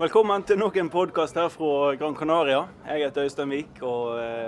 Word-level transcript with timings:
Velkommen 0.00 0.40
til 0.48 0.56
nok 0.56 0.78
en 0.80 0.88
podkast 0.88 1.36
her 1.36 1.50
fra 1.52 1.90
Gran 2.00 2.14
Canaria. 2.16 2.62
Jeg 2.88 3.02
heter 3.02 3.26
Øystein 3.26 3.50
Vik, 3.52 3.82
og 3.84 4.14
eh, 4.16 4.46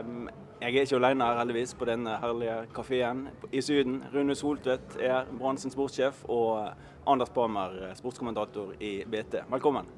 jeg 0.63 0.71
er 0.79 0.87
ikke 0.87 0.97
alene 0.97 1.27
her 1.29 1.41
heldigvis 1.43 1.75
på 1.77 1.85
denne 1.85 2.15
herlige 2.23 2.55
kafeen 2.73 3.27
i 3.53 3.61
Syden. 3.61 3.99
Rune 4.15 4.33
Soltvedt 4.33 4.95
er 4.97 5.27
bransjens 5.29 5.77
sportssjef, 5.77 6.23
og 6.25 6.71
Anders 7.05 7.29
Palmer, 7.35 7.75
sportskommentator 7.99 8.71
i 8.81 8.95
BT. 9.05 9.43
Velkommen. 9.53 9.91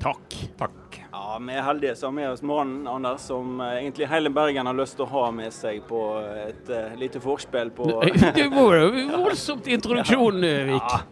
Takk. 0.00 0.38
Takk. 0.56 0.96
Ja, 1.12 1.36
Vi 1.36 1.52
er 1.52 1.66
heldige 1.68 1.96
som 2.00 2.16
har 2.16 2.22
med 2.22 2.32
oss 2.32 2.42
mannen 2.42 2.88
Anders, 2.88 3.26
som 3.28 3.60
eh, 3.60 3.82
egentlig 3.82 4.08
hele 4.08 4.32
Bergen 4.32 4.72
har 4.72 4.78
lyst 4.78 4.96
til 4.96 5.04
å 5.04 5.10
ha 5.18 5.26
med 5.36 5.52
seg 5.52 5.82
på 5.84 6.00
et 6.46 6.72
uh, 6.72 6.96
lite 6.96 7.20
forspill 7.20 7.74
på 7.76 7.90
Det 8.40 8.48
var 8.56 8.80
jo 8.80 9.04
voldsomt 9.18 9.68
introduksjon, 9.68 10.40
Vik. 10.72 10.80
Ja. 10.96 11.02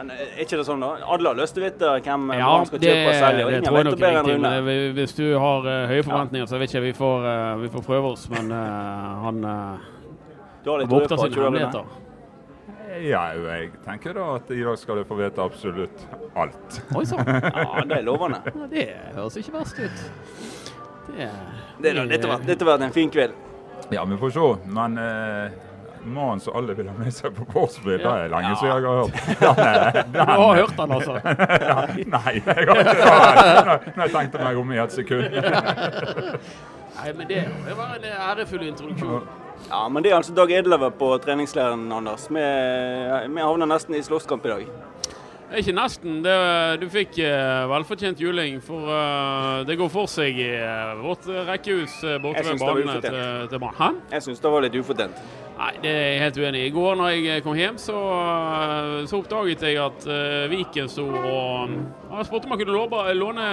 Men 0.00 0.14
er 0.14 0.38
ikke 0.40 0.56
det 0.56 0.62
sånn, 0.64 0.80
da? 0.80 0.94
Alle 1.12 1.28
har 1.28 1.36
lyst 1.36 1.52
til 1.52 1.60
å 1.60 1.66
vite 1.66 1.88
hvem 2.06 2.30
ja, 2.32 2.44
man 2.48 2.68
skal 2.68 2.80
kjøpe 2.80 3.08
og 3.10 3.16
selge, 3.20 3.42
og 3.44 3.50
ingen 3.52 3.74
vet 3.74 3.88
det 3.90 3.98
bedre 4.00 4.20
enn 4.22 4.28
Rune. 4.30 4.52
Det, 4.64 4.76
hvis 4.96 5.12
du 5.18 5.24
har 5.42 5.68
uh, 5.68 5.72
høye 5.90 6.04
forventninger, 6.06 6.48
så 6.48 6.60
vet 6.62 6.72
ikke 6.72 6.82
vi 6.86 6.92
får, 6.96 7.26
uh, 7.26 7.60
vi 7.60 7.70
får 7.74 7.84
prøve 7.84 8.12
oss, 8.14 8.24
men 8.32 8.48
uh, 8.48 8.62
han 9.26 9.44
har 9.44 10.86
på 10.88 11.02
sine 11.10 11.28
hemmeligheter. 11.36 11.92
Ja, 13.04 13.26
jeg 13.36 13.68
tenker 13.84 14.16
da 14.16 14.24
at 14.38 14.48
i 14.56 14.64
dag 14.64 14.80
skal 14.80 15.02
du 15.02 15.04
få 15.12 15.20
vite 15.20 15.44
absolutt 15.44 16.08
alt. 16.32 16.80
Oi 16.96 17.04
sann. 17.06 17.28
ja, 17.60 17.84
det 17.84 18.00
er 18.00 18.08
lovende. 18.08 18.40
Ja, 18.48 18.72
det 18.72 18.90
høres 19.18 19.36
ikke 19.42 19.58
verst 19.60 19.84
ut. 19.84 20.04
Det, 21.10 21.28
det, 21.84 21.92
dette, 22.08 22.24
var, 22.24 22.48
dette 22.48 22.72
var 22.72 22.80
en 22.88 22.96
fin 22.96 23.12
kveld. 23.12 23.36
Ja, 23.92 24.08
vi 24.08 24.16
får 24.16 24.32
se. 24.32 24.48
Men 24.72 24.96
mannen 26.04 26.40
som 26.40 26.56
alle 26.56 26.74
vil 26.78 26.88
ha 26.88 26.94
med 26.98 27.12
seg 27.14 27.34
på 27.36 27.46
vorspiel, 27.52 28.00
ja. 28.00 28.04
det 28.04 28.24
er 28.24 28.32
lenge 28.34 28.54
siden 28.60 28.70
jeg 28.70 28.84
har 28.86 29.00
hørt. 29.00 30.14
Du 30.14 30.18
har 30.30 30.54
hørt 30.60 30.74
den, 30.78 30.96
altså? 30.96 31.12
nei, 32.16 32.32
jeg 32.38 32.46
har 32.46 32.62
ikke 32.62 32.78
hørt 32.78 33.86
den. 33.86 34.02
jeg 34.04 34.14
tenkte 34.16 34.42
meg 34.44 34.60
om 34.62 34.72
i 34.72 34.80
et 34.84 34.96
sekund. 34.96 35.38
nei, 37.00 37.12
men 37.12 37.30
det, 37.30 37.44
det 37.66 37.78
var 37.78 37.96
en 37.98 38.10
ærefull 38.14 38.66
introduksjon. 38.68 39.30
Ja, 39.68 39.88
men 39.88 40.02
det 40.02 40.12
er 40.12 40.16
altså 40.16 40.34
Dag 40.34 40.52
Edleve 40.52 40.90
på 40.96 41.12
treningsleiren, 41.22 41.90
Anders. 41.92 42.30
Vi, 42.32 42.46
vi 43.34 43.44
havner 43.44 43.68
nesten 43.68 43.94
i 43.98 44.02
slåsskamp 44.02 44.46
i 44.46 44.54
dag. 44.54 44.70
Ikke 45.58 45.74
nesten. 45.74 46.20
Det, 46.22 46.34
du 46.78 46.86
fikk 46.92 47.18
uh, 47.24 47.66
velfortjent 47.72 48.20
juling, 48.22 48.60
for 48.62 48.86
uh, 48.86 49.66
det 49.66 49.76
går 49.80 49.90
for 49.90 50.10
seg 50.10 50.38
i 50.38 50.50
uh, 50.54 50.94
vårt 51.02 51.26
rekkehus 51.48 51.96
borte 52.22 52.44
ved 52.46 52.62
banene 52.62 52.98
til, 53.02 53.20
til 53.50 53.62
Brann. 53.62 53.98
Jeg 54.14 54.28
syns 54.28 54.42
det 54.42 54.52
var 54.54 54.66
litt 54.66 54.78
ufortjent. 54.78 55.24
Nei, 55.60 55.72
det 55.82 55.90
er 55.92 56.06
jeg 56.06 56.20
helt 56.22 56.38
uenig 56.40 56.60
i. 56.60 56.66
I 56.70 56.72
går 56.72 56.94
når 56.96 57.08
jeg 57.12 57.42
kom 57.44 57.58
hjem, 57.58 57.76
så, 57.78 57.96
så 59.10 59.18
oppdaget 59.18 59.64
jeg 59.68 59.76
at 59.82 60.06
Viken 60.48 60.88
sto 60.88 61.04
og 61.04 61.74
Jeg 61.74 62.28
spurte 62.30 62.48
om 62.48 62.54
jeg 62.54 62.62
kunne 62.62 62.78
låne, 62.78 63.16
låne 63.18 63.48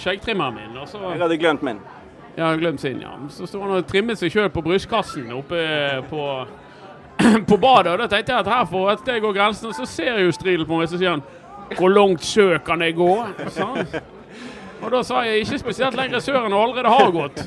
skjeggtrimmeren 0.00 0.56
min. 0.56 0.78
Så, 0.88 1.02
jeg 1.04 1.20
hadde 1.20 1.36
glemt 1.42 1.66
min. 1.66 1.82
Hadde 2.38 2.58
glemt 2.62 2.80
sin, 2.80 3.02
ja. 3.04 3.12
Så 3.28 3.46
sto 3.46 3.60
han 3.60 3.74
og 3.76 3.86
trimmet 3.90 4.18
seg 4.18 4.32
sjøl 4.32 4.48
på 4.54 4.64
brystkassen 4.64 5.28
oppe 5.36 5.60
på 6.08 6.24
på 7.50 7.56
badet, 7.60 7.92
og 7.92 7.98
da 8.00 8.06
tenkte 8.08 8.32
jeg 8.32 8.40
at 8.40 8.48
her 8.48 8.64
får 8.70 8.90
et 8.94 9.02
steg 9.04 9.20
går 9.20 9.36
grensen. 9.36 9.68
Og 9.68 9.76
så 9.76 9.84
ser 9.88 10.14
jeg 10.14 10.24
jo 10.24 10.32
Stridel 10.32 10.66
på 10.66 10.80
meg, 10.80 10.88
så 10.88 11.00
sier 11.00 11.18
han 11.18 11.26
hvor 11.76 11.92
langt 11.92 12.24
sør 12.26 12.56
kan 12.66 12.80
jeg 12.82 12.96
gå? 12.98 13.10
Sånn. 13.54 13.84
Og 14.80 14.88
da 14.90 15.02
sa 15.06 15.20
jeg 15.26 15.44
ikke 15.44 15.60
spesielt 15.60 15.98
lenger 15.98 16.22
sør 16.24 16.40
enn 16.40 16.56
jeg 16.56 16.64
allerede 16.64 16.94
har 16.96 17.12
gått. 17.14 17.44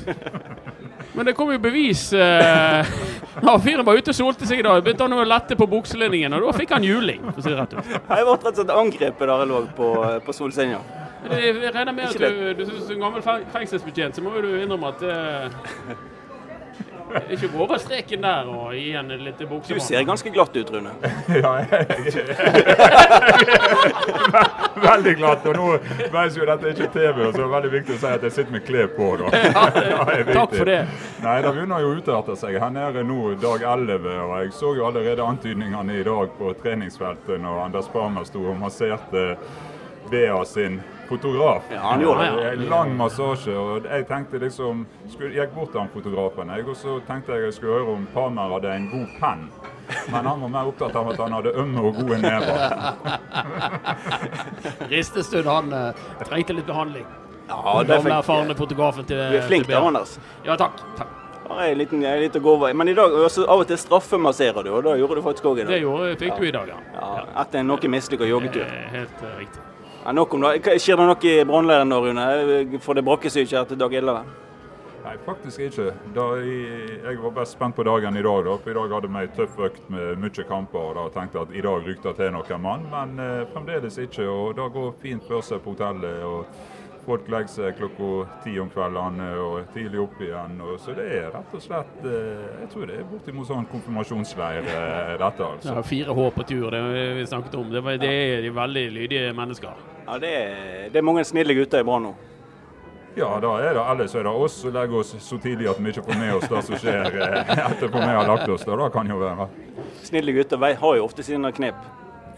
Men 1.14 1.26
det 1.28 1.34
kom 1.38 1.52
jo 1.52 1.58
bevis. 1.62 2.08
Eh, 2.12 2.94
når 3.46 3.62
fyren 3.62 3.86
var 3.86 3.98
ute 3.98 4.10
og 4.10 4.18
solte 4.18 4.48
seg 4.48 4.62
i 4.62 4.66
dag, 4.66 4.82
begynte 4.82 5.06
han 5.06 5.14
å 5.14 5.26
lette 5.28 5.56
på 5.58 5.68
bukselinningen, 5.70 6.34
og 6.34 6.48
da 6.48 6.56
fikk 6.58 6.74
han 6.74 6.86
juling. 6.86 7.22
for 7.30 7.40
å 7.40 7.44
si 7.46 7.52
det 7.52 7.60
rett 7.60 7.76
ut. 7.76 7.92
Jeg 7.94 8.02
ble 8.08 8.24
rett 8.32 8.50
og 8.50 8.58
slett 8.58 8.74
angrepet 8.74 9.26
der 9.28 9.44
jeg 9.44 9.50
lå 9.52 9.62
på, 9.78 9.90
på 10.26 10.36
solsenga. 10.36 10.82
Jeg 11.30 11.54
regner 11.72 11.94
med 11.96 12.10
at 12.10 12.18
du, 12.20 12.40
du 12.58 12.64
er 12.66 12.90
en 12.92 13.06
gammel 13.06 13.22
fengselsbetjent, 13.54 14.18
så 14.18 14.24
må 14.24 14.34
du 14.44 14.50
innrømme 14.58 14.90
at 14.90 15.06
eh, 15.08 16.02
ikke 17.34 17.48
gå 17.52 17.62
over 17.64 17.78
streken 17.78 18.24
der 18.24 18.48
og 18.50 18.74
gi 18.74 18.92
en 18.98 19.08
litt 19.20 19.40
buksemann. 19.40 19.80
Du 19.80 19.84
ser 19.84 20.06
ganske 20.08 20.30
glatt 20.34 20.56
ut, 20.56 20.70
Rune. 20.74 20.92
ja, 21.44 21.52
jeg, 21.62 22.24
Veldig 24.84 25.14
glatt. 25.18 25.46
Og 25.50 25.58
nå 25.58 25.68
mens 26.14 26.38
jo 26.38 26.46
dette 26.48 26.68
er 26.68 26.74
ikke 26.74 26.90
TV, 26.94 27.20
så 27.20 27.28
er 27.28 27.36
det 27.36 27.44
er 27.44 27.52
veldig 27.54 27.72
viktig 27.74 27.96
å 27.96 28.00
si 28.02 28.10
at 28.10 28.26
jeg 28.26 28.36
sitter 28.38 28.56
med 28.56 28.66
klær 28.66 28.90
på. 28.96 29.10
da. 29.20 29.26
Ja, 29.44 29.66
takk 30.32 30.56
for 30.56 30.70
det. 30.70 30.80
Nei, 31.24 31.36
Det 31.44 31.52
begynner 31.54 31.84
jo 31.84 31.92
å 31.92 32.00
utarte 32.00 32.38
seg. 32.40 32.58
Her 32.62 32.74
nede 32.74 33.04
nå 33.06 33.34
dag 33.42 33.62
11, 33.74 34.10
og 34.24 34.34
jeg 34.42 34.56
så 34.56 34.74
jo 34.78 34.88
allerede 34.88 35.28
antydningene 35.28 36.00
i 36.00 36.06
dag 36.06 36.34
på 36.38 36.54
treningsfeltet 36.62 37.40
når 37.42 37.64
Anders 37.68 37.88
Parmer 37.92 38.26
sto 38.28 38.48
og 38.50 38.58
masserte 38.60 39.34
Bea 40.10 40.44
sin 40.48 40.80
fotograf. 41.08 41.62
Ja, 41.72 41.80
han 41.80 42.00
gjorde 42.00 42.24
det. 42.24 42.50
En 42.52 42.64
lang 42.68 42.96
massasje. 42.96 43.56
og 43.56 43.86
Jeg 43.90 44.06
tenkte 44.08 44.38
liksom, 44.38 44.86
skulle, 45.08 45.32
gikk 45.34 45.54
bort 45.54 45.72
til 45.72 45.80
han 45.80 45.92
fotografen 45.94 46.52
jeg, 46.54 46.66
og 46.68 46.76
så 46.76 46.98
tenkte 47.08 47.36
jeg 47.36 47.48
jeg 47.48 47.56
skulle 47.58 47.78
høre 47.78 47.96
om 47.96 48.06
Palmer 48.14 48.54
hadde 48.56 48.76
en 48.76 48.88
god 48.92 49.18
penn. 49.20 49.48
Men 50.12 50.26
han 50.26 50.40
var 50.40 50.48
mer 50.48 50.70
opptatt 50.70 50.96
av 50.96 51.10
at 51.12 51.20
han 51.20 51.36
hadde 51.36 51.52
ømme 51.60 51.82
og 51.84 51.98
gode 52.00 52.20
never. 52.22 52.56
Ristestund, 54.92 55.48
han 55.48 55.72
uh, 55.72 56.06
trengte 56.24 56.56
litt 56.56 56.68
behandling. 56.68 57.04
Ja, 57.48 57.82
det 57.84 58.00
fikk, 58.00 58.14
erfarne 58.14 58.56
fotografen 58.56 59.04
til 59.04 59.20
Du 59.20 59.36
er 59.36 59.44
flink 59.48 59.68
da, 59.68 59.82
Anders. 59.84 60.16
Ja, 60.46 60.56
takk. 60.56 60.80
takk. 60.96 61.20
Bare 61.44 61.68
en 61.74 61.78
liten, 61.78 62.00
å 62.00 62.40
gå 62.40 62.54
over. 62.56 62.72
Men 62.72 62.88
i 62.88 62.96
dag 62.96 63.12
også, 63.12 63.44
av 63.44 63.66
og 63.66 63.68
til 63.68 63.78
straffemasserer 63.80 64.64
du, 64.64 64.72
og 64.78 64.86
da 64.86 64.96
gjorde 64.96 65.20
du 65.20 65.26
faktisk 65.26 65.50
òg 65.50 65.60
i 65.60 65.66
dag. 65.66 65.74
Det 65.74 65.82
gjorde, 65.82 66.16
fikk 66.22 66.32
ja. 66.32 66.40
du 66.40 66.48
i 66.48 66.56
dag, 66.56 66.72
ja. 66.72 66.80
ja 66.96 67.28
etter 67.44 67.68
noe 67.68 67.94
mislykka 67.96 68.28
joggetur. 68.32 68.74
Helt 68.94 69.20
uh, 69.20 69.36
riktig. 69.42 69.68
Ja, 70.04 70.12
nok 70.12 70.34
om 70.34 70.42
det. 70.44 70.78
Skjer 70.84 70.98
det 71.00 71.04
noe 71.08 71.28
i 71.30 71.44
brannleiren 71.48 71.88
nå, 71.88 71.98
Rune? 72.04 72.78
For 72.84 72.92
det 72.92 73.06
brakkesyke 73.06 73.56
her 73.56 73.68
til 73.70 73.78
Dag 73.80 73.94
Ille? 73.96 74.16
Nei, 75.04 75.14
faktisk 75.24 75.62
ikke. 75.64 75.86
Jeg, 76.16 76.58
jeg, 77.04 77.16
var 77.22 77.32
best 77.38 77.56
spent 77.56 77.76
på 77.76 77.86
dagen 77.88 78.16
i 78.20 78.24
dag. 78.24 78.42
Da, 78.44 78.56
for 78.60 78.72
I 78.72 78.76
dag 78.76 78.92
hadde 78.98 79.10
vi 79.14 79.22
ei 79.22 79.30
tøff 79.38 79.56
økt 79.64 79.88
med 79.92 80.20
mye 80.20 80.44
kamper. 80.48 80.90
og 80.90 80.98
da 80.98 81.06
tenkte 81.14 81.40
at 81.46 81.56
I 81.56 81.64
dag 81.64 81.88
rykte 81.88 82.12
til 82.20 82.32
noen 82.36 82.60
mann, 82.66 82.84
men 82.92 83.16
eh, 83.20 83.46
fremdeles 83.54 83.96
ikke. 84.04 84.28
og 84.28 84.56
Det 84.60 84.68
går 84.76 84.92
fint 85.00 85.24
for 85.28 85.40
seg 85.40 85.64
på 85.64 85.72
hotellet. 85.72 86.20
og 86.24 86.44
Folk 87.04 87.26
legger 87.28 87.52
seg 87.52 87.76
klokka 87.76 88.10
ti 88.44 88.54
om 88.62 88.70
kveldene 88.72 89.26
og 89.42 89.66
tidlig 89.74 90.00
opp 90.00 90.20
igjen. 90.24 90.54
Og 90.64 90.78
så 90.80 90.94
det 90.96 91.04
er 91.18 91.26
rett 91.34 91.56
og 91.56 91.62
slett 91.62 92.06
eh, 92.08 92.44
Jeg 92.62 92.68
tror 92.72 92.86
det 92.88 92.98
er 93.00 93.08
bortimot 93.10 93.48
sånn 93.50 93.66
konfirmasjonsleir, 93.72 94.60
eh, 94.64 95.14
dette. 95.20 95.48
altså. 95.48 95.74
Ja, 95.74 95.82
Fire 95.84 96.16
H 96.16 96.28
på 96.38 96.46
tur, 96.48 96.70
det 96.72 96.84
vi 97.18 97.26
snakket 97.28 97.58
om. 97.60 97.72
Det, 97.72 97.82
var, 97.84 97.98
det 98.00 98.12
er 98.12 98.44
de 98.46 98.52
veldig 98.56 98.84
lydige 98.98 99.32
mennesker. 99.36 99.82
Ja, 100.06 100.20
det 100.20 100.30
er, 100.36 100.54
det 100.92 101.00
er 101.00 101.04
mange 101.12 101.24
snille 101.28 101.56
gutter 101.56 101.84
i 101.84 101.86
Brann 101.86 102.08
nå. 102.08 102.14
Ja, 103.14 103.28
da 103.38 103.52
er 103.62 103.76
det 103.76 103.82
ellers 103.92 104.14
er 104.18 104.24
det 104.26 104.30
oss 104.46 104.56
som 104.58 104.72
legger 104.74 104.98
oss 104.98 105.12
så 105.22 105.36
tidlig 105.38 105.68
at 105.70 105.78
vi 105.78 105.92
ikke 105.92 106.02
får 106.02 106.16
med 106.18 106.32
oss 106.34 106.48
det 106.50 106.62
som 106.66 106.80
skjer 106.82 107.18
eh, 107.22 107.52
etterpå 107.68 108.00
vi 108.00 108.08
har 108.16 108.26
lagt 108.26 108.48
oss. 108.50 108.64
Da, 108.66 108.78
det 108.80 108.88
kan 108.96 109.12
jo 109.12 109.20
være. 109.20 109.46
Snille 110.02 110.34
gutter 110.34 110.58
har 110.80 110.96
jo 110.98 111.04
ofte 111.04 111.22
sine 111.26 111.52
knep. 111.54 111.78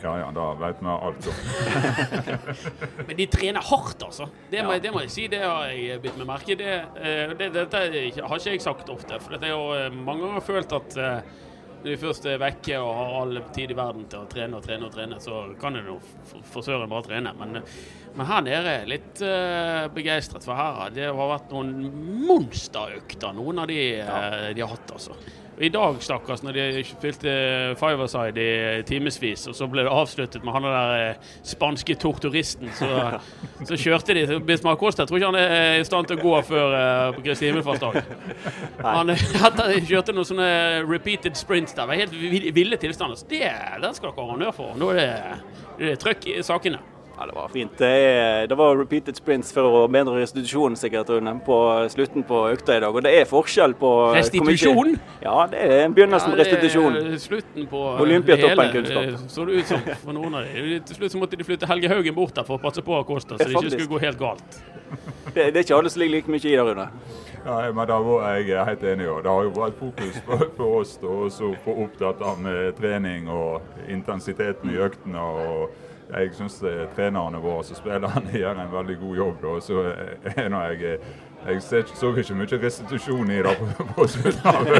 Ja 0.03 0.12
ja, 0.21 0.29
da 0.34 0.47
vet 0.61 0.83
vi 0.83 0.93
alt 0.93 1.29
om. 1.31 1.39
Men 3.07 3.17
de 3.17 3.27
trener 3.33 3.65
hardt, 3.71 4.03
altså. 4.03 4.29
Det 4.51 4.65
må, 4.67 4.77
det 4.83 4.93
må, 4.93 5.03
jeg 5.07 5.15
si. 5.15 5.27
Det 5.33 5.41
har 5.43 5.71
jeg 5.73 6.03
bitt 6.05 6.19
meg 6.21 6.29
merke 6.29 6.53
i. 6.53 6.59
Det, 6.61 6.77
eh, 7.01 7.34
det, 7.39 7.51
dette 7.57 7.83
har 7.83 8.37
ikke 8.37 8.53
jeg 8.53 8.65
sagt 8.65 8.93
ofte. 8.93 9.19
For 9.25 9.39
det 9.41 9.51
er 9.51 9.56
jo 9.56 9.73
eh, 9.77 9.91
mange 9.95 10.27
ganger 10.27 10.45
følt 10.45 10.77
at 10.77 10.99
eh, 11.01 11.35
når 11.87 11.93
de 11.93 11.99
først 12.01 12.25
er 12.27 12.41
vekke 12.43 12.79
og 12.83 12.93
har 12.99 13.12
all 13.21 13.41
tid 13.55 13.71
i 13.71 13.77
verden 13.79 14.06
til 14.11 14.25
å 14.25 14.29
trene 14.31 14.59
og 14.59 14.65
trene, 14.65 14.89
og 14.89 14.95
trene, 14.95 15.21
så 15.23 15.43
kan 15.61 15.77
en 15.79 15.93
jo 15.93 15.97
for 16.51 16.65
søren 16.67 16.91
bare 16.91 17.06
trene. 17.06 17.33
Men, 17.39 17.61
men 18.17 18.27
her 18.27 18.43
nede 18.43 18.73
er 18.73 18.81
jeg 18.81 18.91
litt 18.91 19.23
uh, 19.23 19.85
begeistret, 19.95 20.43
for 20.43 20.59
her 20.59 20.91
det 20.97 21.06
har 21.06 21.31
vært 21.31 21.53
noen 21.55 21.77
monsterøkter, 22.27 23.37
noen 23.39 23.62
av 23.62 23.71
de 23.71 23.79
ja. 24.01 24.09
uh, 24.09 24.49
de 24.56 24.65
har 24.65 24.73
hatt. 24.73 24.97
altså. 24.97 25.15
I 25.56 25.69
dag, 25.72 25.97
stakkars, 26.05 26.43
når 26.44 26.53
de 26.53 26.83
spilte 26.84 27.33
five-a-side 27.81 28.43
i 28.43 28.83
timevis, 28.84 29.47
og 29.49 29.55
så 29.56 29.69
ble 29.72 29.87
det 29.87 29.93
avsluttet 29.93 30.44
med 30.44 30.53
han 30.53 30.67
der 30.69 30.97
eh, 30.97 31.31
spanske 31.49 31.97
torturisten, 32.00 32.69
så, 32.77 32.89
så 33.69 33.78
kjørte 33.81 34.17
de 34.19 34.41
Bismar 34.44 34.77
Costa. 34.77 35.05
Jeg 35.05 35.08
tror 35.08 35.20
ikke 35.20 35.31
han 35.32 35.41
er 35.41 35.81
i 35.81 35.87
stand 35.88 36.11
til 36.11 36.19
å 36.19 36.25
gå 36.26 36.35
før 36.50 36.76
uh, 36.76 37.20
Kristi 37.25 37.49
himmelfartsdag. 37.49 38.03
Han 38.85 39.14
kjørte 39.88 40.12
noen 40.14 40.29
sånne 40.29 40.50
repeated 40.87 41.38
sprints 41.38 41.73
der. 41.73 41.87
Det 41.87 41.88
var 41.88 42.03
helt 42.03 42.53
ville 42.56 42.76
tilstander. 42.81 43.25
Det, 43.31 43.41
det 43.82 43.94
skal 43.97 44.11
dere 44.11 44.26
ha 44.26 44.35
honnør 44.35 44.53
for. 44.56 44.76
Nå 44.79 44.93
er 44.93 45.00
det, 45.00 45.08
det 45.81 45.94
er 45.94 46.05
trøkk 46.05 46.29
i 46.35 46.38
sakene. 46.47 46.82
Ja, 47.19 47.27
Det 47.27 47.35
var 47.35 47.49
fint. 47.49 47.79
Det, 47.79 48.47
det 48.49 48.55
var 48.55 48.77
repeated 48.77 49.17
sprints 49.17 49.53
for 49.55 49.65
å 49.65 49.83
bedre 49.89 50.19
restitusjonen 50.21 50.77
sikkert 50.77 51.09
på 51.47 51.59
slutten 51.93 52.25
på 52.29 52.43
økta 52.53 52.77
i 52.77 52.83
dag. 52.85 52.93
Og 52.93 53.05
det 53.07 53.13
er 53.21 53.29
forskjell 53.31 53.75
på 53.81 53.93
Restitusjon? 54.17 54.97
Ja, 55.25 55.37
det 55.51 55.63
er 55.65 55.89
begynnelsen 55.97 56.35
på 56.35 56.37
ja, 56.37 56.45
restitusjon. 56.45 56.99
Slutten 57.23 57.69
på 57.71 57.83
Olympiatoppen 58.05 58.73
kunnskap. 58.75 59.29
Så 59.33 59.47
det 59.49 59.63
ut 59.63 59.71
som 59.73 59.81
for 60.03 60.13
noen 60.17 60.37
av 60.37 60.45
dem. 60.45 60.75
Til 60.87 61.01
slutt 61.01 61.17
så 61.17 61.23
måtte 61.23 61.41
de 61.41 61.49
flytte 61.49 61.69
Helge 61.71 61.89
Haugen 61.95 62.17
bort 62.17 62.37
der 62.37 62.45
for 62.45 62.61
å 62.61 62.63
passe 62.63 62.85
på 62.85 62.99
Acosta, 63.01 63.39
så 63.41 63.49
det 63.49 63.57
ikke 63.57 63.73
skulle 63.79 63.95
gå 63.97 64.03
helt 64.05 64.21
galt. 64.21 64.61
Det, 65.33 65.49
det 65.51 65.57
er 65.57 65.65
ikke 65.65 65.81
alle 65.81 65.91
som 65.91 66.01
ligger 66.03 66.21
like 66.21 66.31
mye 66.31 66.45
i 66.45 66.53
det, 66.53 66.63
Rune. 66.69 66.87
Ja, 67.47 67.57
men 67.73 67.89
da 67.89 67.97
var 68.03 68.37
jeg 68.37 68.61
helt 68.69 68.85
enig. 68.93 69.09
Og 69.11 69.25
det 69.25 69.33
har 69.33 69.49
jo 69.49 69.57
vært 69.57 69.81
fokus 69.81 70.21
på, 70.27 70.39
på 70.61 70.71
oss 70.83 70.95
å 71.01 71.51
få 71.65 71.75
opptatt 71.87 72.23
av 72.27 72.41
med 72.43 72.77
trening 72.79 73.29
og 73.33 73.89
intensiteten 73.89 74.73
i 74.75 74.81
øktene. 74.85 75.23
og 75.23 75.86
jeg 76.11 76.35
syns 76.35 76.61
trenerne 76.97 77.41
våre 77.43 77.62
og 77.64 77.79
spillerne 77.79 78.35
gjør 78.43 78.61
en 78.62 78.73
veldig 78.73 78.99
god 79.00 79.17
jobb. 79.23 79.41
Da. 79.43 79.55
Så 79.61 79.87
når 80.50 80.76
jeg 80.76 80.99
jeg 81.47 81.62
så 81.62 82.11
ikke 82.17 82.35
mye 82.35 82.58
restitusjon 82.62 83.31
i 83.31 83.37
det 83.44 83.53
på, 83.58 83.85
på 83.97 84.06
slutten. 84.11 84.70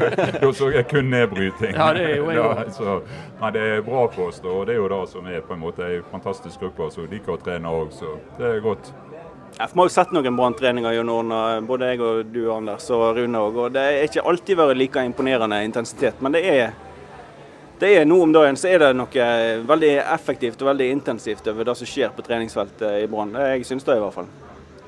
Da 0.41 0.53
så 0.53 0.71
jeg 0.75 0.89
kun 0.91 1.11
nedbryting. 1.13 1.77
Ja, 1.77 1.93
det 1.95 2.05
er 2.11 2.17
jo 2.17 2.31
ja, 2.39 2.71
så, 2.71 3.01
men 3.41 3.53
det 3.55 3.63
er 3.63 3.83
bra 3.87 4.07
for 4.11 4.33
oss, 4.33 4.41
og 4.45 4.67
det 4.67 4.75
er 4.75 4.81
jo 4.81 4.89
det 4.91 5.03
som 5.13 5.27
er 5.27 5.45
på 5.47 5.55
en 5.55 5.63
måte 5.63 5.87
en 5.87 6.09
fantastisk 6.11 6.65
gruppe 6.65 6.91
som 6.95 7.07
liker 7.11 7.37
å 7.37 7.41
trene 7.43 7.71
òg, 7.71 7.93
så 7.95 8.17
det 8.39 8.49
er 8.51 8.65
godt. 8.65 8.91
Ja, 9.57 9.69
vi 9.73 9.79
har 9.79 9.87
jo 9.87 9.93
sett 9.95 10.11
noen 10.13 10.37
Brann-treninger 10.37 10.99
gjennom 10.99 11.31
både 11.69 11.93
jeg 11.93 12.03
og 12.05 12.33
du 12.35 12.43
Anders 12.53 12.91
og 12.93 13.07
Rune 13.17 13.41
òg. 13.41 13.63
Og 13.63 13.71
det 13.73 13.85
er 13.87 14.09
ikke 14.09 14.27
alltid 14.29 14.59
vært 14.59 14.77
like 14.77 15.05
imponerende 15.07 15.63
intensitet, 15.65 16.19
men 16.21 16.35
det 16.35 16.43
er, 16.51 16.75
det 17.81 17.93
er 17.99 18.07
nå 18.09 18.19
om 18.25 18.33
dagen 18.33 18.57
så 18.57 18.71
er 18.73 18.83
det 18.83 18.91
noe 18.97 19.29
veldig 19.69 19.93
effektivt 20.01 20.63
og 20.63 20.71
veldig 20.73 20.91
intensivt 20.95 21.49
over 21.53 21.69
det 21.69 21.77
som 21.79 21.89
skjer 21.91 22.13
på 22.17 22.25
treningsfeltet 22.25 23.03
i 23.03 23.09
Brann. 23.11 23.35
Jeg 23.53 23.67
syns 23.69 23.85
det 23.85 23.99
i 23.99 24.03
hvert 24.05 24.17
fall. 24.17 24.31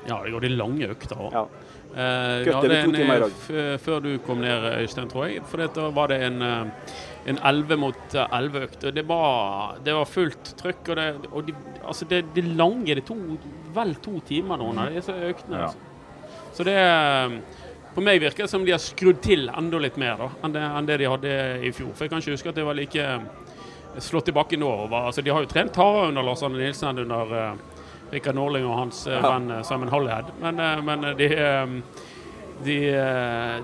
Ja, 0.07 0.17
det 0.23 0.33
går 0.33 0.47
de 0.47 0.55
lange 0.55 0.89
økter 0.89 1.19
òg. 1.19 1.35
Ja. 1.35 1.45
Uh, 1.89 2.45
ja, 2.45 2.59
det 2.61 2.83
to 2.85 2.91
timer 2.93 3.15
i 3.15 3.21
dag. 3.23 3.37
Før 3.81 4.01
du 4.03 4.09
kom 4.25 4.41
ned, 4.43 4.65
Øystein, 4.77 5.09
tror 5.09 5.25
jeg. 5.25 5.43
For 5.49 5.61
da 5.61 5.87
var 5.93 6.11
det 6.11 6.19
en, 6.27 6.41
en 7.29 7.39
11 7.51 7.79
mot 7.81 8.17
11-økt. 8.25 8.89
Det, 8.93 9.05
var, 9.09 9.77
det 9.85 9.95
var 9.97 10.09
fullt 10.09 10.53
trøkk. 10.59 10.83
Og, 10.89 10.99
det, 11.01 11.07
og 11.31 11.47
de, 11.47 11.55
altså 11.83 12.09
det, 12.09 12.23
det 12.35 12.45
lange 12.45 12.97
Det 12.97 13.05
tok 13.09 13.47
vel 13.75 13.95
to 14.05 14.19
timer 14.29 14.61
nå, 14.61 14.71
når 14.77 14.97
disse 14.97 15.17
øktene. 15.31 15.63
Ja. 15.63 15.69
Altså. 15.69 15.85
Så 16.57 16.65
det 16.67 16.77
På 17.95 18.03
meg 18.05 18.21
virker 18.21 18.45
det 18.45 18.51
som 18.51 18.65
de 18.65 18.71
har 18.71 18.81
skrudd 18.81 19.21
til 19.23 19.49
enda 19.49 19.79
litt 19.81 19.97
mer 19.99 20.19
da, 20.19 20.27
enn, 20.43 20.53
det, 20.53 20.65
enn 20.77 20.89
det 20.89 20.97
de 21.01 21.07
hadde 21.09 21.31
i 21.65 21.71
fjor. 21.73 21.89
For 21.95 22.05
jeg 22.05 22.13
kan 22.13 22.21
ikke 22.21 22.35
huske 22.37 22.51
at 22.51 22.59
det 22.59 22.67
var 22.67 22.77
like 22.77 23.07
slått 23.97 24.29
i 24.29 24.35
bakken 24.35 24.59
nå. 24.59 24.69
Altså, 24.93 25.21
de 25.21 25.33
har 25.33 25.43
jo 25.43 25.49
trent 25.49 25.75
hardere 25.75 26.11
under 26.11 26.23
Lars 26.23 26.43
Arne 26.45 26.59
Nilsen 26.61 26.91
enn 26.91 27.03
under 27.07 27.33
uh, 27.33 27.81
Rikard 28.13 28.37
Norling 28.37 28.67
og 28.69 28.77
hans 28.77 29.01
uh, 29.09 29.17
venn 29.23 29.49
uh, 29.51 29.63
Simon 29.65 29.89
Hollyhead. 29.89 30.29
Men, 30.41 30.61
uh, 30.61 30.83
men 30.85 31.07
de, 31.17 31.29
de, 32.63 32.77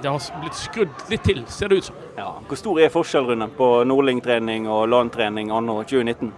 de, 0.02 0.10
har 0.10 0.42
blitt 0.42 0.58
skrudd 0.58 1.06
litt 1.14 1.26
til, 1.28 1.46
ser 1.52 1.70
det 1.70 1.82
ut 1.82 1.92
som. 1.92 2.02
Ja. 2.18 2.32
Hvor 2.50 2.60
stor 2.60 2.82
er 2.82 2.92
forskjellen 2.94 3.46
på 3.58 3.70
Norling-trening 3.88 4.70
og 4.72 4.88
LAN-trening 4.90 5.54
anno 5.54 5.82
2019? 5.84 6.34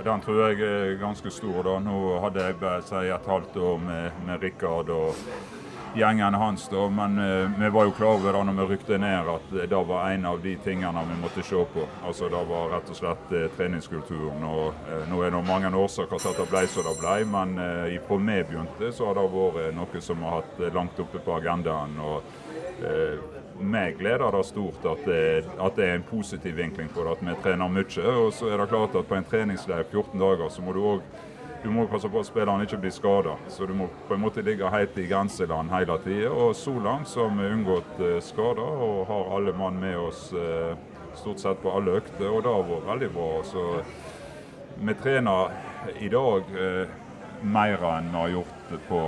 Den 0.00 0.22
tror 0.24 0.38
jeg 0.46 0.62
er 0.64 0.94
ganske 0.96 1.28
stor. 1.28 1.58
da. 1.66 1.76
Nå 1.84 2.20
hadde 2.24 2.46
jeg 2.46 2.60
bare 2.60 2.84
si 2.88 3.00
et 3.12 3.26
halvt 3.28 3.56
år 3.60 3.82
med, 3.84 4.22
med 4.24 4.46
Rikard. 4.46 4.88
og 4.88 5.59
gjengen 5.94 6.34
hans. 6.34 6.68
da, 6.68 6.88
Men 6.88 7.18
uh, 7.18 7.50
vi 7.58 7.68
var 7.68 7.84
jo 7.84 7.90
klar 7.90 8.14
over 8.14 8.32
da 8.32 8.42
når 8.44 8.58
vi 8.60 8.66
rykte 8.74 8.98
ned 8.98 9.28
at 9.28 9.52
uh, 9.52 9.62
det 9.62 9.82
var 9.88 10.10
en 10.10 10.26
av 10.26 10.40
de 10.42 10.56
tingene 10.64 11.04
vi 11.08 11.18
måtte 11.22 11.42
se 11.42 11.64
på. 11.74 11.86
Altså 12.06 12.28
Det 12.28 12.44
var 12.50 12.70
rett 12.74 12.90
og 12.90 13.00
slett 13.00 13.32
uh, 13.32 13.46
treningskulturen. 13.56 14.44
og 14.44 15.08
Nå 15.10 15.22
er 15.24 15.34
det 15.34 15.42
mange 15.48 15.72
årsaker 15.76 16.18
til 16.18 16.32
at 16.32 16.40
det 16.42 16.48
ble 16.50 16.64
som 16.70 16.86
det 16.86 16.96
ble, 17.00 17.16
men 17.32 17.58
uh, 17.58 17.98
fra 18.06 18.20
vi 18.20 18.38
begynte, 18.52 18.92
så 18.92 19.10
har 19.10 19.18
det 19.18 19.26
vært 19.34 19.76
noe 19.76 20.00
som 20.04 20.24
har 20.26 20.40
hatt 20.40 20.64
langt 20.74 21.00
oppe 21.00 21.22
på 21.24 21.36
agendaen. 21.40 21.98
og 22.00 22.22
meg 23.60 23.98
gleder 23.98 24.32
det 24.32 24.44
stort 24.48 24.84
at 24.88 25.02
det, 25.04 25.44
at 25.60 25.76
det, 25.76 25.84
er 25.84 25.98
en 25.98 26.06
positiv 26.08 26.56
vinkling 26.56 26.88
på 26.88 27.04
det, 27.04 27.16
at 27.18 27.24
vi 27.26 27.34
trener 27.44 27.68
mye. 27.68 28.04
Og 28.24 28.32
så 28.32 28.48
er 28.48 28.56
det 28.60 28.70
klart 28.70 28.96
at 28.96 29.08
på 29.08 29.18
en 29.18 29.26
treningsleir 29.28 29.84
14 29.90 30.16
dager 30.20 30.48
så 30.48 30.64
må 30.64 30.72
du 30.72 30.80
òg 30.94 31.04
du 31.62 31.68
må 31.68 31.84
passe 31.90 32.08
på 32.08 32.20
at 32.22 32.28
spilleren 32.28 32.64
ikke 32.64 32.78
blir 32.80 32.92
skada. 32.94 33.34
Så 33.52 33.66
du 33.68 33.74
må 33.76 33.90
på 34.08 34.16
en 34.16 34.22
måte 34.22 34.44
ligge 34.44 34.68
helt 34.72 34.96
i 34.98 35.06
grenseland 35.10 35.72
hele 35.74 35.98
tida. 36.04 36.30
Og 36.32 36.54
så 36.56 36.72
langt 36.80 37.08
så 37.08 37.26
har 37.26 37.36
vi 37.36 37.50
unngått 37.52 38.00
uh, 38.00 38.16
skader 38.24 38.84
og 38.86 39.02
har 39.10 39.34
alle 39.36 39.52
mann 39.56 39.80
med 39.82 39.98
oss 40.00 40.30
uh, 40.32 40.72
stort 41.18 41.42
sett 41.42 41.60
på 41.60 41.74
alle 41.76 41.98
økter. 42.00 42.30
Og 42.30 42.40
det 42.46 42.54
har 42.54 42.66
vært 42.70 42.88
veldig 42.88 43.12
bra. 43.18 43.28
Så 43.44 43.66
vi 44.80 44.96
trener 45.02 45.52
i 46.00 46.08
dag 46.12 46.48
eh, 46.56 46.92
mer 47.42 47.82
enn 47.90 48.08
vi 48.12 48.16
har 48.16 48.32
gjort 48.38 48.74
på, 48.88 49.02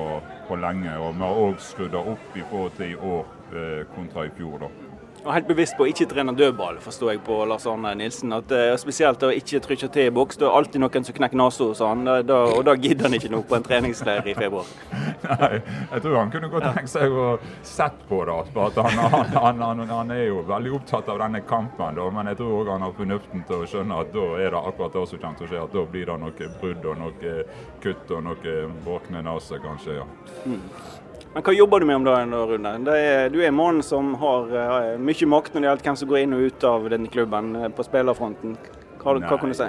på 0.48 0.60
lenge. 0.60 0.92
Og 1.00 1.16
vi 1.16 1.24
har 1.24 1.42
òg 1.46 1.60
skrudd 1.64 1.96
opp 2.02 2.36
i 2.36 2.44
forhold 2.50 2.76
til 2.76 2.92
i 2.92 3.02
år 3.16 3.86
kontra 3.94 4.26
i 4.28 4.32
fjor. 4.36 4.66
da. 4.66 4.81
Og 5.22 5.30
helt 5.30 5.46
bevisst 5.46 5.76
på 5.78 5.84
å 5.84 5.90
ikke 5.90 6.08
trene 6.10 6.34
dødball, 6.34 6.80
forstår 6.82 7.12
jeg 7.12 7.20
på 7.26 7.36
Lars 7.46 7.66
Arne 7.70 7.92
Nilsen. 7.98 8.32
At, 8.34 8.50
uh, 8.50 8.72
spesielt 8.80 9.22
å 9.22 9.30
ikke 9.34 9.60
trykke 9.62 9.88
til 9.94 10.08
i 10.10 10.14
boks. 10.14 10.38
Det 10.40 10.48
er 10.48 10.56
alltid 10.58 10.82
noen 10.82 11.06
som 11.06 11.16
knekker 11.16 11.38
nesa 11.38 11.68
hos 11.68 11.82
han, 11.84 12.02
da, 12.26 12.38
og 12.56 12.64
da 12.66 12.74
gidder 12.74 13.06
han 13.06 13.14
ikke 13.18 13.30
noe 13.30 13.46
på 13.46 13.58
en 13.58 13.66
treningsleir 13.66 14.26
i 14.26 14.34
februar. 14.34 14.66
Nei, 15.28 15.60
jeg 15.60 16.02
tror 16.02 16.16
han 16.18 16.32
kunne 16.34 16.50
godt 16.52 16.66
tenkt 16.74 16.90
seg 16.90 17.14
å 17.14 17.28
sett 17.66 18.02
på 18.08 18.22
det. 18.26 18.38
Han, 18.82 18.98
han, 19.36 19.62
han, 19.62 19.84
han, 19.92 20.14
er 20.16 20.24
jo 20.26 20.42
veldig 20.48 20.74
opptatt 20.80 21.12
av 21.12 21.22
denne 21.22 21.44
kampen, 21.46 21.98
da, 22.00 22.08
men 22.18 22.32
jeg 22.32 22.40
tror 22.40 22.56
òg 22.58 22.72
han 22.74 22.86
har 22.88 22.96
fornuften 22.98 23.46
til 23.46 23.62
å 23.62 23.70
skjønne 23.70 24.02
at 24.02 24.10
da 24.16 24.26
er 24.40 24.56
det 24.56 24.64
akkurat 24.72 24.98
det 24.98 25.06
som 25.12 25.22
kommer 25.22 25.38
til 25.38 25.46
å 25.46 25.52
skje. 25.52 25.62
At 25.62 25.78
da 25.78 25.86
blir 25.94 26.10
det 26.10 26.18
noe 26.24 26.50
brudd 26.58 26.90
og 26.90 27.00
noe 27.04 27.36
kutt 27.84 28.12
og 28.18 28.26
noe 28.26 28.58
våkne 28.88 29.22
nese, 29.28 29.62
kanskje. 29.62 30.00
ja. 30.00 30.10
Mm. 30.46 31.01
Men 31.34 31.44
hva 31.46 31.52
jobber 31.56 31.80
du 31.80 31.86
med 31.88 31.96
om 31.96 32.04
dagen, 32.04 32.34
Rune? 32.34 32.74
Er, 32.92 33.30
du 33.32 33.38
er 33.40 33.54
mannen 33.56 33.80
som 33.84 34.12
har 34.20 34.50
uh, 34.52 35.00
mye 35.00 35.28
makt 35.32 35.54
når 35.54 35.62
det 35.62 35.68
gjelder 35.68 35.86
hvem 35.86 35.98
som 36.02 36.10
går 36.10 36.18
inn 36.20 36.36
og 36.36 36.44
ut 36.44 36.66
av 36.68 36.88
denne 36.92 37.08
klubben 37.12 37.56
uh, 37.56 37.68
på 37.72 37.86
spillerfronten. 37.86 38.58
Hva, 39.00 39.16
Nei, 39.16 39.28
hva 39.30 39.38
kan 39.40 39.48
du 39.48 39.56
si? 39.56 39.68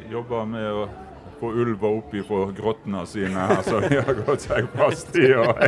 Jeg 0.00 0.10
jobber 0.16 0.48
med 0.50 0.66
å 0.66 0.88
få 1.38 1.52
ulva 1.54 1.92
opp 2.00 2.14
ifra 2.18 2.48
grottene 2.56 3.04
sine 3.06 3.46
her, 3.46 3.62
så 3.62 3.78
de 3.84 4.00
har 4.00 4.14
gått 4.26 4.42
seg 4.48 4.66
fast 4.74 5.14
i. 5.14 5.30
Og... 5.38 5.54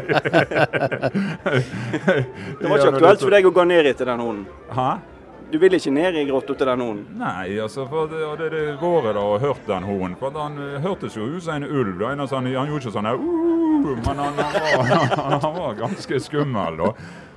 det 2.59 2.67
var 2.67 2.75
ikke 2.81 2.93
aktuelt 2.97 3.23
for 3.23 3.37
deg 3.37 3.47
å 3.47 3.55
gå 3.55 3.67
ned 3.71 3.91
etter 3.93 4.11
den 4.11 4.25
hunden? 4.25 4.49
Hæ? 4.75 4.91
Du 5.47 5.61
vil 5.63 5.79
ikke 5.79 5.93
ned 5.95 6.17
i 6.19 6.25
grotta 6.27 6.57
til 6.59 6.67
den 6.73 6.83
hunden? 6.83 7.07
Nei, 7.21 7.55
altså, 7.63 7.87
for 7.87 8.11
det, 8.11 8.19
det, 8.41 8.51
det 8.51 8.65
råret 8.81 9.15
da 9.15 9.23
og 9.23 9.39
hørt 9.45 9.63
den 9.69 9.87
hunden. 9.87 10.17
For 10.19 10.35
han 10.35 10.59
uh, 10.59 10.81
hørtes 10.83 11.15
jo 11.15 11.29
ut 11.37 11.45
som 11.47 11.61
en 11.61 11.69
ulv. 11.71 11.95
Da. 12.01 12.17
Han, 12.19 12.27
han 12.35 12.51
gjorde 12.51 12.83
ikke 12.83 12.97
sånn 12.99 13.07
her 13.07 13.21
uh, 13.23 13.56
Men 13.95 14.19
han, 14.19 14.39
han, 14.39 14.89
var, 14.89 15.39
han, 15.41 15.55
var, 15.55 15.75
ganske 15.75 16.21
skummel, 16.21 16.77
da. 16.77 16.91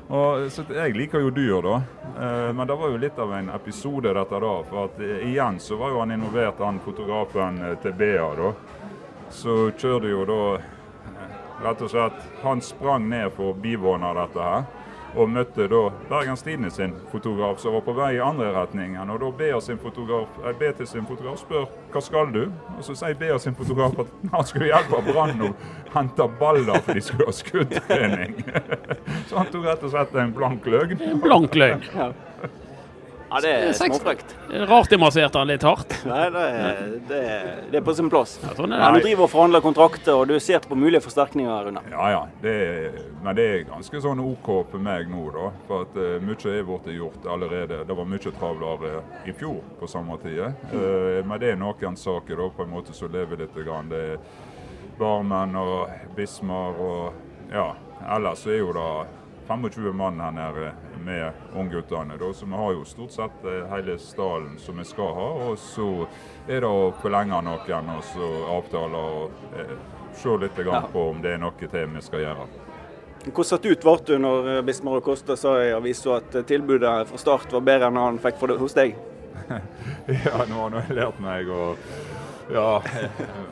Og, 0.10 0.48
så 0.52 0.66
Jeg 0.74 0.96
liker 0.98 1.22
jo 1.22 1.30
dyr, 1.30 1.62
da. 1.66 1.76
Uh, 2.18 2.50
men 2.56 2.68
det 2.68 2.80
var 2.80 2.90
jo 2.90 2.98
litt 2.98 3.20
av 3.20 3.34
en 3.38 3.52
episode, 3.54 4.14
dette 4.18 4.42
da. 4.42 4.56
For 4.72 4.90
at 4.90 5.00
uh, 5.04 5.16
igjen 5.30 5.62
så 5.62 5.78
var 5.78 5.94
jo 5.94 6.02
han 6.02 6.16
involvert, 6.18 6.66
han 6.66 6.82
fotografen 6.86 7.62
til 7.84 7.96
Bea, 8.00 8.28
da. 8.40 8.52
Så 9.30 9.70
kjørte 9.78 10.10
jo 10.10 10.26
da 10.26 10.42
rett 11.60 11.82
og 11.84 11.92
slett 11.92 12.22
Han 12.42 12.62
sprang 12.64 13.10
ned 13.12 13.34
for 13.36 13.52
å 13.52 13.58
dette 14.18 14.46
her 14.46 14.64
og 15.16 15.30
møtte 15.32 15.68
da 15.72 15.82
Bergens 16.10 16.44
Tidende 16.46 16.70
sin 16.74 16.94
fotograf 17.12 17.60
som 17.62 17.74
var 17.74 17.84
på 17.86 17.96
vei 17.98 18.12
i 18.18 18.22
andre 18.24 18.52
retningen. 18.56 19.10
Og 19.10 19.20
da 19.24 19.32
ber 19.42 19.60
sin 19.64 19.80
fotograf, 19.82 20.30
eh, 20.44 20.54
BT 20.60 20.86
sin 20.88 21.08
fotograf 21.10 21.40
spør 21.42 21.68
hva 21.94 22.02
skal 22.06 22.32
du? 22.34 22.44
Og 22.78 22.84
så 22.86 22.96
sier 22.96 23.18
ber 23.20 23.38
sin 23.42 23.58
fotograf 23.58 24.00
at 24.06 24.14
han 24.32 24.46
skulle 24.46 24.70
hjelpe 24.70 25.02
Brann 25.10 25.42
å 25.42 25.54
hente 25.96 26.30
baller 26.40 26.82
for 26.86 26.94
de 26.94 27.02
skulle 27.02 27.30
ha 27.30 27.36
skuddtrening. 27.36 28.40
så 29.28 29.42
han 29.42 29.52
tok 29.52 29.66
rett 29.66 29.84
og 29.84 29.94
slett 29.96 30.18
en 30.22 30.34
blank 30.36 30.70
løgn. 30.70 31.06
Blank 31.24 31.58
løgn. 31.58 31.86
Ja. 33.30 33.40
Ja, 33.40 33.42
det 33.42 33.50
er 33.70 33.74
småfrekt. 33.74 34.36
Rart 34.50 34.90
de 34.90 34.98
masserte 34.98 35.38
han 35.38 35.50
litt 35.50 35.64
hardt. 35.64 35.94
Nei, 36.10 36.24
det 36.34 36.46
er, 36.46 36.80
det 37.10 37.20
er, 37.20 37.50
det 37.70 37.78
er 37.80 37.84
på 37.86 37.94
sin 37.94 38.10
plass. 38.10 38.38
Sånn 38.58 38.74
ja, 38.74 38.90
du 38.90 39.00
driver 39.04 39.28
og 39.28 39.32
forhandler 39.32 39.62
kontrakter, 39.64 40.16
og 40.18 40.32
du 40.32 40.40
ser 40.42 40.64
på 40.66 40.78
mulige 40.80 41.04
forsterkninger. 41.06 41.70
Rune. 41.70 41.84
Ja, 41.92 42.08
ja. 42.16 42.24
Det 42.42 42.56
er, 42.66 42.98
men 43.24 43.38
det 43.38 43.46
er 43.54 43.68
ganske 43.70 44.02
sånn 44.02 44.22
OK 44.24 44.50
på 44.72 44.82
meg 44.82 45.12
nå, 45.12 45.28
da. 45.36 45.52
For 45.70 45.86
at 45.86 46.00
uh, 46.00 46.18
mye 46.26 46.56
er 46.56 46.66
blitt 46.66 46.90
gjort 46.96 47.30
allerede. 47.30 47.84
Det 47.86 48.00
var 48.02 48.10
mye 48.10 48.34
travlere 48.40 49.04
i 49.30 49.36
fjor 49.38 49.62
på 49.80 49.92
samme 49.92 50.18
tid. 50.24 50.42
Uh, 50.74 51.22
men 51.22 51.36
det 51.42 51.54
er 51.54 51.62
noen 51.62 52.00
saker 52.00 52.42
da, 52.42 52.50
på 52.58 52.66
en 52.66 52.74
måte 52.74 52.98
som 52.98 53.14
lever 53.14 53.44
litt. 53.44 53.54
Grann. 53.60 53.90
Det 53.92 54.00
er 54.14 54.20
Barmen 55.00 55.56
og 55.60 56.14
Bismar 56.16 56.78
og 56.82 57.54
ja. 57.54 57.72
Ellers 58.16 58.46
er 58.48 58.62
jo 58.62 58.72
det 58.72 59.19
25 59.50 59.94
mann 59.96 60.20
her 60.20 60.32
nede 60.32 60.72
med 61.06 61.32
ungguttene. 61.56 62.34
Så 62.34 62.46
vi 62.46 62.54
har 62.54 62.72
jo 62.72 62.86
stort 62.86 63.12
sett 63.12 63.46
eh, 63.46 63.66
hele 63.70 63.98
stallen 64.00 64.60
som 64.60 64.78
vi 64.78 64.86
skal 64.86 65.14
ha. 65.18 65.30
Og 65.50 65.58
så 65.58 65.88
er 66.48 66.62
det 66.62 66.70
å 66.70 66.92
forlenge 67.02 67.42
noen 67.42 67.90
og 67.96 68.04
så 68.12 68.30
avtaler 68.54 69.08
og 69.24 69.58
eh, 69.58 69.74
se 70.14 70.36
litt 70.38 70.62
på 70.94 71.06
om 71.10 71.22
det 71.22 71.34
er 71.34 71.42
noe 71.42 71.58
til 71.58 71.96
vi 71.96 72.06
skal 72.06 72.28
gjøre. 72.28 72.48
Hvor 73.34 73.44
satt 73.44 73.66
ut 73.66 73.82
ble 73.84 73.98
du 74.06 74.16
når 74.22 74.52
eh, 74.54 74.62
Bismar 74.70 75.02
og 75.02 75.08
Kosta 75.10 75.36
sa 75.36 75.58
i 75.64 75.74
avisa 75.74 76.20
at 76.20 76.42
tilbudet 76.48 76.96
fra 77.10 77.18
start 77.26 77.58
var 77.58 77.66
bedre 77.66 77.90
enn 77.90 77.98
han 78.00 78.22
fikk 78.22 78.46
hos 78.62 78.78
deg? 78.78 78.94
ja, 80.28 80.46
nå 80.46 80.62
har 80.68 80.78
jeg 80.84 81.00
lært 81.02 81.24
meg 81.26 81.50
å 81.50 81.74
Ja. 82.54 82.70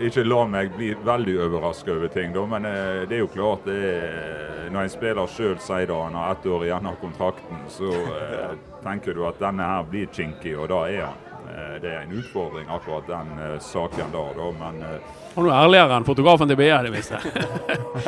ikke 0.00 0.24
la 0.24 0.40
meg 0.48 0.72
bli 0.76 0.90
veldig 1.04 1.36
overraska 1.46 1.92
over 1.92 2.08
ting, 2.12 2.32
da, 2.34 2.44
men 2.48 2.66
eh, 2.68 3.02
det 3.08 3.18
er 3.18 3.24
jo 3.24 3.30
klart 3.32 3.66
det 3.68 3.78
er, 3.90 4.68
Når 4.70 4.86
en 4.86 4.92
spiller 4.92 5.26
sjøl 5.26 5.56
sier 5.58 5.88
det, 5.90 5.96
han 5.96 6.14
har 6.14 6.36
ett 6.36 6.46
år 6.46 6.64
igjen 6.64 6.86
av 6.86 7.00
kontrakten, 7.00 7.64
så 7.68 7.90
eh, 7.90 8.52
tenker 8.84 9.14
du 9.14 9.24
at 9.26 9.40
denne 9.42 9.66
her 9.66 9.88
blir 9.90 10.06
kinky, 10.14 10.54
og 10.54 10.70
da 10.70 10.84
er 10.86 11.08
han. 11.08 11.26
Eh, 11.50 11.80
det 11.82 11.90
er 11.90 12.04
en 12.04 12.12
utfordring, 12.14 12.68
akkurat 12.70 13.06
den 13.10 13.32
eh, 13.38 13.56
saken 13.58 14.12
der, 14.12 14.30
da, 14.36 14.50
men 14.60 14.82
eh, 14.86 15.16
han 15.34 15.46
er 15.46 15.56
ærligere 15.64 15.96
enn 15.98 16.06
fotografen 16.06 16.50
til 16.50 16.58
BR, 16.58 16.86
det 16.86 16.92
visste 16.94 17.18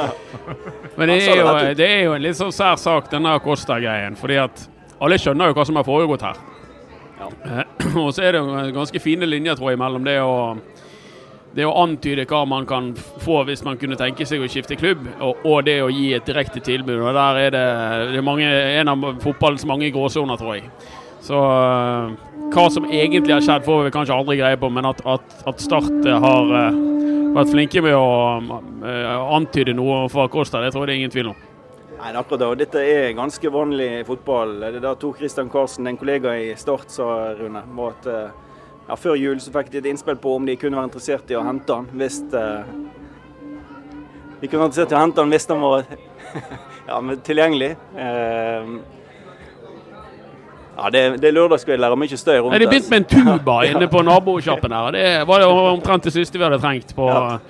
Men 0.98 1.10
det 1.10 1.16
er, 1.22 1.40
jo, 1.40 1.50
det 1.78 1.86
er, 1.86 2.00
jo, 2.04 2.14
en 2.14 2.22
litt 2.22 2.38
sånn 2.38 2.54
sær 2.54 2.78
sak, 2.78 3.10
denne 3.10 3.34
Kosta-greien. 3.42 4.18
fordi 4.18 4.38
at 4.42 4.66
alle 5.02 5.18
skjønner 5.18 5.50
jo 5.50 5.56
hva 5.58 5.66
som 5.66 5.78
har 5.78 5.86
foregått 5.86 6.26
her. 6.26 6.38
Ja. 7.18 7.64
og 8.04 8.12
så 8.14 8.28
er 8.28 8.38
det 8.38 8.44
ganske 8.76 9.02
fine 9.02 9.26
linjer, 9.26 9.58
tror 9.58 9.72
jeg, 9.72 9.80
mellom 9.82 10.06
det 10.06 10.18
å 10.22 10.36
det 11.56 11.66
å 11.68 11.74
antyde 11.82 12.24
hva 12.28 12.42
man 12.48 12.66
kan 12.68 12.92
få 12.96 13.42
hvis 13.48 13.62
man 13.66 13.78
kunne 13.80 13.98
tenke 14.00 14.24
seg 14.28 14.42
å 14.42 14.48
skifte 14.50 14.78
klubb, 14.80 15.04
og, 15.20 15.44
og 15.44 15.64
det 15.68 15.78
å 15.84 15.90
gi 15.92 16.12
et 16.16 16.26
direkte 16.28 16.62
tilbud. 16.64 16.98
og 17.00 17.12
Der 17.16 17.40
er 17.42 17.54
det, 17.54 17.64
det 18.12 18.20
er 18.20 18.26
mange, 18.26 18.48
en 18.48 18.92
av 18.92 19.06
fotballens 19.22 19.66
mange 19.68 19.90
gråsoner, 19.92 20.40
tror 20.40 20.56
jeg. 20.56 20.70
Så 21.22 21.38
uh, 21.38 22.14
hva 22.52 22.66
som 22.72 22.88
egentlig 22.88 23.36
har 23.36 23.44
skjedd, 23.44 23.66
får 23.66 23.86
vi 23.86 23.94
kanskje 23.94 24.16
aldri 24.16 24.40
greie 24.40 24.58
på, 24.58 24.70
men 24.72 24.88
at, 24.88 25.04
at, 25.06 25.38
at 25.48 25.62
Start 25.62 26.08
har 26.24 26.52
uh, 26.56 26.80
vært 27.36 27.52
flinke 27.52 27.84
med 27.84 27.96
å 27.96 28.60
antyde 29.36 29.76
noe 29.76 30.06
for 30.12 30.32
Kosta, 30.32 30.60
det 30.64 30.72
tror 30.72 30.86
jeg 30.86 30.90
det 30.90 30.96
er 30.96 31.02
ingen 31.04 31.14
tvil 31.14 31.32
om. 31.34 31.48
Nei, 32.02 32.10
akkurat 32.18 32.40
det. 32.40 32.46
Og 32.50 32.58
Dette 32.58 32.80
er 32.82 33.12
ganske 33.14 33.50
vanlig 33.54 33.90
fotball. 34.08 34.56
Det 34.64 34.80
er 34.80 34.82
da 34.82 34.96
Tor 34.98 35.14
Christian 35.14 35.52
Karlsen, 35.52 35.86
en 35.86 36.00
kollega 36.00 36.32
i 36.34 36.48
Start, 36.58 36.90
sa 36.90 37.06
Rune. 37.38 37.62
var 37.76 37.94
at 37.94 38.08
ja, 38.88 38.96
Før 38.98 39.18
jul 39.18 39.40
så 39.40 39.52
fikk 39.54 39.70
de 39.72 39.82
et 39.82 39.90
innspill 39.92 40.18
på 40.20 40.36
om 40.36 40.48
de 40.48 40.56
kunne 40.60 40.78
være 40.78 40.90
interessert 40.90 41.30
i 41.30 41.38
å 41.38 41.44
hente 41.46 41.76
han 41.78 41.86
hvis 41.96 42.18
uh, 42.34 42.64
De 44.40 44.48
kunne 44.48 44.64
være 44.64 44.72
interessert 44.72 44.94
i 44.94 44.98
å 44.98 45.04
hente 45.04 45.22
han 45.22 45.36
hvis 45.36 45.48
han 45.50 45.62
var 45.62 45.86
ja, 46.88 46.98
tilgjengelig. 47.28 47.70
Uh, 47.94 48.74
ja, 50.72 50.90
det, 50.90 51.02
det 51.22 51.28
er 51.28 51.34
lørdagskvelder 51.36 51.94
og 51.94 52.00
mye 52.00 52.18
støy 52.18 52.38
rundt. 52.40 52.56
Det 52.58 52.68
begynte 52.70 52.90
med 52.90 53.04
en 53.04 53.38
tuba 53.38 53.58
inne 53.70 53.88
på 53.92 54.02
nabosjappen 54.08 54.74
her. 54.74 54.96
Det 54.96 55.08
var 55.28 55.44
det 55.44 55.50
omtrent 55.52 56.08
det 56.08 56.14
siste 56.16 56.40
vi 56.40 56.46
hadde 56.48 56.62
trengt 56.62 56.94
på 56.96 57.08
ja 57.12 57.40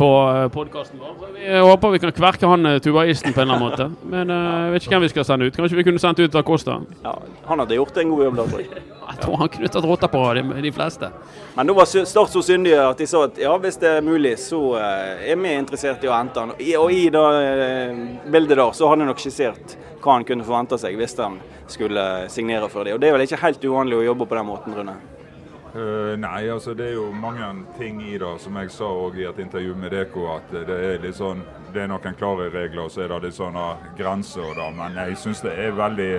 på 0.00 0.08
eh, 0.42 0.48
podkasten 0.48 1.00
vår. 1.00 1.14
Så 1.20 1.32
vi 1.34 1.58
håper 1.58 1.90
vi 1.90 1.98
kan 1.98 2.12
kverke 2.16 2.48
han 2.48 2.66
eh, 2.66 2.78
tubaisten 2.78 3.34
på 3.36 3.40
en 3.40 3.50
eller 3.50 3.58
annen 3.58 3.68
måte. 3.68 4.06
Men 4.14 4.32
jeg 4.32 4.72
vet 4.72 4.86
ikke 4.86 4.94
hvem 4.96 5.04
vi 5.04 5.10
skal 5.12 5.26
sende 5.28 5.48
ut. 5.48 5.56
Kanskje 5.56 5.76
vi 5.76 5.84
kunne 5.88 6.00
sendt 6.00 6.22
ut 6.24 6.38
Acosta? 6.40 6.78
Ja, 7.04 7.12
han 7.50 7.62
hadde 7.62 7.76
gjort 7.76 8.00
en 8.00 8.14
god 8.14 8.24
jobb 8.24 8.40
da, 8.40 8.46
tror 8.52 8.62
jeg. 8.64 8.84
jeg 9.10 9.20
tror 9.24 9.36
han 9.42 9.52
kunne 9.56 9.72
tatt 9.76 9.88
rotta 9.90 10.10
på 10.12 10.24
de, 10.38 10.46
de, 10.64 10.72
fleste. 10.72 11.12
Men 11.58 11.68
nå 11.68 11.76
var 11.76 11.90
Start 11.90 12.32
så 12.32 12.44
syndige 12.46 12.80
at 12.86 13.02
de 13.02 13.10
sa 13.10 13.26
at 13.28 13.38
ja, 13.44 13.52
hvis 13.60 13.80
det 13.82 13.92
er 13.98 14.06
mulig, 14.06 14.34
så 14.40 14.62
er 14.80 15.36
vi 15.36 15.54
interessert 15.58 16.04
i 16.06 16.08
å 16.08 16.16
hente 16.16 16.46
han. 16.46 16.56
Og 16.56 16.92
i 16.96 17.06
uh, 17.12 18.02
bildet 18.32 18.56
der 18.56 18.76
så 18.76 18.88
hadde 18.88 19.04
han 19.04 19.12
nok 19.12 19.20
skissert 19.20 19.76
hva 20.00 20.16
han 20.16 20.24
kunne 20.24 20.46
forvente 20.46 20.78
seg 20.80 20.96
hvis 20.96 21.18
han 21.20 21.36
skulle 21.68 22.06
signere 22.32 22.72
for 22.72 22.88
det. 22.88 22.96
Og 22.96 23.02
det 23.02 23.10
er 23.10 23.18
vel 23.18 23.28
ikke 23.28 23.44
helt 23.44 23.64
uvanlig 23.66 24.00
å 24.00 24.06
jobbe 24.12 24.30
på 24.30 24.38
den 24.38 24.48
måten, 24.48 24.78
Rune? 24.78 24.96
Uh, 25.70 26.16
nei, 26.18 26.48
altså 26.50 26.74
det 26.74 26.88
er 26.88 26.96
jo 26.96 27.12
mange 27.14 27.46
ting 27.78 28.00
i 28.02 28.16
det, 28.18 28.30
som 28.42 28.56
jeg 28.58 28.72
sa 28.74 28.88
i 29.14 29.26
et 29.28 29.38
intervju 29.38 29.76
med 29.78 29.92
Deko, 29.94 30.24
at 30.34 30.50
det 30.50 30.78
er 30.78 31.02
litt 31.04 31.14
sånn 31.14 31.44
Det 31.70 31.84
er 31.84 31.92
noen 31.92 32.16
klare 32.18 32.48
regler, 32.50 32.88
og 32.88 32.90
så 32.90 33.04
er 33.04 33.12
det 33.12 33.28
litt 33.28 33.36
sånne 33.36 33.66
grenser. 33.98 34.48
Da, 34.58 34.66
men 34.74 34.98
jeg 34.98 35.20
syns 35.22 35.44
det 35.46 35.52
er 35.54 35.76
veldig 35.78 36.10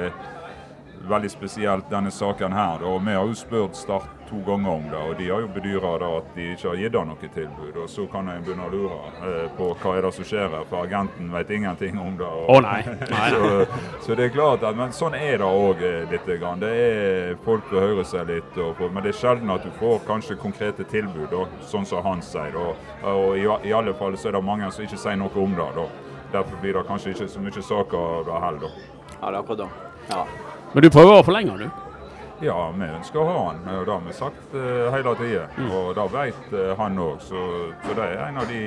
veldig 1.09 1.31
spesielt 1.31 1.89
denne 1.91 2.11
saken 2.11 2.53
her. 2.53 2.83
Og 2.87 3.01
vi 3.05 3.15
har 3.15 3.27
jo 3.27 3.37
spurt 3.37 3.75
Start 3.81 4.09
to 4.31 4.37
ganger 4.45 4.69
om 4.69 4.83
det, 4.91 4.97
og 4.97 5.17
de 5.17 5.29
har 5.29 5.41
jo 5.43 5.47
bedyra 5.51 5.89
at 6.17 6.27
de 6.35 6.45
ikke 6.53 6.69
har 6.69 6.77
gitt 6.79 6.95
ham 6.95 7.09
noe 7.11 7.29
tilbud. 7.35 7.79
Og 7.83 7.89
så 7.91 8.05
kan 8.11 8.29
en 8.31 8.43
begynne 8.45 8.67
å 8.67 8.71
lure 8.71 8.99
eh, 9.27 9.47
på 9.57 9.71
hva 9.81 9.95
er 9.97 10.05
det 10.05 10.11
som 10.15 10.27
skjer 10.27 10.47
her, 10.53 10.67
for 10.69 10.85
agenten 10.85 11.31
vet 11.33 11.51
ingenting 11.51 11.99
om 11.99 12.15
det. 12.19 12.29
Å 12.29 12.45
oh, 12.55 12.61
nei. 12.63 12.79
nei. 13.11 13.25
så, 13.33 13.81
så, 14.05 14.15
det 14.15 14.29
er 14.29 14.35
klart 14.35 14.63
at, 14.63 14.77
Men 14.79 14.95
sånn 14.95 15.17
er 15.19 15.41
det 15.41 15.49
òg 15.49 15.83
eh, 15.83 16.03
litt. 16.11 16.19
Grann. 16.31 16.61
Det 16.61 16.69
er 16.69 17.33
folk 17.43 17.65
vil 17.73 17.81
høre 17.81 18.03
seg 18.07 18.29
litt, 18.29 18.53
og, 18.61 18.79
men 18.93 19.03
det 19.03 19.11
er 19.11 19.17
sjelden 19.17 19.51
at 19.51 19.65
du 19.65 19.71
får 19.81 20.03
kanskje 20.07 20.37
konkrete 20.39 20.85
tilbud, 20.87 21.25
da, 21.33 21.43
sånn 21.67 21.87
som 21.89 22.05
han 22.05 22.21
sier. 22.23 22.55
Og, 22.55 22.87
og 23.09 23.35
i, 23.35 23.43
i, 23.67 23.73
alle 23.75 23.95
fall 23.97 24.15
så 24.15 24.29
er 24.29 24.37
det 24.37 24.43
mange 24.45 24.69
som 24.71 24.85
ikke 24.85 25.01
sier 25.01 25.19
noe 25.19 25.33
om 25.43 25.57
det. 25.57 25.67
da. 25.75 25.89
Derfor 26.37 26.61
blir 26.61 26.77
det 26.77 26.85
kanskje 26.87 27.17
ikke 27.17 27.27
så 27.33 27.43
mye 27.43 27.65
saker 27.73 28.07
av 28.15 28.23
det 28.29 28.39
heller. 28.45 28.79
Ja, 29.17 29.25
det 29.25 29.33
er 29.33 29.41
akkurat 29.41 29.65
det. 29.65 29.69
Ja. 30.13 30.50
Men 30.73 30.85
du 30.85 30.89
prøver 30.89 31.17
å 31.17 31.23
forlenge 31.27 31.55
den, 31.57 31.71
du? 31.71 31.87
Ja, 32.41 32.57
vi 32.73 32.87
ønsker 32.87 33.21
å 33.21 33.25
ha 33.27 33.39
han. 33.51 33.59
og 33.69 33.83
Det 33.85 33.93
har 33.93 34.05
vi 34.05 34.13
sagt 34.17 34.53
uh, 34.55 34.87
hele 34.93 35.15
tida. 35.19 35.43
Mm. 35.57 35.71
Og 35.77 35.89
det 35.97 36.05
vet 36.15 36.53
uh, 36.55 36.61
han 36.79 37.01
òg. 37.01 37.19
Så, 37.21 37.41
så, 37.83 37.95
det 37.97 38.07
er 38.07 38.23
en 38.29 38.39
av 38.41 38.47
de 38.49 38.61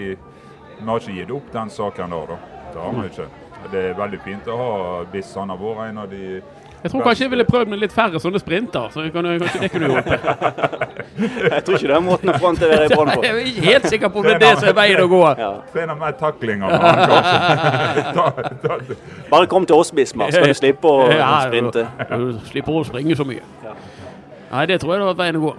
Vi 0.74 0.84
har 0.86 1.00
ikke 1.00 1.16
gitt 1.16 1.32
opp 1.34 1.48
den 1.54 1.70
saken 1.70 2.14
der, 2.14 2.34
da. 2.34 2.38
Det 2.74 2.82
har 2.82 2.94
vi 2.98 3.06
ikke. 3.08 3.26
Det 3.72 3.82
er 3.88 3.98
veldig 3.98 4.20
fint 4.20 4.50
å 4.50 4.58
ha 4.60 4.70
Biss. 5.10 5.32
Han 5.40 5.50
har 5.54 5.58
vært 5.62 5.88
en 5.88 6.00
av 6.04 6.12
de 6.12 6.40
jeg 6.84 6.92
tror 6.92 7.00
kanskje 7.00 7.24
jeg 7.24 7.30
ville 7.32 7.44
prøvd 7.48 7.70
med 7.72 7.78
litt 7.80 7.94
færre 7.96 8.20
sånne 8.20 8.36
sprinter. 8.42 8.90
så 8.92 9.00
kan, 9.12 9.24
kanskje 9.40 9.60
det 9.62 9.70
kunne 9.72 9.86
hjulpet. 9.88 10.20
jeg 11.54 11.62
tror 11.64 11.74
ikke 11.78 11.88
det 11.88 11.94
er 11.96 12.02
måten 12.04 12.28
å 12.28 12.34
frontere 12.42 12.76
i 12.84 12.88
Brann 12.92 13.08
på. 13.14 13.22
Jeg 13.24 13.32
er 13.32 13.36
ikke 13.48 13.64
helt 13.64 13.86
sikker 13.88 14.08
på 14.12 14.20
om 14.20 14.24
det 14.28 14.34
er 14.34 14.42
det 14.42 14.52
som 14.58 14.68
er 14.68 14.76
veien 14.76 15.00
å 15.00 15.08
gå. 15.08 15.22
Ja. 15.38 15.48
Trener 15.72 15.96
mer 15.96 16.12
taklinger. 16.20 16.68
Bare 19.32 19.48
kom 19.48 19.64
til 19.64 19.80
oss, 19.80 19.88
Bismar, 19.96 20.28
så 20.28 20.44
kan 20.44 20.52
du 20.52 20.58
slippe 20.60 20.84
å 20.92 21.08
ja, 21.14 21.40
sprinte. 21.46 21.88
Du 22.12 22.36
slipper 22.50 22.72
å 22.82 22.84
springe 22.84 23.16
så 23.16 23.24
mye. 23.32 23.40
Nei, 24.52 24.68
det 24.68 24.76
tror 24.84 24.92
jeg 24.92 25.00
det 25.06 25.08
var 25.08 25.16
veien 25.24 25.40
å 25.40 25.44
gå. 25.46 25.56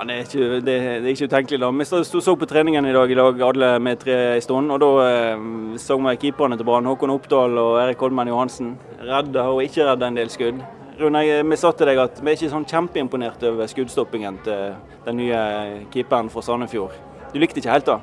Det 0.00 0.14
er, 0.14 0.20
ikke, 0.24 0.60
det, 0.64 0.64
det 0.64 1.04
er 1.04 1.12
ikke 1.12 1.26
utenkelig. 1.28 1.60
da. 1.60 1.68
Vi 1.76 1.84
så, 1.84 1.98
så 2.04 2.32
på 2.36 2.46
treningen 2.48 2.86
i 2.88 2.92
dag, 2.92 3.10
i 3.10 3.16
dag 3.18 3.42
alle 3.44 3.68
med 3.84 3.98
tre 4.00 4.14
i 4.38 4.40
stund. 4.40 4.72
og 4.72 4.80
Da 4.80 4.88
eh, 5.04 5.42
så 5.76 5.98
vi 6.00 6.14
keeperne 6.16 6.56
til 6.56 6.64
Brann, 6.64 6.88
Håkon 6.88 7.12
Oppdal 7.12 7.58
og 7.60 7.76
Erik 7.82 8.00
Holmen 8.00 8.28
Johansen. 8.32 8.78
Redda 9.00 9.44
og 9.52 9.60
ikke 9.62 9.84
redda 9.84 10.08
en 10.08 10.16
del 10.16 10.32
skudd. 10.32 10.62
Rune, 11.00 11.20
vi 11.50 11.56
sa 11.56 11.72
til 11.72 11.88
deg 11.88 12.00
at 12.00 12.18
vi 12.20 12.32
er 12.32 12.38
ikke 12.38 12.52
sånn 12.52 12.64
kjempeimponert 12.68 13.44
over 13.48 13.68
skuddstoppingen 13.68 14.40
til 14.44 14.74
den 15.04 15.20
nye 15.20 15.44
keeperen 15.92 16.32
fra 16.32 16.42
Sandefjord. 16.44 16.96
Du 17.34 17.38
likte 17.40 17.60
ikke 17.60 17.72
helt 17.72 17.88
da? 17.88 17.98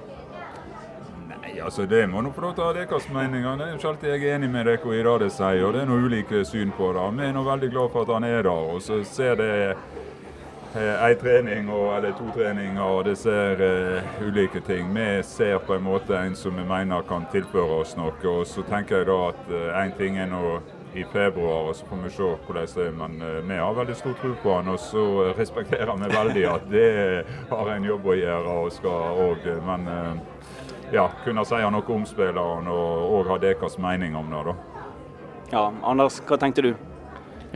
Nei, 1.32 1.60
altså 1.66 1.86
det 1.90 2.04
må 2.10 2.22
nå 2.22 2.30
få 2.34 2.46
lov 2.46 2.56
til 2.58 2.66
å 2.66 2.72
ha 2.72 2.76
deres 2.78 3.10
meninger. 3.14 3.58
Det 3.58 3.68
er 3.68 3.78
ikke 3.78 3.92
alltid 3.92 4.14
jeg 4.14 4.24
er 4.24 4.38
enig 4.38 4.50
med 4.54 4.70
dere 4.70 4.94
i 4.94 5.06
det 5.06 5.16
de 5.26 5.30
sier, 5.34 5.66
og 5.66 5.74
det 5.74 5.82
er 5.82 5.90
noe 5.90 6.06
ulike 6.06 6.46
syn 6.46 6.74
på 6.78 6.94
det. 6.94 7.08
Vi 7.18 7.26
er 7.26 7.34
nå 7.38 7.46
veldig 7.46 7.72
glad 7.74 7.94
for 7.94 8.06
at 8.06 8.14
han 8.20 8.30
er 8.30 8.44
der. 8.46 8.54
og 8.54 8.82
så 8.86 9.02
ser 9.06 9.42
det 9.42 9.54
eh, 10.76 11.18
trening 11.22 11.70
og, 11.70 11.98
eller 11.98 12.12
to 12.12 12.26
treninger, 12.36 12.82
og 12.84 13.06
det 13.06 13.18
ser 13.18 13.62
uh, 13.62 14.28
ulike 14.28 14.60
ting. 14.60 14.90
Vi 14.96 15.24
ser 15.24 15.58
på 15.58 15.76
en 15.76 15.84
måte 15.84 16.18
en 16.18 16.36
som 16.36 16.56
vi 16.56 16.64
mener 16.64 17.02
kan 17.08 17.26
tilføre 17.32 17.82
oss 17.82 17.96
noe. 17.98 18.16
og 18.24 18.48
Så 18.48 18.64
tenker 18.68 18.98
jeg 18.98 19.08
da 19.08 19.18
at 19.30 19.48
én 19.52 19.94
uh, 19.94 19.98
ting 19.98 20.18
er 20.18 20.28
nå 20.32 20.60
i 20.96 21.04
februar, 21.14 21.70
og 21.70 21.76
så 21.76 21.86
får 21.86 22.04
vi 22.04 22.10
se 22.10 22.24
hvordan 22.24 22.68
det 22.76 22.88
er. 22.88 22.92
Men 22.92 23.22
uh, 23.22 23.50
vi 23.50 23.62
har 23.62 23.74
veldig 23.74 23.96
stor 23.96 24.18
tro 24.22 24.34
på 24.44 24.56
han, 24.56 24.68
og 24.68 24.80
så 24.80 25.06
respekterer 25.38 25.96
vi 25.96 26.12
veldig 26.16 26.46
at 26.56 26.68
det 26.72 26.92
har 27.50 27.74
en 27.76 27.90
jobb 27.92 28.06
å 28.06 28.20
gjøre. 28.20 28.58
og 28.64 28.72
skal 28.72 29.24
også, 29.28 29.62
Men 29.66 29.88
ja, 30.92 31.10
kunne 31.24 31.46
si 31.46 31.56
noe 31.56 31.96
om 31.96 32.06
spilleren 32.06 32.68
og, 32.68 33.08
og 33.12 33.32
ha 33.32 33.38
deres 33.38 33.78
mening 33.78 34.16
om 34.16 34.30
det. 34.32 34.46
da. 34.52 34.56
Ja, 35.52 35.72
Anders, 35.84 36.22
hva 36.28 36.38
tenkte 36.40 36.62
du? 36.62 36.76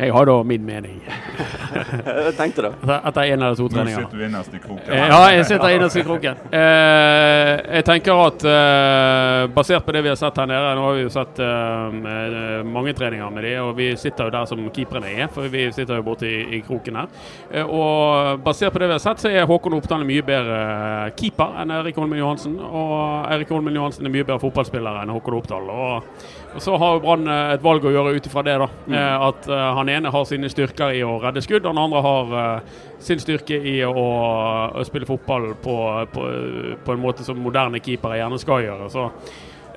Jeg 0.01 0.13
har 0.13 0.25
da 0.25 0.35
min 0.43 0.63
mening. 0.65 1.01
jeg 2.25 2.33
tenkte 2.37 2.63
det. 2.65 2.71
Etter 2.97 3.21
én 3.29 3.35
eller 3.37 3.55
to 3.55 3.67
treninger. 3.69 4.01
Nå 4.01 4.07
sitter 4.07 4.17
du 4.17 4.25
innerst 4.25 4.55
i 4.57 4.61
kroken. 4.63 4.95
Ja, 4.97 5.19
jeg 5.29 5.45
sitter 5.45 5.75
innerst 5.75 5.99
i 5.99 6.03
kroken. 6.07 6.39
Eh, 6.57 7.51
jeg 7.77 7.85
tenker 7.85 8.21
at 8.23 8.45
eh, 8.49 9.43
basert 9.53 9.85
på 9.85 9.93
det 9.93 10.01
vi 10.01 10.09
har 10.09 10.17
sett 10.17 10.41
her 10.41 10.49
nede, 10.49 10.71
nå 10.79 10.87
har 10.87 10.97
vi 10.97 11.05
jo 11.05 11.11
sett 11.13 11.41
eh, 11.45 12.63
mange 12.65 12.95
treninger 12.97 13.29
med 13.35 13.45
de, 13.45 13.53
og 13.61 13.75
vi 13.77 13.91
sitter 13.99 14.29
jo 14.29 14.33
der 14.33 14.49
som 14.49 14.63
keeperne 14.73 15.13
er, 15.13 15.29
for 15.31 15.53
vi 15.53 15.67
sitter 15.75 15.99
jo 15.99 16.07
borte 16.09 16.29
i, 16.29 16.41
i 16.57 16.63
kroken 16.65 16.97
her. 17.03 17.13
Eh, 17.51 17.65
og 17.65 18.41
basert 18.45 18.73
på 18.73 18.81
det 18.81 18.89
vi 18.89 18.97
har 18.97 19.05
sett, 19.05 19.21
så 19.21 19.29
er 19.29 19.45
Håkon 19.49 19.77
Oppdal 19.77 20.05
mye 20.07 20.25
bedre 20.25 20.59
keeper 21.19 21.61
enn 21.61 21.77
Erik 21.77 22.01
Holmen 22.01 22.19
Johansen. 22.19 22.57
Og 22.57 23.29
Erik 23.31 23.53
Holmen 23.53 23.77
Johansen 23.77 24.09
er 24.09 24.15
mye 24.17 24.25
bedre 24.25 24.41
fotballspiller 24.41 25.03
enn 25.03 25.13
Håkon 25.13 25.37
Oppdal. 25.43 25.69
Og, 25.69 26.09
og 26.40 26.40
så 26.59 26.75
har 26.77 26.99
Brann 26.99 27.29
et 27.29 27.63
valg 27.63 27.85
å 27.85 27.91
gjøre 27.93 28.15
ut 28.17 28.25
ifra 28.27 28.43
det, 28.43 28.57
da. 28.59 28.67
Mm. 28.87 28.95
At 29.27 29.47
han 29.47 29.89
ene 29.89 30.11
har 30.11 30.25
sine 30.27 30.49
styrker 30.51 30.95
i 30.97 31.03
å 31.05 31.17
redde 31.23 31.43
skudd, 31.43 31.63
og 31.63 31.71
den 31.71 31.83
andre 31.83 32.01
har 32.03 32.33
uh, 32.35 32.81
sin 32.99 33.21
styrke 33.21 33.55
i 33.55 33.77
å, 33.85 33.93
å 34.75 34.83
spille 34.87 35.07
fotball 35.09 35.51
på, 35.63 35.77
på, 36.13 36.27
på, 36.83 36.93
en 36.93 37.01
måte 37.01 37.25
som 37.27 37.39
moderne 37.39 37.81
keepere 37.83 38.19
gjerne 38.19 38.41
skal 38.41 38.65
gjøre. 38.65 38.89
Så 38.91 39.07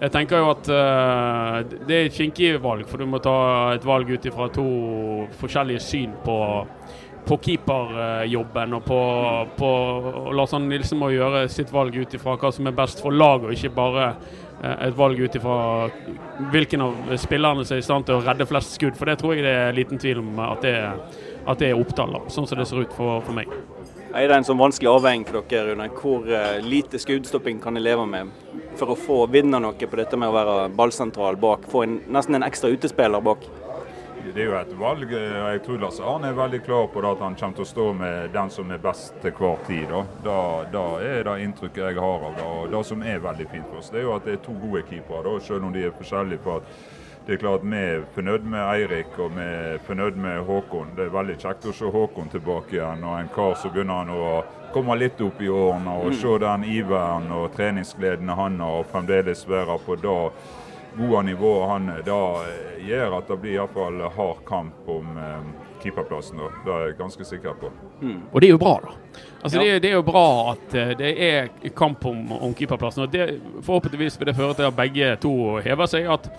jeg 0.01 0.13
tenker 0.15 0.43
jo 0.43 0.51
at 0.53 0.71
uh, 0.73 1.61
det 1.87 1.97
er 1.97 2.09
et 2.09 2.19
kinkig 2.19 2.57
valg, 2.65 2.87
for 2.91 3.01
du 3.01 3.09
må 3.09 3.23
ta 3.23 3.37
et 3.77 3.87
valg 3.87 4.11
ut 4.11 4.29
ifra 4.31 4.51
to 4.53 4.67
forskjellige 5.41 5.85
syn 5.85 6.17
på 6.25 6.39
på 7.25 7.39
keeperjobben 7.47 8.77
og 8.77 8.85
på, 8.85 9.01
på 9.57 9.69
Lars 10.37 10.53
Arne 10.57 10.69
Nilsen 10.69 11.01
må 11.01 11.09
gjøre 11.15 11.47
sitt 11.53 11.73
valg 11.73 11.97
ut 11.97 12.17
ifra 12.17 12.37
hva 12.41 12.51
som 12.53 12.69
er 12.69 12.77
best 12.77 13.01
for 13.01 13.17
laget, 13.17 13.49
og 13.49 13.57
ikke 13.57 13.77
bare 13.77 14.09
Eh, 14.65 14.89
et 14.89 14.97
valg 14.97 15.21
ut 15.21 15.37
ifra 15.37 15.57
hvilken 16.53 16.85
av 16.85 17.17
spillerne 17.21 17.65
som 17.65 17.77
er 17.77 17.83
i 17.83 17.87
stand 17.87 18.07
til 18.09 18.19
å 18.19 18.25
redde 18.25 18.47
flest 18.49 18.77
skudd. 18.79 18.97
For 18.99 19.11
det 19.11 19.19
tror 19.21 19.37
jeg 19.37 19.47
det 19.47 19.55
er 19.67 19.77
liten 19.77 20.01
tvil 20.01 20.23
om 20.23 20.39
at 20.47 20.65
det, 20.65 20.77
at 21.45 21.61
det 21.61 21.73
er 21.73 21.81
Oppdal, 21.81 22.21
sånn 22.33 22.49
som 22.49 22.61
det 22.61 22.69
ser 22.71 22.85
ut 22.85 22.95
for, 22.97 23.21
for 23.27 23.37
meg. 23.37 23.51
Er 24.15 24.31
det 24.31 24.39
en 24.39 24.47
sånn 24.47 24.61
vanskelig 24.61 24.93
avveining 24.93 25.25
for 25.27 25.43
dere, 25.51 25.73
Rune? 25.73 25.89
Hvor 25.99 26.29
uh, 26.31 26.61
lite 26.63 27.01
skuddstopping 27.03 27.59
kan 27.61 27.75
de 27.75 27.83
leve 27.83 28.05
med 28.07 28.31
for 28.79 28.95
å 28.95 28.99
få 28.99 29.17
vinne 29.31 29.59
noe 29.59 29.75
på 29.75 29.99
dette 29.99 30.19
med 30.19 30.31
å 30.31 30.37
være 30.37 30.69
ballsentral 30.79 31.39
bak? 31.43 31.67
Få 31.71 31.83
en, 31.83 31.99
nesten 32.15 32.39
en 32.39 32.47
ekstra 32.47 32.71
utespiller 32.71 33.25
bak? 33.27 33.43
Det 34.35 34.43
er 34.43 34.49
jo 34.49 34.55
et 34.59 34.73
valg. 34.79 35.13
Eh, 35.15 35.37
og 35.39 35.53
Jeg 35.53 35.63
tror 35.63 35.79
Lars 35.79 36.01
Arne 36.01 36.31
er 36.33 36.39
veldig 36.39 36.61
klar 36.67 36.89
på 36.91 37.03
at 37.07 37.23
han 37.23 37.37
kommer 37.39 37.59
til 37.59 37.67
å 37.67 37.71
stå 37.71 37.87
med 37.95 38.35
den 38.35 38.51
som 38.51 38.73
er 38.75 38.83
best 38.83 39.15
til 39.23 39.37
hver 39.39 39.63
tid. 39.69 39.95
Da, 40.25 40.41
da, 40.73 40.85
er 40.99 41.23
det 41.29 41.37
inntrykket 41.45 41.85
jeg 41.85 42.03
har 42.03 42.27
av 42.29 42.35
det. 42.35 42.49
Og 42.49 42.75
det 42.75 42.83
som 42.89 43.07
er 43.07 43.23
veldig 43.23 43.47
fint 43.53 43.71
for 43.71 43.79
oss, 43.79 43.93
det 43.95 44.03
er 44.03 44.09
jo 44.09 44.17
at 44.17 44.27
det 44.27 44.35
er 44.35 44.43
to 44.43 44.57
gode 44.59 44.83
keepere, 44.91 45.39
selv 45.41 45.69
om 45.69 45.73
de 45.75 45.87
er 45.87 45.95
forskjellige. 45.95 46.43
for 46.43 46.63
at 46.63 46.93
det 47.27 47.35
er 47.35 47.41
klart 47.41 47.63
Vi 47.65 47.77
er 47.77 48.03
fornøyd 48.15 48.43
med 48.45 48.61
Eirik 48.61 49.15
og 49.19 49.31
vi 49.37 49.45
er 49.45 49.79
fornøyd 49.87 50.19
med 50.21 50.43
Håkon. 50.45 50.91
Det 50.97 51.07
er 51.07 51.15
veldig 51.15 51.39
kjekt 51.41 51.71
å 51.71 51.73
se 51.73 51.89
Håkon 51.89 52.29
tilbake 52.29 52.77
igjen. 52.77 53.05
og 53.05 53.21
En 53.21 53.31
kar 53.33 53.55
som 53.55 53.73
begynner 53.73 54.11
å 54.11 54.45
komme 54.75 54.99
litt 54.99 55.21
opp 55.21 55.41
i 55.41 55.49
årene 55.49 55.95
og 56.03 56.13
se 56.19 56.35
den 56.43 56.65
iveren 56.65 57.31
og 57.33 57.55
treningsgleden 57.55 58.29
han 58.29 58.61
har, 58.61 58.83
og 58.83 58.91
fremdeles 58.93 59.47
være 59.49 59.79
på 59.87 59.97
det 60.03 60.19
gode 60.99 61.23
nivået 61.27 61.69
han 61.69 61.93
da 62.07 62.19
gjør 62.85 63.19
at 63.19 63.29
det 63.31 63.39
blir 63.43 63.57
iallfall 63.59 64.03
hard 64.17 64.43
kamp 64.49 64.89
om 64.91 65.19
eh, 65.19 65.47
keeperplassen. 65.83 66.41
Da. 66.41 66.51
Det 66.65 66.75
er 66.75 66.85
jeg 66.89 66.99
ganske 66.99 67.29
sikker 67.29 67.57
på. 67.61 67.71
Mm. 68.01 68.21
Og 68.33 68.41
det 68.41 68.49
er 68.49 68.55
jo 68.55 68.61
bra, 68.61 68.75
da. 68.85 68.97
Altså, 69.45 69.61
ja. 69.61 69.65
det, 69.65 69.83
det, 69.85 69.91
er 69.91 69.99
jo 69.99 70.05
bra 70.07 70.27
at 70.55 70.77
det 70.99 71.15
er 71.29 71.49
kamp 71.77 72.07
om, 72.09 72.33
om 72.33 72.55
keeperplassen. 72.57 73.05
og 73.05 73.13
det, 73.13 73.41
Forhåpentligvis 73.63 74.21
vil 74.21 74.31
det 74.31 74.37
føre 74.37 74.55
til 74.55 74.69
at 74.71 74.77
begge 74.77 75.17
to 75.23 75.35
hever 75.65 75.91
seg. 75.91 76.09
At 76.09 76.31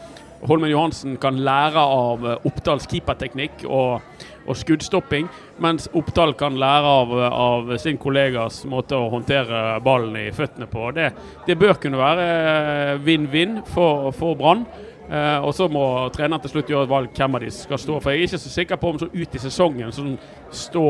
Holmen 0.45 0.69
Johansen 0.69 1.17
kan 1.21 1.37
lære 1.41 1.81
av 1.81 2.25
Oppdals 2.45 2.87
keeperteknikk 2.89 3.65
og, 3.65 4.01
og, 4.45 4.55
skuddstopping, 4.57 5.29
mens 5.63 5.89
Oppdal 5.97 6.35
kan 6.37 6.57
lære 6.59 6.95
av, 7.01 7.13
av, 7.27 7.75
sin 7.81 7.97
kollegas 8.01 8.63
måte 8.69 8.97
å 8.97 9.09
håndtere 9.13 9.79
ballen 9.85 10.17
i 10.21 10.27
føttene 10.35 10.67
på. 10.71 10.89
Det, 10.95 11.11
det 11.47 11.57
bør 11.59 11.79
kunne 11.81 12.01
være 12.01 12.27
eh, 12.33 12.91
vinn-vinn 13.05 13.61
for, 13.73 14.11
for 14.15 14.37
Brann. 14.39 14.67
Uh, 15.05 15.37
og 15.45 15.51
så 15.53 15.67
må 15.69 15.83
treneren 16.15 16.41
til 16.41 16.55
slutt 16.55 16.69
gjøre 16.71 16.87
et 16.87 16.89
valg 16.89 17.11
hvem 17.13 17.35
av 17.37 17.43
de 17.43 17.51
skal 17.53 17.77
stå. 17.77 17.99
For 18.01 18.09
Jeg 18.13 18.23
er 18.23 18.29
ikke 18.31 18.41
så 18.41 18.53
sikker 18.55 18.79
på 18.81 18.89
om 18.89 18.97
så 18.97 19.07
ut 19.13 19.35
i 19.37 19.41
sesongen 19.41 19.93
sånn 19.93 20.15
stå 20.49 20.85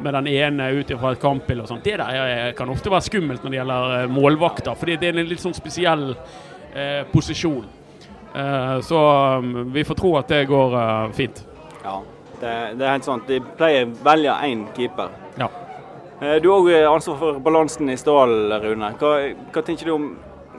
med 0.00 0.16
den 0.16 0.30
ene 0.32 0.70
ut 0.78 0.92
fra 0.94 1.10
et 1.12 1.20
kampbilde 1.20 1.66
og 1.66 1.68
sånt. 1.68 1.84
Det 1.84 1.98
der 2.00 2.54
kan 2.56 2.72
ofte 2.72 2.92
være 2.92 3.04
skummelt 3.04 3.44
når 3.44 3.52
det 3.52 3.58
gjelder 3.60 3.96
eh, 3.98 4.14
målvakter, 4.16 4.78
fordi 4.80 4.96
det 4.96 5.10
er 5.10 5.20
en 5.20 5.28
litt 5.28 5.44
sånn 5.44 5.56
spesiell 5.56 6.06
uh, 6.14 7.02
posisjon. 7.12 7.68
Uh, 8.30 8.78
så 8.86 9.02
um, 9.42 9.52
vi 9.74 9.84
får 9.84 9.98
tro 9.98 10.14
at 10.22 10.32
det 10.32 10.46
går 10.48 10.78
fint. 11.18 11.44
Ja, 11.84 11.98
det, 12.40 12.54
det, 12.78 12.86
er 12.86 12.96
helt 12.96 13.06
sant. 13.06 13.28
De 13.28 13.40
pleier 13.58 13.86
å 13.86 13.92
velge 14.06 14.38
én 14.48 14.64
keeper. 14.76 15.12
Ja. 15.40 15.50
Du 16.20 16.50
har 16.50 16.58
òg 16.58 16.68
ansvar 16.90 17.16
for 17.20 17.38
balansen 17.44 17.88
i 17.88 17.96
stallen, 17.96 18.52
Rune. 18.60 18.90
Hva, 19.00 19.14
hva 19.54 19.62
tenker 19.64 19.88
du 19.88 19.94
om 19.94 20.10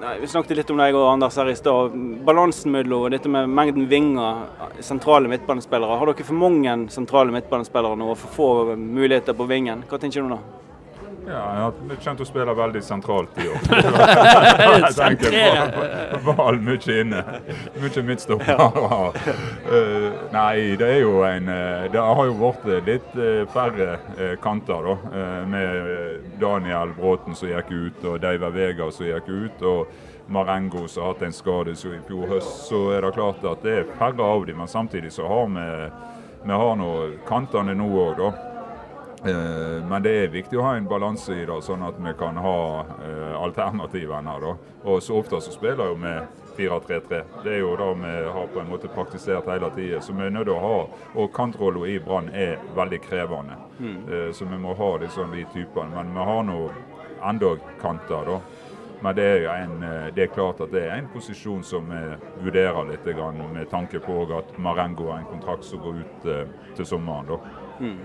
Nei, 0.01 0.15
vi 0.17 0.25
snakket 0.27 0.57
litt 0.57 0.71
om 0.73 0.79
deg 0.81 0.95
og 0.97 1.03
Anders 1.11 1.35
her 1.37 1.49
i 1.51 1.53
stad. 1.53 1.93
Balansen 2.25 2.73
mellom 2.73 3.03
dette 3.13 3.29
med 3.29 3.51
mengden 3.53 3.83
vinger, 3.85 4.47
sentrale 4.81 5.29
midtbanespillere. 5.29 5.99
Har 6.01 6.09
dere 6.09 6.25
for 6.25 6.41
mange 6.41 6.73
sentrale 6.89 7.29
midtbanespillere 7.35 7.99
nå 8.01 8.07
og 8.09 8.17
for 8.17 8.33
få 8.33 8.47
muligheter 8.81 9.37
på 9.37 9.45
vingen? 9.51 9.83
Hva 9.85 9.99
tenker 10.01 10.25
du 10.25 10.33
da? 10.33 10.39
Ja, 11.27 11.41
jeg 11.53 11.97
kommer 12.01 12.17
til 12.17 12.25
å 12.25 12.27
spille 12.27 12.53
veldig 12.57 12.81
sentralt 12.83 13.37
i 13.41 13.47
år. 13.51 13.65
jeg 14.87 14.93
tenker 14.97 16.23
ball 16.25 16.59
mye 16.63 16.97
inne. 17.03 17.21
Mye 17.81 18.03
midtstopper. 18.07 18.49
Ja. 18.57 19.01
uh, 19.69 20.07
nei, 20.33 20.75
det 20.79 20.87
er 20.87 21.01
jo 21.03 21.21
en 21.27 21.49
eh, 21.51 21.87
Det 21.93 22.01
har 22.01 22.23
jo 22.25 22.51
blitt 22.63 22.87
litt 22.87 23.17
uh, 23.19 23.43
færre 23.53 23.99
kanter, 24.41 24.87
da. 24.87 25.21
med 25.49 26.37
Daniel 26.41 26.93
Bråten 26.97 27.37
som 27.37 27.51
gikk 27.51 27.71
ut, 27.71 28.05
og 28.05 28.21
Deiver 28.23 28.53
Vega 28.55 28.89
som 28.91 29.05
gikk 29.07 29.29
ut. 29.29 29.61
og 29.61 30.09
Marengo 30.31 30.87
som 30.87 31.03
har 31.03 31.13
hatt 31.13 31.25
en 31.27 31.33
skade 31.33 31.73
så 31.75 31.89
i 31.91 31.99
fjor 32.07 32.29
høst, 32.29 32.67
så 32.69 32.85
er 32.95 33.03
det 33.03 33.15
klart 33.17 33.43
at 33.43 33.65
det 33.65 33.73
er 33.81 33.89
færre 33.99 34.23
av 34.23 34.45
dem. 34.47 34.61
Men 34.61 34.69
samtidig 34.71 35.11
så 35.11 35.27
har 35.27 35.49
vi, 35.51 35.65
vi 36.45 36.59
har 36.63 36.77
nå 36.79 36.91
kantene 37.27 37.75
nå 37.75 37.89
òg, 37.91 38.21
da. 38.21 38.50
Eh, 39.25 39.85
men 39.89 40.03
det 40.03 40.11
er 40.17 40.31
viktig 40.33 40.57
å 40.57 40.63
ha 40.65 40.75
en 40.77 40.87
balanse 40.89 41.35
i 41.37 41.43
det, 41.45 41.57
sånn 41.61 41.83
at 41.85 41.97
vi 42.01 42.13
kan 42.17 42.39
ha 42.41 42.61
eh, 43.05 43.35
alternativene. 43.37 44.37
Da. 44.41 44.53
Og 44.89 45.01
så 45.05 45.19
ofte 45.19 45.41
så 45.45 45.53
spiller 45.53 45.91
jo 45.91 45.97
vi 46.01 46.13
4-3-3. 46.57 47.19
Det 47.43 47.53
er 47.53 47.59
jo 47.61 47.75
det 47.77 47.89
vi 48.01 48.13
har 48.33 48.47
på 48.53 48.61
en 48.63 48.71
måte 48.71 48.89
praktisert 48.91 49.49
hele 49.51 49.69
tida. 49.75 50.01
Så 50.01 50.15
vi 50.17 50.25
er 50.25 50.33
nødt 50.33 50.49
til 50.49 50.55
å 50.55 50.63
ha 50.63 50.79
Og 51.21 51.29
kantrolla 51.33 51.85
i 51.87 51.99
Brann 51.99 52.31
er 52.33 52.57
veldig 52.75 53.01
krevende. 53.05 53.59
Mm. 53.77 53.99
Eh, 54.09 54.31
så 54.33 54.45
vi 54.49 54.57
må 54.57 54.73
ha 54.73 54.89
liksom 55.03 55.37
de 55.37 55.45
typene. 55.53 55.93
Men 55.95 56.13
vi 56.17 56.25
har 56.31 56.43
nå 56.49 56.57
enda 57.21 57.55
kanter, 57.81 58.25
da. 58.25 58.39
Men 59.01 59.15
det 59.17 59.23
er, 59.25 59.45
en, 59.63 59.79
det 60.13 60.23
er, 60.23 60.33
klart 60.33 60.59
at 60.61 60.69
det 60.73 60.83
er 60.85 60.99
en 60.99 61.07
posisjon 61.09 61.63
som 61.65 61.87
vi 61.89 62.01
vurderer 62.45 62.85
litt 62.85 63.07
med 63.09 63.69
tanke 63.71 63.97
på 63.99 64.27
at 64.37 64.53
Marengo 64.61 65.09
har 65.09 65.23
en 65.23 65.25
kontrakt 65.25 65.65
som 65.65 65.81
går 65.81 66.03
ut 66.03 66.27
til 66.77 66.85
sommeren. 66.85 67.25
da. 67.25 67.39
Mm. 67.81 67.97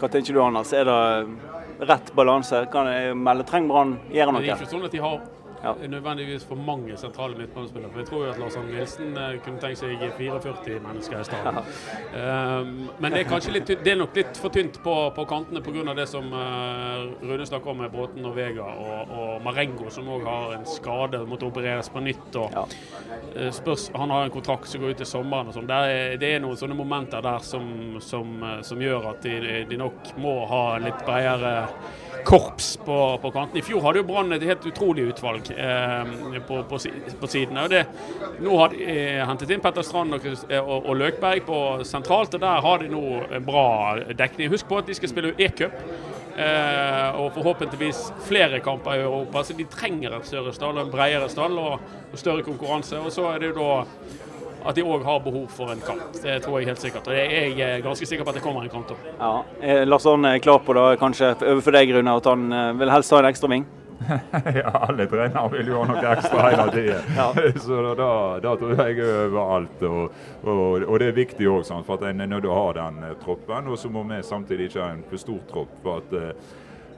Hva 0.00 0.08
tenker 0.10 0.34
du, 0.34 0.40
Anders? 0.42 0.72
Er 0.74 0.88
det 0.88 1.86
rett 1.88 2.12
balanse? 2.16 2.64
Kan 2.72 2.88
jeg 2.90 3.14
melde 3.18 3.46
trenger 3.48 3.70
Brann 3.72 3.96
gjøre 4.12 4.34
noe? 4.34 4.42
Det 4.42 4.52
er 4.52 4.62
ikke 4.62 4.72
sånn 4.72 4.86
at 4.88 4.94
de 4.94 5.02
har 5.04 5.20
ja. 5.64 5.88
nødvendigvis 5.88 6.44
for 6.44 6.54
mange 6.54 6.96
sentrale 6.96 7.36
midtbanespillere. 7.38 7.90
For 7.92 7.98
jeg 8.00 8.08
tror 8.08 8.24
jo 8.24 8.30
at 8.32 8.38
Lars 8.38 8.56
Arne 8.56 8.72
Nilsen 8.72 9.16
uh, 9.16 9.30
kunne 9.44 9.60
tenkt 9.62 9.80
seg 9.80 10.04
44 10.18 10.80
mennesker 10.84 11.20
i 11.20 11.24
stedet. 11.24 11.64
Ja. 12.14 12.60
Um, 12.60 12.90
men 12.98 13.16
det 13.16 13.24
er 13.24 13.50
litt, 13.54 13.72
det 13.84 13.92
er 13.92 13.98
nok 14.00 14.16
litt 14.16 14.40
for 14.40 14.54
tynt 14.54 14.80
på, 14.84 14.94
på 15.16 15.26
kantene 15.30 15.62
pga. 15.64 15.94
det 15.96 16.06
som 16.10 16.28
uh, 16.32 17.10
Rune 17.22 17.46
snakker 17.46 17.70
om 17.70 17.82
med 17.84 17.92
Bråten 17.92 18.26
og 18.26 18.36
Vega 18.36 18.64
og, 18.64 19.10
og 19.10 19.42
Marengo, 19.44 19.90
som 19.90 20.08
òg 20.08 20.28
har 20.28 20.56
en 20.58 20.66
skade 20.68 21.20
og 21.22 21.28
måtte 21.28 21.48
opereres 21.48 21.90
på 21.92 22.02
nytt. 22.04 22.30
Og, 22.36 22.54
ja. 22.54 23.50
spørs, 23.52 23.90
han 23.94 24.10
har 24.10 24.24
en 24.24 24.34
kontrakt 24.34 24.68
som 24.68 24.82
går 24.82 24.94
ut 24.94 25.02
til 25.02 25.08
sommeren. 25.08 25.48
og 25.50 25.58
sånn. 25.58 25.68
Det 25.68 26.30
er 26.30 26.40
noen 26.42 26.58
sånne 26.58 26.76
momenter 26.78 27.24
der 27.24 27.44
som, 27.44 27.98
som, 28.04 28.36
som 28.62 28.82
gjør 28.82 29.10
at 29.14 29.24
de, 29.24 29.64
de 29.70 29.80
nok 29.80 30.14
må 30.20 30.38
ha 30.50 30.64
en 30.76 30.88
litt 30.88 31.04
bredere 31.06 31.54
korps 32.24 32.76
på, 32.76 33.18
på 33.22 33.30
kanten. 33.30 33.58
I 33.58 33.62
fjor 33.62 33.82
hadde 33.84 34.00
jo 34.00 34.06
Brann 34.08 34.32
et 34.32 34.44
helt 34.48 34.64
utrolig 34.68 35.08
utvalg 35.12 35.50
eh, 35.52 35.53
på, 36.48 36.62
på, 36.70 36.78
på 37.20 37.30
sidene. 37.30 37.66
Det, 37.70 37.84
nå 38.44 38.56
har 38.58 38.74
de 38.74 38.82
eh, 38.84 39.20
hentet 39.26 39.54
inn 39.54 39.62
Petter 39.64 39.86
Strand 39.86 40.16
og, 40.16 40.26
og, 40.60 40.74
og, 40.78 40.90
Løkberg 40.98 41.46
på 41.46 41.60
sentralt, 41.86 42.34
og 42.34 42.42
der 42.42 42.64
har 42.66 42.82
de 42.82 42.90
nå 42.92 43.04
bra 43.46 43.68
dekning. 44.16 44.52
Husk 44.52 44.68
på 44.68 44.82
at 44.82 44.90
de 44.90 44.98
skal 44.98 45.12
spille 45.12 45.34
e-cup. 45.38 45.78
Eh, 46.34 47.20
og 47.20 47.30
forhåpentligvis 47.36 48.08
flere 48.26 48.58
kamper 48.60 48.98
i 48.98 49.02
Europa. 49.04 49.44
Så 49.44 49.54
de 49.54 49.64
trenger 49.70 50.16
et 50.16 50.26
større 50.26 50.52
stall, 50.52 50.78
en 50.82 50.90
bredere 50.90 51.28
stall 51.30 51.54
og, 51.62 51.78
og 52.10 52.18
større 52.18 52.42
konkurranse. 52.42 52.98
Og 52.98 53.12
så 53.14 53.28
er 53.30 53.42
det 53.42 53.52
jo 53.52 53.58
da 53.60 53.76
at 54.64 54.78
de 54.78 54.82
òg 54.82 55.04
har 55.04 55.20
behov 55.20 55.46
for 55.52 55.70
en 55.70 55.82
kamp. 55.84 56.16
Det 56.22 56.38
tror 56.42 56.58
jeg 56.58 56.70
helt 56.70 56.80
sikkert. 56.80 57.08
Og 57.08 57.16
jeg 57.16 57.60
er 57.60 57.84
ganske 57.84 58.08
sikker 58.08 58.24
på 58.24 58.32
at 58.32 58.40
det 58.40 58.44
kommer 58.44 58.64
en 58.64 58.72
kamp. 58.72 58.90
Da. 58.90 59.12
Ja. 59.20 59.84
Lars 59.84 60.06
Arne 60.08 60.34
er 60.34 60.42
klar 60.42 60.62
på 60.64 60.74
det, 60.76 60.86
kanskje 61.02 61.34
overfor 61.36 61.76
deg, 61.76 61.92
Rune, 61.94 62.16
at 62.16 62.30
han 62.32 62.46
eh, 62.52 62.70
vil 62.80 62.94
helst 62.94 63.12
ha 63.12 63.20
en 63.20 63.30
ekstra 63.30 63.50
ving? 63.52 63.68
ja, 64.54 64.70
alle 64.88 65.06
trenere 65.06 65.48
vil 65.52 65.70
jo 65.72 65.80
ha 65.80 65.86
noe 65.88 66.14
ekstra 66.14 66.48
hele 66.48 66.66
tiden. 66.74 67.10
ja. 67.18 67.28
Så 67.66 67.80
da, 67.94 68.10
da, 68.42 68.56
tror 68.56 68.74
jeg 68.86 69.00
overalt. 69.04 69.86
Og, 69.88 70.18
og, 70.42 70.82
og 70.88 70.98
det 71.00 71.10
er 71.10 71.16
viktig 71.16 71.48
òg, 71.50 71.64
for 71.86 71.96
at 71.96 72.10
en 72.10 72.24
er 72.24 72.30
nødt 72.30 72.44
til 72.46 72.52
å 72.52 72.58
ha 72.58 72.68
den 72.80 73.00
eh, 73.08 73.16
troppen. 73.22 73.70
Og 73.70 73.80
så 73.80 73.92
må 73.92 74.04
vi 74.10 74.20
samtidig 74.26 74.70
ikke 74.70 74.84
ha 74.84 74.92
en 74.94 75.08
for 75.08 75.24
stor 75.24 75.40
tropp. 75.50 75.80
for 75.82 76.02
at 76.02 76.14
eh, 76.20 76.52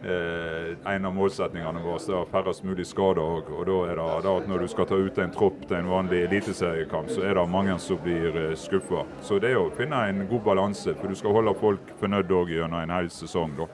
eh, 0.07 0.95
en 0.95 1.09
av 1.09 1.15
målsetningene 1.15 1.85
våre 1.85 2.21
er 2.21 2.29
færrest 2.33 2.65
mulig 2.65 2.87
skader. 2.89 3.23
Og, 3.23 3.51
og 3.53 3.67
da 3.69 3.79
er 3.87 4.01
det 4.01 4.11
da 4.27 4.37
at 4.41 4.51
når 4.51 4.65
du 4.65 4.69
skal 4.73 4.91
ta 4.91 5.01
ut 5.01 5.23
en 5.23 5.35
tropp 5.35 5.65
til 5.67 5.79
en 5.81 5.91
vanlig 5.91 6.25
eliteseriekamp, 6.27 7.11
så 7.13 7.25
er 7.25 7.39
det 7.39 7.49
mange 7.51 7.79
som 7.83 8.01
blir 8.03 8.31
eh, 8.35 8.55
skuffa. 8.59 9.07
Så 9.23 9.41
det 9.43 9.55
er 9.55 9.63
å 9.63 9.73
finne 9.77 10.07
en 10.11 10.27
god 10.31 10.47
balanse, 10.51 10.95
for 10.99 11.11
du 11.13 11.19
skal 11.19 11.37
holde 11.37 11.57
folk 11.61 11.97
fornøyd 12.01 12.39
gjennom 12.51 12.81
en 12.81 12.97
hel 12.99 13.13
sesong. 13.13 13.57
da. 13.61 13.71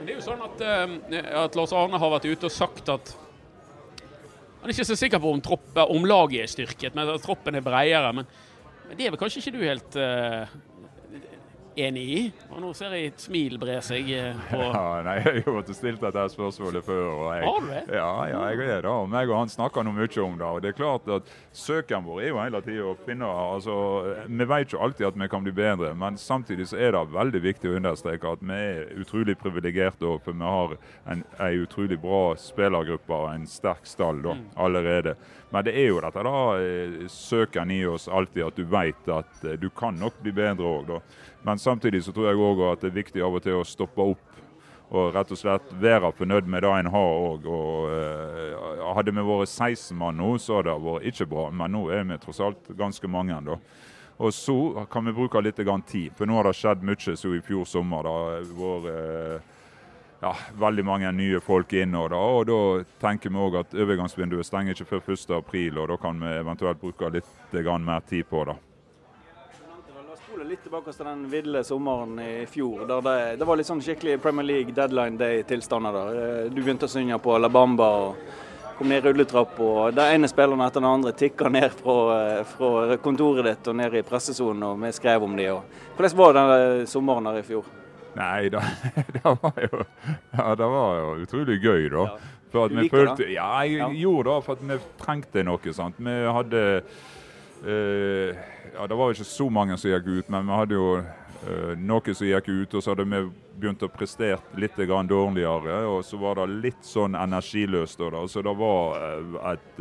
Men 0.00 0.08
det 0.08 0.14
er 0.14 0.16
jo 0.16 0.24
sånn 0.24 0.40
at, 0.40 0.62
uh, 0.64 1.42
at 1.42 1.56
Lars 1.58 1.74
Arne 1.76 1.98
har 2.00 2.12
vært 2.14 2.30
ute 2.30 2.48
og 2.48 2.54
sagt 2.54 2.88
at 2.88 3.10
han 4.60 4.68
er 4.68 4.72
ikke 4.72 4.86
så 4.88 4.96
sikker 4.96 5.20
på 5.20 5.32
om, 5.32 5.42
tropp, 5.44 5.68
om 5.92 6.06
laget 6.08 6.40
er 6.40 6.48
styrket, 6.52 6.96
men 6.96 7.08
at 7.08 7.20
troppen 7.24 7.56
er 7.56 7.64
bredere. 7.64 8.14
Men, 8.16 8.26
men 8.88 8.96
det 8.96 9.06
er 9.06 9.12
vel 9.12 9.20
kanskje 9.20 9.42
ikke 9.42 9.52
du 9.58 9.62
helt 9.64 9.98
uh, 10.00 10.56
enig 11.76 12.04
i? 12.10 12.22
Og 12.50 12.60
nå 12.62 12.72
ser 12.76 12.94
jeg 12.96 13.10
et 13.10 13.22
smil 13.22 13.56
bre 13.60 13.76
seg 13.84 14.08
eh, 14.14 14.38
på 14.50 14.60
Ja, 14.60 15.00
nei, 15.06 15.16
Jeg 15.20 15.44
har 15.46 15.58
jo 15.58 15.76
stilt 15.76 16.02
dette 16.02 16.24
spørsmålet 16.34 16.86
før. 16.86 17.04
Jeg, 17.34 17.46
har 17.46 17.60
du 17.60 17.70
det? 17.70 17.82
Ja, 17.94 18.10
ja, 18.30 18.42
jeg 18.50 18.66
er 18.66 18.84
det. 18.84 18.90
Og 18.90 19.08
meg 19.10 19.30
og 19.30 19.38
han 19.42 19.52
snakker 19.52 19.86
nå 19.86 19.94
mye 19.96 20.08
om 20.24 20.38
det. 20.38 20.46
og 20.46 20.62
det 20.62 20.72
er 20.72 20.78
klart 20.78 21.08
at 21.10 21.30
Søken 21.52 22.06
vår 22.06 22.22
er 22.22 22.30
jo 22.30 22.40
hele 22.40 22.62
tida 22.64 22.86
å 22.90 22.96
finne 23.06 23.26
altså, 23.26 23.74
Vi 24.28 24.48
vet 24.52 24.74
jo 24.74 24.82
alltid 24.84 25.08
at 25.10 25.18
vi 25.20 25.30
kan 25.30 25.44
bli 25.46 25.54
bedre, 25.54 25.92
men 25.94 26.18
samtidig 26.18 26.68
så 26.70 26.78
er 26.78 26.94
det 26.94 27.04
veldig 27.14 27.42
viktig 27.42 27.70
å 27.70 27.76
understreke 27.80 28.34
at 28.36 28.44
vi 28.44 28.56
er 28.56 28.94
utrolig 29.00 29.36
privilegerte, 29.40 30.16
for 30.24 30.36
vi 30.36 30.54
har 30.54 30.76
en, 31.06 31.24
en 31.38 31.64
utrolig 31.64 31.98
bra 32.00 32.22
spillergruppe 32.38 33.16
og 33.16 33.34
en 33.34 33.46
sterk 33.50 33.86
stall 33.88 34.22
da, 34.24 34.36
mm. 34.38 34.48
allerede. 34.56 35.16
Men 35.50 35.66
det 35.66 35.74
er 35.74 35.88
jo 35.90 35.98
dette 36.02 36.22
da, 36.22 36.36
eh, 36.62 37.08
søken 37.10 37.70
i 37.74 37.80
oss 37.90 38.06
alltid 38.08 38.46
at 38.46 38.58
du 38.58 38.64
vet 38.70 39.08
at 39.10 39.44
eh, 39.44 39.58
du 39.58 39.66
kan 39.74 39.98
nok 39.98 40.20
bli 40.22 40.32
bedre 40.34 40.70
òg. 40.78 40.92
Men 41.42 41.58
samtidig 41.58 42.04
så 42.04 42.12
tror 42.12 42.28
jeg 42.28 42.40
òg 42.40 42.64
at 42.72 42.82
det 42.84 42.90
er 42.90 42.98
viktig 43.00 43.22
av 43.24 43.38
og 43.38 43.44
til 43.44 43.60
å 43.60 43.66
stoppe 43.66 44.04
opp 44.12 44.40
og 44.90 45.12
rett 45.14 45.30
og 45.30 45.38
slett 45.38 45.68
være 45.78 46.10
fornøyd 46.18 46.48
med 46.50 46.64
det 46.64 46.72
en 46.74 46.90
har 46.90 47.12
òg. 47.28 47.46
Eh, 47.94 48.88
hadde 48.96 49.14
vi 49.14 49.26
vært 49.28 49.52
16 49.52 49.96
mann 49.96 50.18
nå, 50.18 50.32
så 50.42 50.58
hadde 50.58 50.74
det 50.74 50.86
vært 50.88 51.06
ikke 51.12 51.28
bra, 51.30 51.46
men 51.54 51.76
nå 51.76 51.84
er 51.94 52.02
vi 52.08 52.18
tross 52.18 52.42
alt 52.42 52.72
ganske 52.76 53.08
mange. 53.08 53.38
da. 53.46 53.56
Og 54.20 54.34
så 54.34 54.86
kan 54.90 55.06
vi 55.06 55.14
bruke 55.16 55.40
litt 55.40 55.56
tid, 55.86 56.12
for 56.16 56.26
nå 56.26 56.34
har 56.34 56.44
det 56.44 56.58
skjedd 56.58 56.82
mye 56.82 57.16
som 57.16 57.34
i 57.34 57.40
fjor 57.40 57.64
sommer. 57.64 58.02
da, 58.02 58.10
har 58.10 58.82
vært 58.84 59.42
ja, 60.20 60.34
veldig 60.58 60.84
mange 60.84 61.12
nye 61.12 61.40
folk 61.40 61.72
inn. 61.72 61.94
Og 61.94 62.10
da, 62.10 62.16
og 62.16 62.46
da 62.50 62.58
tenker 63.00 63.30
vi 63.30 63.40
òg 63.40 63.60
at 63.62 63.74
overgangsvinduet 63.74 64.46
stenger 64.46 64.74
ikke 64.74 64.90
før 64.90 65.14
1.4, 65.14 65.78
og 65.78 65.88
da 65.88 65.96
kan 66.02 66.20
vi 66.20 66.34
eventuelt 66.40 66.80
bruke 66.80 67.14
litt 67.14 67.54
mer 67.80 68.00
tid 68.00 68.28
på 68.28 68.44
det. 68.44 68.58
La 70.40 70.44
spole 70.46 70.54
litt 70.56 70.62
tilbake 70.64 70.92
til 70.96 71.04
den 71.04 71.24
ville 71.28 71.60
sommeren 71.68 72.14
i 72.24 72.46
fjor. 72.48 72.86
der 72.88 73.00
det, 73.04 73.16
det 73.42 73.44
var 73.44 73.58
litt 73.60 73.66
sånn 73.68 73.82
skikkelig 73.84 74.14
Premier 74.24 74.46
League 74.48 74.72
deadline 74.72 75.18
day-tilstander. 75.20 75.92
der. 75.92 76.48
Du 76.48 76.62
begynte 76.62 76.88
å 76.88 76.88
synge 76.88 77.18
på 77.20 77.34
La 77.36 77.50
Bamba 77.52 77.88
og 78.06 78.16
kom 78.78 78.88
ned 78.88 79.04
rulletrapp. 79.04 79.60
og 79.60 79.92
Den 79.98 80.14
ene 80.14 80.30
spilleren 80.32 80.64
etter 80.64 80.80
den 80.80 80.88
andre 80.88 81.12
tikka 81.12 81.50
ned 81.52 81.68
fra, 81.76 81.98
fra, 82.54 82.96
kontoret 83.04 83.50
ditt 83.50 83.68
og 83.68 83.76
ned 83.82 83.98
i 84.00 84.02
pressesonen, 84.08 84.64
og 84.64 84.80
vi 84.80 84.94
skrev 84.96 85.28
om 85.28 85.36
dem. 85.36 85.60
Hvordan 86.00 86.16
var 86.22 86.32
den 86.40 86.88
sommeren 86.88 87.28
der 87.28 87.42
i 87.42 87.44
fjor? 87.44 87.68
Nei, 88.16 88.48
det, 88.48 88.64
det, 89.18 89.24
var 89.44 89.60
jo, 89.60 89.84
ja, 90.32 90.48
det 90.56 90.72
var 90.72 91.00
jo 91.02 91.14
utrolig 91.26 91.60
gøy, 91.60 91.88
da. 91.92 92.08
Ja. 92.08 92.34
For 92.50 92.64
at 92.64 92.72
Du 92.72 92.80
vi 92.80 92.88
følte, 92.88 93.26
det? 93.26 93.34
ja, 93.36 93.52
jeg 93.68 93.76
Ja. 93.76 93.92
gjorde 94.08 94.32
det 94.32 94.44
for 94.48 94.56
at 94.56 94.64
vi 94.72 94.80
trengte 95.04 95.44
noe. 95.44 95.72
sant? 95.76 96.00
Vi 96.00 96.16
hadde 96.32 96.64
eh, 97.66 98.36
Ja, 98.74 98.86
det 98.86 98.96
var 98.96 99.12
ikke 99.12 99.26
så 99.26 99.48
mange 99.50 99.76
som 99.78 99.90
gikk 99.90 100.06
ut, 100.08 100.28
men 100.32 100.46
vi 100.46 100.56
hadde 100.56 100.76
jo 100.76 100.88
eh, 101.00 101.72
noen 101.76 102.14
som 102.14 102.28
gikk 102.28 102.48
ut. 102.48 102.74
Og 102.74 102.82
så 102.82 102.92
hadde 102.92 103.06
vi 103.08 103.22
begynt 103.60 103.82
å 103.84 103.90
prestere 103.92 104.38
litt 104.56 104.76
dårligere, 104.78 105.80
og 105.90 106.04
så 106.06 106.16
var 106.16 106.38
det 106.38 106.60
litt 106.62 106.84
sånn 106.86 107.18
energiløst. 107.18 107.98
da. 107.98 108.22
Så 108.28 108.42
det 108.42 108.54
var, 108.56 108.96
eh, 108.96 109.52
et, 109.52 109.76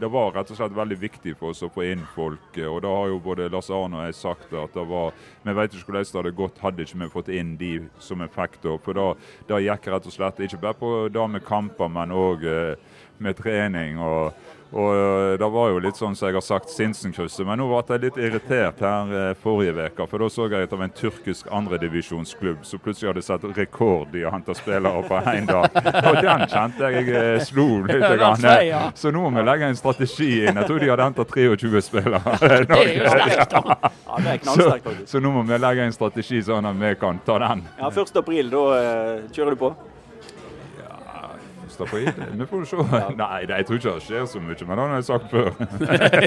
det 0.00 0.10
var 0.10 0.32
rett 0.32 0.50
og 0.50 0.56
slett 0.56 0.76
veldig 0.76 0.98
viktig 0.98 1.36
for 1.38 1.50
oss 1.50 1.62
å 1.62 1.70
få 1.72 1.86
inn 1.92 2.04
folk. 2.14 2.58
Og 2.58 2.82
da 2.82 2.88
har 2.88 3.08
jo 3.08 3.20
både 3.20 3.48
Lars 3.48 3.70
Arne 3.70 4.00
og 4.00 4.06
jeg 4.06 4.18
sagt 4.20 4.52
at 4.52 4.74
det 4.74 4.88
var 4.88 5.12
Vi 5.44 5.52
vet 5.52 5.74
ikke 5.74 5.92
hvordan 5.92 6.04
det 6.04 6.18
hadde 6.20 6.36
gått 6.36 6.58
hadde 6.58 6.82
ikke 6.82 6.98
vi 6.98 7.08
fått 7.08 7.28
inn 7.28 7.56
de 7.56 7.88
som 7.98 8.18
vi 8.18 8.28
fikk 8.28 8.60
da. 8.62 8.76
For 8.78 8.92
da, 8.92 9.14
da 9.48 9.58
gikk 9.58 9.86
rett 9.86 10.06
og 10.06 10.12
slett 10.12 10.40
ikke 10.40 10.60
bare 10.60 10.74
på 10.74 11.08
det 11.08 11.28
med 11.30 11.44
kamper, 11.44 11.88
men 11.88 12.10
òg 12.10 12.44
med 13.18 13.36
trening. 13.36 13.98
og 13.98 14.32
og 14.72 14.94
øh, 14.94 15.38
Det 15.40 15.48
var 15.52 15.68
jo 15.72 15.80
litt 15.84 15.98
sånn 16.00 16.16
som 16.16 16.28
jeg 16.28 16.38
har 16.38 16.44
sagt 16.44 16.72
Sinsenkrysset, 16.72 17.44
men 17.46 17.60
nå 17.60 17.68
ble 17.68 17.82
jeg 17.92 18.04
litt 18.06 18.20
irritert 18.20 18.80
her 18.80 19.12
eh, 19.12 19.34
forrige 19.42 19.88
uke. 19.92 20.06
For 20.08 20.22
da 20.24 20.30
så 20.32 20.48
jeg 20.48 20.66
et 20.66 20.72
av 20.72 20.84
en 20.86 20.94
tyrkisk 20.96 21.50
andredivisjonsklubb 21.52 22.64
som 22.66 22.82
plutselig 22.82 23.12
hadde 23.12 23.24
satt 23.26 23.44
rekord 23.56 24.16
i 24.16 24.24
å 24.24 24.32
hente 24.32 24.56
spillere 24.56 25.04
på 25.08 25.20
én 25.34 25.48
dag. 25.50 25.68
Og 25.76 26.20
den 26.24 26.46
kjente 26.48 26.88
jeg 26.88 27.02
jeg 27.02 27.36
eh, 27.36 27.44
slo 27.44 27.66
litt. 27.86 28.00
Grann. 28.02 28.92
Så 28.98 29.12
nå 29.14 29.22
må 29.24 29.30
vi 29.36 29.44
legge 29.46 29.68
en 29.70 29.78
strategi 29.78 30.30
inn. 30.42 30.58
Jeg 30.58 30.68
tror 30.68 30.82
de 30.82 30.90
hadde 30.90 31.06
henta 31.10 31.26
23 31.28 31.84
spillere. 31.84 32.20
Det 32.42 32.78
er 32.78 32.92
jo 32.96 33.12
sterkt, 33.12 33.54
da. 33.54 33.92
Ja, 34.12 34.18
det 34.18 34.32
er 34.32 34.38
Så, 34.38 34.44
knallsterkt, 34.44 34.84
faktisk. 34.86 35.08
så 35.12 35.20
nå 35.22 35.30
må 35.32 35.42
vi 35.48 35.58
legge 35.62 35.86
en 35.86 35.94
strategi 35.94 36.42
sånn 36.44 36.68
at 36.68 36.78
vi 36.80 36.92
kan 37.00 37.20
ta 37.26 37.38
den. 37.42 37.64
Ja, 37.78 37.88
1. 37.88 38.12
april, 38.20 38.50
da 38.52 38.62
eh, 38.76 39.24
kjører 39.32 39.56
du 39.56 39.60
på? 39.62 39.70
Stå 41.82 41.90
på 41.90 41.98
id. 42.02 42.22
Vi 42.38 42.46
får 42.46 42.64
se. 42.70 42.76
Nei, 43.22 43.40
jeg 43.48 43.66
tror 43.68 43.80
ikke 43.80 43.94
det 43.98 44.04
skjer 44.06 44.26
så 44.30 44.42
mye, 44.42 44.66
men 44.68 44.78
det 44.78 44.84
har 44.84 44.94
jeg 44.94 45.08
sagt 45.08 45.26
før. 45.32 45.50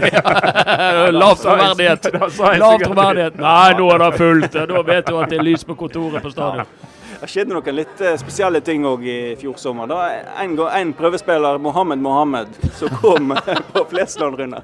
Lav 1.21 1.35
troverdighet. 1.41 2.09
Lav 2.59 2.79
troverdighet. 2.83 3.39
Nei, 3.39 3.69
nå 3.79 3.87
er 3.93 4.03
det 4.03 4.11
fullt. 4.19 4.59
Da 4.73 4.81
vet 4.91 5.07
du 5.09 5.17
at 5.21 5.31
det 5.31 5.39
er 5.39 5.47
lys 5.47 5.63
på 5.67 5.77
kontoret 5.79 6.23
på 6.25 6.31
stadion. 6.33 6.67
Det 7.15 7.29
skjedde 7.31 7.55
noen 7.55 7.77
litt 7.77 8.01
eh, 8.03 8.17
spesielle 8.19 8.59
ting 8.61 8.83
òg 8.85 9.05
i 9.07 9.19
fjor 9.39 9.55
sommer. 9.57 9.87
Da 9.89 10.01
en, 10.43 10.57
en 10.67 10.91
prøvespiller, 10.97 11.57
Mohammed 11.63 12.01
Mohammed, 12.03 12.51
som 12.75 12.91
kom 13.01 13.31
på 13.71 13.85
Flesland, 13.93 14.35
Rune. 14.41 14.59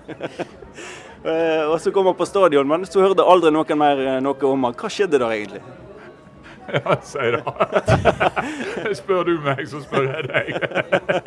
Eh, 1.23 1.63
Og 1.71 1.77
så 1.82 1.93
kom 1.95 2.10
han 2.10 2.17
på 2.19 2.25
stadion, 2.27 2.67
men 2.67 2.84
så 2.89 3.01
hørte 3.06 3.23
aldri 3.23 3.54
noen 3.56 3.80
mer 3.80 4.04
eh, 4.04 4.19
noe 4.25 4.51
om 4.51 4.67
han. 4.67 4.75
Hva 4.77 4.91
skjedde 4.91 5.21
der 5.21 5.32
egentlig? 5.38 5.63
Ja, 6.71 6.95
si 7.04 7.17
det. 7.19 7.41
Spør 9.00 9.24
du 9.28 9.32
meg, 9.43 9.62
så 9.67 9.82
spør 9.84 10.06
jeg 10.08 10.28
deg. 10.30 10.47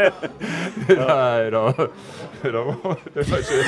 Nei 1.00 1.50
da. 1.52 1.64
Det 2.44 2.52
var, 2.54 3.40
ikke, 3.40 3.58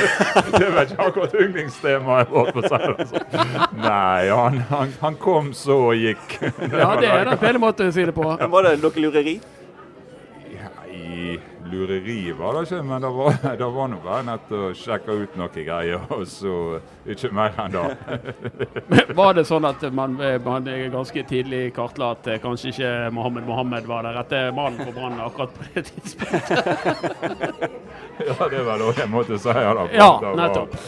det 0.57 0.70
var 0.72 0.87
ikke 0.87 1.09
akkurat 1.09 1.37
yndlingstemaet 1.42 2.33
vårt. 2.33 2.52
for 2.55 2.64
å 2.64 2.70
si 2.70 3.11
sånn. 3.11 3.68
Nei, 3.83 4.29
han, 4.31 4.61
han, 4.70 4.94
han 5.02 5.18
kom 5.20 5.52
så 5.57 5.79
og 5.90 6.00
gikk. 6.00 6.38
Ja, 6.70 6.94
det 7.00 7.11
er 7.12 7.29
den 7.33 7.42
pene 7.42 7.61
måten 7.62 7.90
å 7.90 7.96
si 7.96 8.07
det 8.09 8.14
på. 8.16 8.24
Var 8.24 8.68
det 8.70 8.74
noe 8.85 9.05
lureri? 9.05 9.37
Ja, 10.55 10.72
I 10.92 11.37
lureri 11.70 12.33
var 12.38 12.55
det 12.57 12.62
ikke, 12.66 12.83
men 12.87 13.02
det 13.02 13.11
var, 13.16 13.37
det 13.61 13.68
var 13.76 13.88
nå 13.92 13.98
bare 14.05 14.22
nett 14.26 14.52
å 14.57 14.70
sjekke 14.76 15.16
ut 15.22 15.37
noen 15.38 15.55
greier, 15.66 16.05
og 16.14 16.24
så 16.31 16.55
ikke 17.07 17.31
mer 17.37 17.55
enn 17.62 17.74
det. 17.74 17.85
Var 19.20 19.37
det 19.38 19.44
sånn 19.48 19.64
at 19.68 19.83
man, 19.94 20.16
man 20.44 20.66
ganske 20.92 21.22
tidlig 21.29 21.72
kartla 21.76 22.12
at 22.16 22.26
eh, 22.33 22.40
kanskje 22.42 22.72
ikke 22.72 22.90
Mohammed 23.14 23.46
Mohammed 23.46 23.87
var 23.87 24.07
den 24.07 24.16
rette 24.16 24.40
mannen 24.57 24.83
for 24.83 24.96
Brann 24.96 25.20
akkurat 25.22 25.55
på 25.55 25.68
det 25.74 25.87
tidspunktet? 25.90 26.62
Ja, 28.26 28.48
det 28.48 28.62
var 28.64 28.81
det 28.81 28.92
jeg 28.96 29.11
måtte 29.12 29.37
si. 29.38 29.52
Ja, 29.52 29.74
da, 29.76 29.83
Ja, 29.92 30.09
at 30.14 30.22
det 30.22 30.29
var- 30.31 30.40
nettopp. 30.40 30.79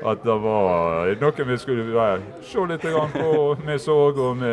At 0.00 0.22
det 0.24 0.36
var 0.40 1.10
noe 1.20 1.44
vi 1.44 1.56
skulle 1.60 2.04
se 2.48 2.62
litt 2.70 2.86
på. 3.12 3.40
Vi 3.66 3.78
så, 3.78 3.96
og 4.08 4.44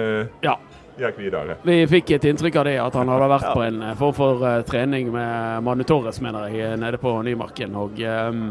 Ja. 0.43 0.57
Gikk 0.99 1.19
videre. 1.19 1.57
Vi 1.63 1.77
fikk 1.87 2.11
et 2.17 2.27
inntrykk 2.29 2.59
av 2.61 2.67
det, 2.69 2.77
at 2.81 2.97
han 2.97 3.11
hadde 3.11 3.29
vært 3.31 3.49
på 3.53 3.65
en 3.65 3.81
eh, 3.85 3.97
form 3.99 4.15
for 4.17 4.45
uh, 4.45 4.61
trening 4.67 5.11
med 5.13 5.63
Manu 5.65 5.83
Torres, 5.87 6.21
mener 6.23 6.47
jeg, 6.49 6.63
eh, 6.65 6.77
nede 6.79 6.99
på 7.01 7.13
Nymarken. 7.25 7.75
Og 7.77 8.01
um, 8.01 8.45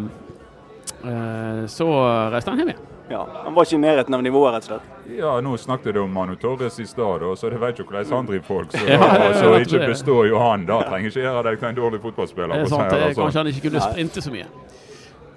uh, 1.05 1.65
så 1.71 1.89
reiste 2.33 2.53
han 2.53 2.63
hjem 2.63 2.75
igjen. 2.75 2.85
Ja, 3.09 3.21
Han 3.45 3.55
var 3.55 3.63
ikke 3.69 3.77
i 3.77 3.79
nærheten 3.79 4.15
av 4.17 4.23
nivået, 4.23 4.57
rett 4.57 4.65
og 4.67 4.73
slett. 4.73 4.95
Ja, 5.15 5.37
nå 5.41 5.53
snakket 5.63 5.95
du 5.95 6.01
om 6.03 6.11
Manu 6.11 6.35
Torres 6.43 6.81
i 6.83 6.87
stad, 6.91 7.23
så 7.39 7.51
det 7.53 7.61
vet 7.63 7.79
jo 7.79 7.85
hvordan 7.87 8.09
han 8.11 8.27
driver 8.27 8.49
folk. 8.49 8.73
Så, 8.75 8.83
Ja, 8.91 8.99
ja, 8.99 9.29
ja, 9.29 9.37
så 9.39 9.53
ikke 9.63 9.85
består 9.87 10.27
jo 10.27 10.41
han. 10.43 10.67
Da 10.67 10.81
trenger 10.89 11.13
ikke 11.13 11.23
gjøre 11.23 11.45
deg 11.47 11.61
til 11.61 11.69
en 11.69 11.79
dårlig 11.79 12.01
fotballspiller. 12.03 12.57
Det 12.57 12.67
er 12.67 12.73
sant, 12.73 12.91
det 12.91 13.13
sånn. 13.13 13.21
Kanskje 13.21 13.45
han 13.45 13.53
ikke 13.53 13.69
kunne 13.69 13.85
sprinte 13.85 14.25
så 14.27 14.35
mye. 14.35 14.49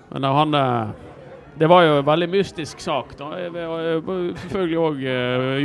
Men 0.09 0.25
da 0.25 0.33
han 0.33 0.57
eh, 0.57 1.08
Det 1.59 1.67
var 1.67 1.83
jo 1.83 1.97
en 1.99 2.05
veldig 2.07 2.29
mystisk 2.31 2.79
sak. 2.79 3.17
da. 3.19 3.33
Jeg 3.41 3.51
var 3.51 3.89
eh, 3.91 4.13
selvfølgelig 4.45 4.79
òg 4.85 5.01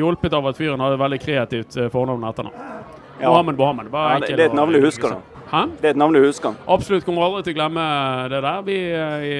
hjulpet 0.00 0.35
av 0.35 0.50
at 0.50 0.59
fyren 0.59 0.83
hadde 0.83 0.98
veldig 0.98 1.20
kreativt 1.22 1.78
eh, 1.78 1.90
fornavn 1.92 2.26
etter 2.26 2.48
etternavn. 2.50 2.90
Ja. 3.20 3.30
Mohammed 3.30 3.57
Mohammed. 3.57 3.92
Ja, 3.92 4.18
det, 4.18 4.35
det 4.35 4.42
er 4.42 4.50
et 4.50 4.59
navn 4.59 4.74
du 4.74 4.80
husker, 4.83 5.14
da. 5.14 5.35
Hæ? 5.52 5.61
Det 5.80 5.87
er 5.87 5.94
et 5.94 6.00
navn 6.00 6.16
du 6.16 6.24
husker. 6.24 6.57
Absolutt 6.66 7.04
kommer 7.07 7.22
aldri 7.28 7.44
til 7.46 7.54
å 7.54 7.59
glemme 7.61 7.85
det 8.33 8.40
der. 8.42 8.62
Vi 8.66 8.78
eh, 8.90 9.26
i, 9.28 9.35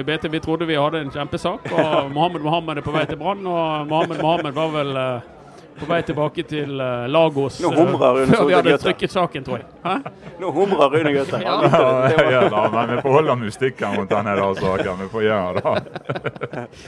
i 0.00 0.04
BT 0.06 0.30
vi 0.32 0.40
trodde 0.40 0.68
vi 0.70 0.78
hadde 0.78 1.02
en 1.04 1.12
kjempesak, 1.12 1.68
og 1.68 2.10
Mohammed 2.16 2.46
Mohammed 2.46 2.80
er 2.80 2.86
på 2.86 2.94
vei 2.94 3.04
til 3.10 3.20
Brann. 3.20 3.44
Og 3.44 3.90
Mohammed 3.90 4.22
Mohammed 4.24 4.56
var 4.56 4.72
vel 4.78 4.96
eh, 5.00 5.32
på 5.78 5.88
vei 5.90 6.00
tilbake 6.06 6.44
til 6.48 6.76
uh, 6.80 7.06
Lagos 7.10 7.56
Nå 7.62 7.70
eh, 7.72 7.78
humrer 7.78 8.18
Rune 8.18 8.36
før 8.38 8.46
vi 8.48 8.54
hadde 8.56 8.76
trykket 8.82 9.14
saken, 9.14 9.46
tror 9.46 9.58
jeg. 9.62 9.66
Hæ? 9.84 9.94
Nå 10.42 10.52
humrer 10.54 10.92
Rune 10.94 11.12
Gaute. 11.16 11.40
Ja. 11.42 11.56
ja, 11.66 12.28
Ja, 12.30 12.44
da, 12.52 12.62
men 12.72 12.94
vi 12.94 13.00
får 13.02 13.16
holde 13.18 13.36
mystikken 13.42 13.98
rundt 13.98 14.14
denne 14.14 14.36
da, 14.38 14.46
saken. 14.60 15.02
Vi 15.02 15.10
får 15.16 15.26
gjøre 15.28 15.64
det. 15.64 16.68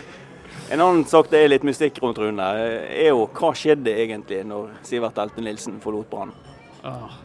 En 0.66 0.80
annen 0.82 1.04
sak 1.06 1.28
det 1.30 1.38
er 1.44 1.50
litt 1.52 1.62
mystikk 1.62 2.00
rundt 2.02 2.18
Rune, 2.18 2.42
er 2.42 3.12
jo 3.12 3.28
hva 3.38 3.52
skjedde 3.54 3.92
egentlig 4.02 4.40
når 4.50 4.72
Sivert 4.82 5.18
Elte 5.22 5.44
Nilsen 5.44 5.76
forlot 5.78 6.08
Brann? 6.10 6.32
Ah. 6.82 7.20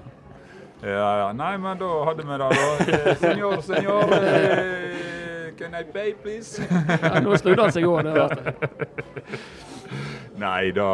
Ja, 0.84 1.10
ja. 1.24 1.32
Nei, 1.34 1.56
men 1.58 1.80
da 1.80 1.90
hadde 2.06 2.26
vi 2.26 2.38
det, 2.38 2.38
da. 2.38 2.50
Eh, 2.86 3.18
Senor, 3.18 3.58
senor. 3.66 4.14
eh, 4.14 5.50
Can 5.58 5.74
I 5.74 5.84
pay, 5.90 6.14
please? 6.22 6.62
Ja, 7.02 7.20
nå 7.22 7.38
snudde 7.38 7.66
han 7.66 7.74
seg 7.74 7.86
òg. 7.90 8.06
Nei, 10.42 10.72
da 10.78 10.90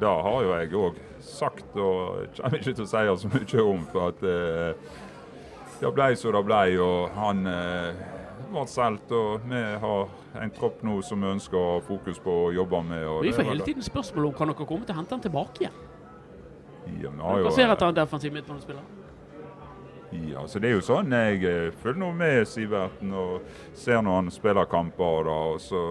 Da 0.00 0.12
har 0.22 0.42
jo 0.44 0.52
jeg 0.52 0.72
òg 0.76 1.00
sagt, 1.24 1.68
og 1.76 2.26
kommer 2.36 2.58
ikke 2.60 2.74
til 2.74 2.84
å 2.84 2.90
si 2.90 3.04
så 3.22 3.30
mye 3.32 3.64
om, 3.64 3.86
for 3.92 4.12
at 4.12 4.22
eh, 4.28 4.92
det 5.80 5.92
ble 5.96 6.10
så 6.16 6.32
det 6.32 6.42
ble, 6.44 6.60
og 6.84 7.16
han 7.16 7.46
eh, 7.50 8.04
ble 8.50 8.66
solgt. 8.70 9.12
Og 9.16 9.46
vi 9.48 9.62
har 9.82 10.42
en 10.42 10.54
tropp 10.56 10.84
nå 10.86 10.98
som 11.06 11.24
vi 11.24 11.32
ønsker 11.32 11.58
å 11.58 11.74
ha 11.76 11.80
fokus 11.84 12.20
på 12.22 12.36
å 12.46 12.52
jobbe 12.56 12.82
med. 12.90 13.08
Vi 13.24 13.34
får 13.36 13.50
hele 13.50 13.66
tiden 13.66 13.84
spørsmål 13.84 14.30
om 14.30 14.36
kan 14.36 14.52
dere 14.52 14.68
komme 14.68 14.88
til 14.88 14.96
å 14.96 15.00
hente 15.00 15.16
han 15.16 15.24
tilbake 15.24 15.64
igjen. 15.64 15.82
Ja, 16.86 17.10
jo, 17.10 17.42
Dere 17.42 17.50
ser 17.56 17.72
etter 17.72 17.90
en 17.90 17.96
defensiv 17.96 18.34
midtbanespiller. 18.36 18.84
Ja, 20.30 20.44
så 20.46 20.60
det 20.62 20.68
er 20.70 20.76
jo 20.76 20.84
sånn 20.86 21.10
jeg 21.12 21.40
eh, 21.44 21.72
følger 21.82 21.98
nå 22.04 22.12
med 22.16 22.46
Siverten 22.48 23.10
og 23.16 23.48
ser 23.76 24.04
når 24.06 24.20
han 24.20 24.30
spiller 24.32 24.68
kamper. 24.70 25.28
Og 25.32 25.58
så 25.60 25.82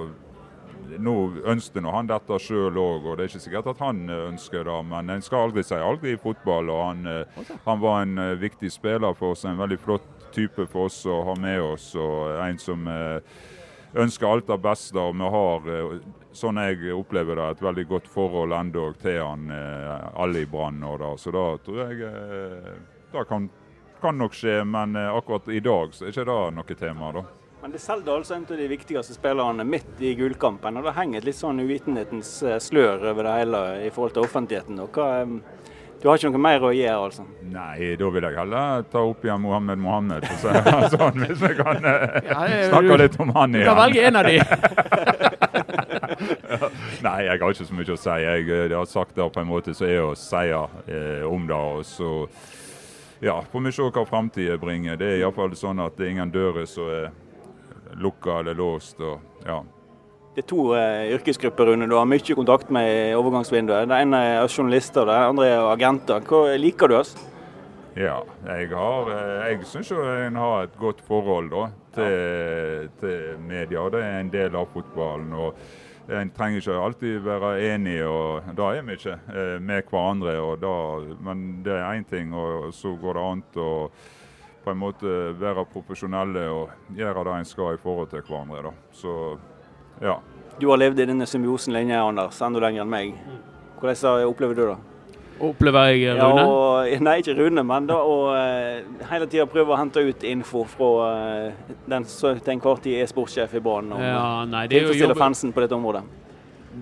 Nå 1.00 1.16
ønsker 1.50 1.84
nå 1.84 1.92
han 1.96 2.10
dette 2.10 2.38
sjøl 2.42 2.78
òg, 2.80 3.06
og 3.06 3.18
det 3.18 3.26
er 3.26 3.32
ikke 3.32 3.44
sikkert 3.44 3.70
at 3.74 3.82
han 3.84 4.04
eh, 4.10 4.26
ønsker 4.30 4.66
det. 4.68 4.78
Men 4.90 5.12
en 5.14 5.26
skal 5.26 5.48
aldri 5.48 5.64
si 5.66 5.80
aldri 5.80 6.16
i 6.16 6.22
fotball. 6.22 6.72
og 6.74 6.84
Han, 6.84 7.06
eh, 7.10 7.50
han 7.66 7.82
var 7.82 8.04
en 8.04 8.22
eh, 8.22 8.38
viktig 8.42 8.72
spiller 8.74 9.18
for 9.18 9.36
oss, 9.36 9.46
en 9.46 9.60
veldig 9.60 9.80
flott 9.82 10.08
type 10.36 10.68
for 10.72 10.90
oss 10.90 11.02
å 11.08 11.22
ha 11.30 11.36
med 11.40 11.62
oss. 11.64 11.90
Og 12.00 12.40
en 12.44 12.60
som 12.60 12.90
ønsker 13.96 14.28
alt 14.28 14.50
det 14.50 14.60
beste. 14.64 15.00
Og 15.00 15.16
vi 15.16 15.30
har, 15.36 15.70
sånn 16.36 16.60
jeg 16.60 16.96
opplever 16.96 17.40
det, 17.40 17.46
et 17.54 17.64
veldig 17.64 17.86
godt 17.94 18.10
forhold 18.12 18.56
ennå 18.58 18.90
til 19.00 19.22
han 19.24 19.48
alle 19.52 20.44
i 20.44 20.50
Brann. 20.50 20.84
Så 21.22 21.32
da 21.32 21.46
tror 21.64 21.86
jeg 21.86 22.12
det 23.14 23.30
kan 23.30 23.48
kan 24.02 24.18
nok 24.20 24.36
skje, 24.36 24.60
men 24.68 25.00
akkurat 25.00 25.48
i 25.50 25.64
dag 25.64 25.96
så 25.96 26.04
er 26.06 26.12
ikke 26.12 26.28
det 26.28 26.42
noe 26.54 26.76
tema. 26.78 27.14
da. 27.16 27.24
Men 27.66 27.72
det 27.72 27.80
selger 27.82 28.14
altså 28.14 28.36
en 28.36 28.44
av 28.46 28.58
de 28.60 28.66
viktigste 28.70 29.16
spillerne 29.16 29.64
midt 29.66 30.02
i 30.06 30.12
gullkampen. 30.14 30.76
og 30.78 30.84
Det 30.86 30.92
henger 30.94 31.18
et 31.18 31.26
litt 31.26 31.38
sånn 31.40 31.58
uvitenhetens 31.64 32.28
eh, 32.46 32.60
slør 32.62 33.08
over 33.10 33.26
det 33.26 33.32
hele 33.40 33.62
i 33.82 33.90
forhold 33.90 34.14
til 34.14 34.28
offentligheten. 34.28 34.78
Og 34.84 34.94
hva, 34.94 35.08
eh, 35.24 35.32
Du 35.98 36.06
har 36.06 36.20
ikke 36.20 36.30
noe 36.30 36.44
mer 36.46 36.62
å 36.62 36.70
gjøre, 36.70 37.08
altså? 37.08 37.26
Nei, 37.42 37.96
da 37.98 38.10
vil 38.14 38.28
jeg 38.28 38.38
heller 38.38 38.86
ta 38.92 39.02
opp 39.02 39.26
igjen 39.26 39.42
Mohammed 39.42 39.82
Mohammed, 39.82 40.28
Så, 40.44 40.54
sånn, 40.94 41.18
hvis 41.24 41.42
vi 41.42 41.52
kan 41.58 41.90
eh, 41.90 42.06
Ja, 42.30 42.46
snakke 42.70 43.00
litt 43.02 43.18
om 43.26 43.34
han 43.34 43.58
igjen. 43.58 43.66
Du 43.66 43.72
kan 43.72 43.82
velge 43.82 44.06
en 44.12 44.22
av 44.22 44.30
de. 44.30 44.38
Nei, 47.08 47.18
jeg 47.32 47.42
har 47.48 47.58
ikke 47.58 47.70
så 47.72 47.80
mye 47.82 47.98
å 47.98 48.02
si. 48.06 48.20
Jeg, 48.28 48.46
jeg 48.46 48.78
har 48.78 48.94
sagt 48.94 49.18
det 49.18 49.26
på 49.26 49.42
en 49.42 49.50
måte 49.56 49.74
som 49.74 49.90
er 49.90 50.06
å 50.06 50.14
si 50.14 50.46
eh, 50.54 51.26
om 51.26 51.50
det. 51.50 51.58
og 51.58 51.82
så 51.96 52.14
ja, 53.26 53.42
får 53.42 53.62
vi 53.66 53.72
se 53.74 53.90
hva 53.90 54.06
framtida 54.06 54.62
bringer. 54.62 55.02
Det 55.02 55.16
er 55.16 55.22
iallfall 55.26 55.58
sånn 55.58 55.82
at 55.82 55.98
det 55.98 56.06
er 56.06 56.18
ingen 56.20 56.30
dører 56.30 56.70
som 56.70 56.94
er 56.94 57.14
lukka 58.02 58.40
eller 58.40 58.58
låst. 58.58 59.00
og 59.00 59.46
ja. 59.46 59.62
Det 60.36 60.44
er 60.44 60.50
to 60.50 60.74
eh, 60.76 61.14
yrkesgrupper 61.16 61.70
Rune, 61.72 61.88
du 61.88 61.96
har 61.96 62.08
mye 62.10 62.36
kontakt 62.36 62.72
med 62.74 62.90
i 62.90 63.14
overgangsvinduet. 63.16 63.88
Det 63.88 64.02
ene 64.04 64.20
er 64.20 64.42
oss 64.44 64.58
journalister, 64.58 65.08
den 65.08 65.30
andre 65.32 65.48
er 65.48 65.70
agenter. 65.70 66.20
Hva 66.28 66.58
liker 66.60 66.92
du 66.92 66.98
oss? 67.00 67.16
Ja, 67.96 68.18
jeg, 68.44 68.68
har, 68.76 69.10
eh, 69.16 69.54
jeg 69.54 69.68
syns 69.72 69.94
jo 69.94 70.02
en 70.04 70.36
har 70.36 70.66
et 70.66 70.76
godt 70.76 71.00
forhold 71.08 71.48
da, 71.54 71.70
til, 71.96 72.90
til 73.00 73.40
media. 73.48 73.86
Det 73.94 74.02
er 74.04 74.20
en 74.20 74.32
del 74.34 74.58
av 74.60 74.68
fotballen. 74.74 75.32
og 75.32 76.12
En 76.12 76.30
trenger 76.36 76.60
ikke 76.60 76.82
alltid 76.84 77.24
være 77.24 77.54
enig, 77.70 77.96
og 78.04 78.52
da 78.58 78.74
er 78.76 78.84
vi 78.84 79.00
ikke 79.00 79.16
eh, 79.32 79.56
med 79.64 79.88
hverandre. 79.88 80.36
da, 80.60 80.76
Men 81.24 81.64
det 81.64 81.80
er 81.80 81.96
én 81.96 82.04
ting, 82.10 82.36
og 82.36 82.74
så 82.76 82.92
går 83.00 83.16
det 83.16 83.26
an 83.32 83.46
å 83.56 83.72
på 84.66 84.74
en 84.74 84.82
måte 84.82 85.12
være 85.40 85.66
profesjonelle 85.72 86.48
og 86.50 86.96
gjøre 86.98 87.26
det 87.28 87.38
en 87.40 87.46
skal 87.46 87.78
i 87.78 87.82
forhold 87.82 88.10
til 88.12 88.26
hverandre. 88.26 88.64
da. 88.66 88.74
Så 88.94 89.14
ja. 90.02 90.18
Du 90.60 90.70
har 90.72 90.80
levd 90.82 91.00
i 91.04 91.08
denne 91.12 91.28
symbiosen 91.30 91.76
lenge, 91.76 91.96
Anders. 92.00 92.42
Enda 92.42 92.64
lenger 92.64 92.86
enn 92.86 92.92
meg. 92.92 93.16
Hvordan 93.80 94.26
opplever 94.26 94.58
du 94.58 94.66
det? 94.72 94.78
Opplever 95.46 95.90
jeg, 95.92 96.16
Ja, 96.16 96.30
og, 96.32 96.88
nei, 97.04 97.18
ikke 97.20 97.34
Rune, 97.36 97.64
men 97.68 97.88
da 97.90 97.98
å 98.00 98.20
eh, 98.38 98.86
hele 99.10 99.26
tida 99.28 99.44
prøve 99.52 99.74
å 99.76 99.80
hente 99.80 100.00
ut 100.00 100.24
info 100.24 100.64
fra 100.72 101.10
eh, 101.10 101.74
den 101.92 102.06
som 102.08 102.40
til 102.40 102.54
enhver 102.54 102.80
tid 102.86 103.02
er 103.02 103.10
sportssjef 103.12 103.58
i 103.60 103.64
Brann. 103.64 103.92
Og 103.92 104.00
Ja, 104.00 104.46
nei, 104.48 104.64
det 104.72 104.80
er 104.80 104.88
jo 104.88 104.96
jobben, 104.96 105.20
fansen 105.20 105.52
på 105.52 105.66
dette 105.66 105.76
området. 105.76 106.06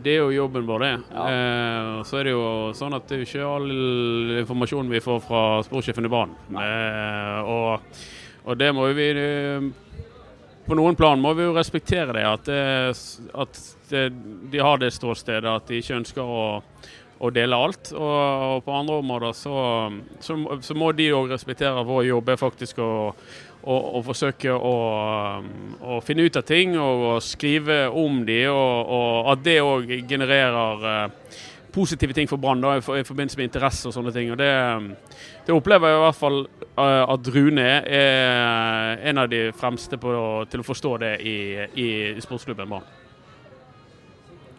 Det 0.03 0.15
er 0.15 0.23
jo 0.23 0.33
jobben 0.33 0.65
vår, 0.67 0.83
det. 0.83 0.91
Ja. 1.13 1.27
Eh, 1.29 2.01
så 2.07 2.19
er 2.19 2.27
det 2.27 2.33
jo 2.33 2.47
sånn 2.77 2.95
at 2.97 3.05
det 3.09 3.19
er 3.19 3.25
ikke 3.27 3.45
all 3.47 3.69
informasjon 4.41 4.91
vi 4.91 5.03
får 5.03 5.21
fra 5.27 5.43
sportssjefen 5.67 6.09
i 6.09 6.11
banen. 6.13 6.59
Eh, 6.63 7.53
og, 7.53 8.01
og 8.43 8.59
det 8.59 8.71
må 8.75 8.89
jo 8.89 8.97
vi 8.97 9.07
eh, 9.21 9.69
På 10.63 10.77
noen 10.79 10.95
plan 10.95 11.19
må 11.19 11.33
vi 11.37 11.45
jo 11.45 11.55
respektere 11.55 12.15
det, 12.15 12.25
at, 12.25 12.49
det, 12.49 13.29
at 13.45 13.63
det, 13.89 14.03
de 14.51 14.63
har 14.63 14.79
det 14.79 14.93
ståstedet 14.95 15.49
at 15.49 15.67
de 15.67 15.81
ikke 15.83 16.01
ønsker 16.01 16.23
å 16.23 16.43
å 17.23 17.29
dele 17.31 17.55
alt. 17.55 17.93
Og, 17.95 18.17
og 18.57 18.65
på 18.65 18.75
andre 18.75 18.99
områder 18.99 19.35
så, 19.37 19.55
så, 20.23 20.37
så 20.65 20.75
må 20.75 20.91
de 20.95 21.11
òg 21.15 21.31
respektere 21.31 21.85
vår 21.87 22.07
jobb 22.09 22.33
er 22.33 22.41
faktisk 22.41 22.81
å, 22.83 22.91
å, 23.63 23.77
å 23.97 24.03
forsøke 24.03 24.53
å, 24.53 24.75
å 25.79 25.99
finne 26.03 26.27
ut 26.27 26.39
av 26.39 26.45
ting 26.47 26.75
og 26.79 27.07
å 27.13 27.15
skrive 27.23 27.85
om 27.87 28.21
de, 28.27 28.43
og, 28.51 28.93
og 28.97 29.33
at 29.33 29.43
det 29.45 29.57
òg 29.63 29.93
genererer 30.09 30.87
eh, 30.89 31.37
positive 31.73 32.13
ting 32.13 32.29
for 32.29 32.41
Brann 32.41 32.63
i 32.63 32.81
forbindelse 32.81 33.39
med 33.39 33.49
interesse 33.49 33.89
og 33.89 33.95
sånne 33.95 34.13
ting. 34.13 34.33
Og 34.33 34.37
det, 34.37 34.51
det 35.47 35.55
opplever 35.55 35.89
jeg 35.89 36.01
i 36.01 36.03
hvert 36.05 36.19
fall 36.19 36.41
eh, 36.43 37.13
at 37.15 37.31
Rune 37.35 37.69
er 37.83 39.07
en 39.09 39.23
av 39.23 39.31
de 39.31 39.47
fremste 39.57 39.97
på, 40.01 40.17
til 40.51 40.63
å 40.63 40.67
forstå 40.67 40.97
det 41.05 41.15
i, 41.25 41.37
i 41.79 41.87
sportsklubben 42.21 42.69
Brann. 42.75 42.91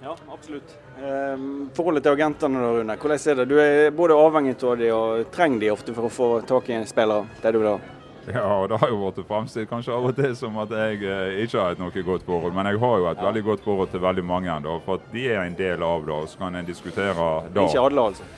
Ja, 0.04 0.12
absolutt. 0.28 0.74
Ehm, 1.00 1.70
forholdet 1.74 2.04
til 2.04 2.12
agentene, 2.12 2.60
da, 2.60 2.72
Rune. 2.76 2.96
Hvordan 3.00 3.22
er 3.30 3.38
det? 3.38 3.46
Du 3.48 3.54
er 3.56 3.90
både 3.96 4.18
avhengig 4.20 4.58
av 4.60 4.76
de 4.76 4.90
og 4.92 5.30
trenger 5.32 5.62
de 5.62 5.70
ofte 5.72 5.94
for 5.96 6.10
å 6.10 6.12
få 6.12 6.28
tak 6.44 6.68
i 6.68 6.76
en 6.76 6.84
spiller. 6.88 7.30
Det 7.40 7.54
du 7.54 7.62
vil 7.62 7.70
ha. 7.72 7.93
Ja, 8.32 8.44
og 8.62 8.68
det 8.70 8.78
har 8.80 8.88
jo 8.88 9.00
vært 9.02 9.20
framstilt 9.28 9.68
kanskje 9.68 9.92
av 9.92 10.06
og 10.08 10.16
til 10.16 10.32
som 10.38 10.56
at 10.62 10.72
jeg 10.72 11.02
eh, 11.04 11.42
ikke 11.44 11.60
har 11.60 11.74
et 11.74 11.82
noe 11.82 12.04
godt 12.06 12.24
forhold. 12.24 12.54
Men 12.56 12.70
jeg 12.70 12.80
har 12.80 12.96
jo 13.02 13.10
et 13.10 13.22
veldig 13.26 13.44
godt 13.50 13.64
forhold 13.66 13.92
til 13.92 14.02
veldig 14.04 14.24
mange, 14.24 14.56
da, 14.64 14.78
for 14.86 15.00
at 15.00 15.12
de 15.12 15.26
er 15.28 15.42
en 15.44 15.58
del 15.58 15.84
av 15.84 16.06
det. 16.06 16.16
Og 16.16 16.32
så 16.32 16.40
kan 16.40 16.56
en 16.56 16.66
diskutere 16.68 17.28
da. 17.52 17.66
Ikke 17.68 17.84
alle, 17.84 18.08
altså. 18.08 18.32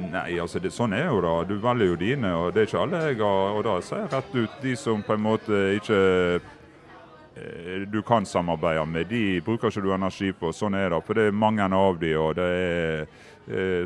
Nei, 0.00 0.38
altså 0.38 0.60
det, 0.62 0.70
sånn 0.74 0.94
er 0.94 1.08
jo 1.08 1.20
det. 1.24 1.34
Du 1.50 1.56
velger 1.62 1.92
jo 1.92 1.98
dine, 1.98 2.34
og 2.36 2.54
det 2.54 2.62
er 2.62 2.68
ikke 2.68 2.84
alle 2.84 3.02
jeg 3.08 3.20
har. 3.22 3.56
Og 3.56 3.64
da 3.66 3.76
sier 3.84 4.04
jeg 4.04 4.12
rett 4.14 4.36
ut 4.36 4.62
de 4.62 4.76
som 4.78 5.02
på 5.06 5.16
en 5.16 5.24
måte 5.24 5.62
ikke 5.78 6.00
eh, 6.36 7.88
du 7.90 8.00
kan 8.06 8.28
samarbeide 8.28 8.84
med, 8.86 9.08
de 9.10 9.40
bruker 9.46 9.72
ikke 9.72 9.84
du 9.86 9.92
energi 9.96 10.30
på. 10.36 10.52
Sånn 10.54 10.76
er 10.78 10.92
det. 10.92 11.02
For 11.06 11.18
det 11.18 11.30
er 11.30 11.42
mange 11.46 11.64
av 11.64 11.98
de, 12.00 12.14
og 12.20 12.36
det 12.38 12.50
er 12.60 13.04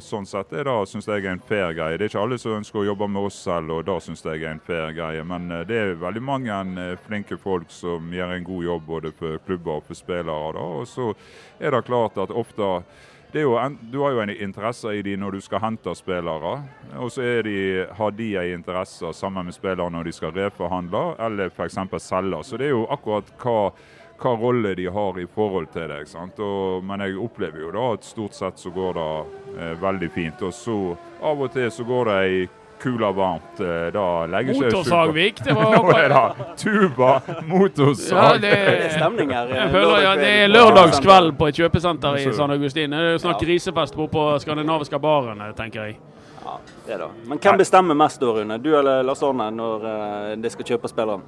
Sånn 0.04 0.26
sett 0.28 0.50
er 0.52 0.66
det, 0.66 0.74
syns 0.90 1.06
jeg, 1.08 1.24
en 1.30 1.40
fair 1.40 1.72
greie. 1.72 1.96
Det 1.96 2.04
er 2.04 2.10
ikke 2.10 2.24
alle 2.24 2.36
som 2.40 2.56
ønsker 2.58 2.82
å 2.82 2.88
jobbe 2.90 3.06
med 3.08 3.30
oss 3.30 3.38
selv, 3.46 3.70
og 3.72 3.86
det 3.86 3.94
syns 4.04 4.24
jeg 4.26 4.42
er 4.42 4.50
en 4.50 4.60
fair 4.60 4.92
greie. 4.92 5.22
Men 5.24 5.48
eh, 5.50 5.64
det 5.68 5.78
er 5.78 5.94
veldig 6.02 6.22
mange 6.24 6.58
eh, 6.82 6.98
flinke 7.06 7.38
folk 7.40 7.72
som 7.72 8.12
gjør 8.12 8.34
en 8.34 8.44
god 8.44 8.64
jobb 8.66 8.86
både 8.90 9.14
for 9.16 9.40
klubber 9.46 9.78
og 9.78 9.88
for 9.88 9.96
spillere. 9.96 10.52
Da. 10.58 10.68
Og 10.82 10.88
så 10.90 11.10
er 11.60 11.72
det 11.72 11.84
klart 11.88 12.20
at 12.20 12.34
ofte 12.34 12.70
en, 13.34 13.78
du 13.90 13.98
har 13.98 14.12
jo 14.14 14.20
en 14.22 14.30
interesse 14.30 14.92
i 14.94 15.02
de 15.02 15.16
når 15.18 15.34
du 15.34 15.40
skal 15.42 15.58
hente 15.64 15.90
spillere, 15.98 16.52
og 16.94 17.08
så 17.10 17.24
har 17.98 18.14
de 18.14 18.28
en 18.38 18.52
interesse 18.60 19.10
sammen 19.12 19.48
med 19.48 19.56
spillere 19.56 19.90
når 19.90 20.06
de 20.06 20.12
skal 20.14 20.34
reforhandle 20.36 21.16
eller 21.18 21.50
f.eks. 21.50 21.80
selge. 21.98 22.44
Så 22.44 22.60
det 22.60 22.68
er 22.68 22.76
jo 22.76 22.86
akkurat 22.86 23.32
hva, 23.42 23.72
hva 24.24 24.34
rolle 24.40 24.74
de 24.78 24.86
har 24.90 25.18
i 25.20 25.26
forhold 25.30 25.68
til 25.74 25.88
det. 25.92 26.02
sant? 26.08 26.38
Og, 26.40 26.82
men 26.84 27.04
jeg 27.04 27.16
opplever 27.20 27.60
jo 27.66 27.70
da 27.76 27.86
at 27.94 28.04
stort 28.08 28.34
sett 28.34 28.58
så 28.58 28.72
går 28.74 28.96
det 28.98 29.08
eh, 29.60 29.72
veldig 29.82 30.10
fint. 30.14 30.42
Og 30.48 30.52
så 30.56 30.76
av 31.22 31.40
og 31.46 31.52
til 31.54 31.70
så 31.70 31.84
går 31.88 32.10
det 32.10 32.20
ei 32.24 32.44
kule 32.84 33.08
varmt. 33.16 33.60
Eh, 33.64 33.86
da 33.94 34.06
legger 34.28 34.58
Motorsagvik, 34.60 35.38
det 35.46 35.54
var 35.56 35.70
Nå 35.76 35.92
er 35.94 36.08
det 36.12 36.48
tuba, 36.60 37.12
motorsag. 37.48 38.16
Ja, 38.18 38.32
det, 38.42 38.50
Det 38.50 38.88
er 38.88 38.96
stemning 38.98 39.30
her. 39.32 39.48
jeg 39.54 39.70
føler, 39.76 40.00
ja, 40.04 40.16
det 40.20 40.32
er 40.42 40.50
lørdagskveld. 40.52 41.32
på 41.38 41.48
et 41.52 41.60
kjøpesenter 41.62 42.18
i 42.20 42.26
San 42.36 42.50
Augustin. 42.52 42.90
Det 42.90 42.98
er 43.00 43.12
jo 43.14 43.22
snart 43.22 43.40
Ja. 43.40 43.46
grisefest 43.46 43.96
borte 43.96 44.12
på 44.18 44.26
skandinaviske 44.44 44.98
baren, 45.00 45.40
tenker 45.56 45.86
jeg. 45.88 45.96
Ja, 46.44 46.58
det 46.86 46.98
da. 47.00 47.06
Men 47.24 47.38
hvem 47.40 47.56
bestemmer 47.62 47.96
mest 47.96 48.20
da, 48.20 48.26
Rune? 48.36 48.58
Du 48.60 48.68
eller 48.76 49.02
Lars 49.02 49.22
Arne 49.24 49.46
når 49.54 49.86
eh, 49.88 50.36
det 50.44 50.52
skal 50.52 50.74
kjøpe 50.74 50.90
spillere? 50.92 51.20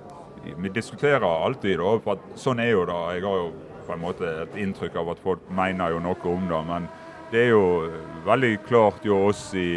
Vi 0.57 0.69
diskuterer 0.75 1.27
alltid, 1.27 1.79
da, 1.81 1.97
for 2.05 2.17
at 2.17 2.39
sånn 2.41 2.61
er 2.63 2.71
jo 2.73 2.85
det. 2.89 3.01
Jeg 3.17 3.27
har 3.27 3.41
jo 3.43 3.49
på 3.87 3.95
en 3.95 4.03
måte 4.03 4.31
et 4.43 4.57
inntrykk 4.61 4.97
av 5.01 5.11
at 5.15 5.21
folk 5.23 5.51
mener 5.55 5.95
jo 5.95 6.03
noe 6.03 6.31
om 6.31 6.47
det. 6.51 6.63
Men 6.69 6.89
det 7.33 7.43
er 7.47 7.53
jo 7.55 7.67
veldig 8.27 8.53
klart 8.67 9.07
jo 9.07 9.27
oss 9.31 9.49
i 9.55 9.69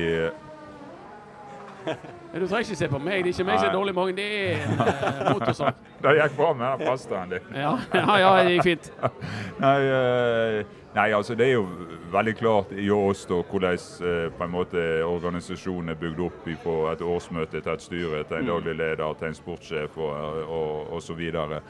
Du 2.29 2.43
trenger 2.45 2.59
ikke 2.59 2.75
se 2.77 2.87
på 2.91 2.99
meg, 3.01 3.23
det 3.23 3.31
er 3.31 3.33
ikke 3.33 3.45
meg 3.47 3.57
som 3.57 3.69
er 3.69 3.73
dårlig 3.73 3.93
i 3.93 3.97
magen, 3.97 4.17
det 4.19 4.25
er 4.29 4.59
en 4.61 4.81
eh, 4.83 5.29
motorsag. 5.33 5.79
Det 6.03 6.11
gikk 6.15 6.35
bra 6.37 6.49
med 6.55 6.67
den 6.67 6.87
pastaen 6.87 7.31
din. 7.33 7.47
Ja, 7.57 7.71
ja, 7.93 8.17
ja, 8.21 8.29
det 8.45 8.51
gikk 8.53 8.67
fint. 8.67 8.85
Nei, 9.63 9.79
eh, 9.89 10.59
nei, 10.95 11.11
altså 11.13 11.35
det 11.37 11.47
er 11.47 11.53
jo 11.57 11.67
veldig 12.11 12.35
klart 12.37 12.71
i 12.73 12.89
oss 12.93 13.25
da, 13.29 13.41
hvordan 13.51 13.77
eh, 13.77 14.25
på 14.33 14.45
en 14.45 14.53
måte 14.53 14.85
organisasjonen 15.05 15.93
er 15.93 15.99
bygd 15.99 16.23
opp 16.25 16.49
på 16.63 16.79
et 16.91 17.05
årsmøte 17.05 17.61
til 17.61 17.73
et 17.73 17.85
styre, 17.85 18.23
til 18.23 18.41
en 18.41 18.51
daglig 18.53 18.75
leder, 18.79 19.13
til 19.19 19.29
en 19.29 19.37
sportssjef 19.37 19.97
og, 19.97 20.43
og, 20.47 20.93
og 20.95 21.03
så 21.03 21.17
videre. 21.17 21.61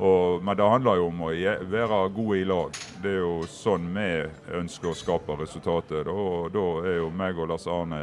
Og, 0.00 0.42
men 0.42 0.56
det 0.56 0.68
handler 0.68 0.96
jo 0.96 1.08
om 1.10 1.24
å 1.26 1.32
være 1.68 1.98
gode 2.16 2.38
i 2.40 2.44
lag. 2.48 2.76
Det 3.02 3.10
er 3.10 3.18
jo 3.20 3.34
sånn 3.50 3.90
vi 3.92 4.06
ønsker 4.56 4.92
å 4.92 4.96
skape 4.96 5.36
resultater. 5.36 6.08
Og 6.08 6.48
da 6.54 6.62
er 6.88 7.02
jo 7.02 7.10
meg 7.12 7.36
og 7.36 7.50
Lars 7.50 7.66
Arne 7.68 8.00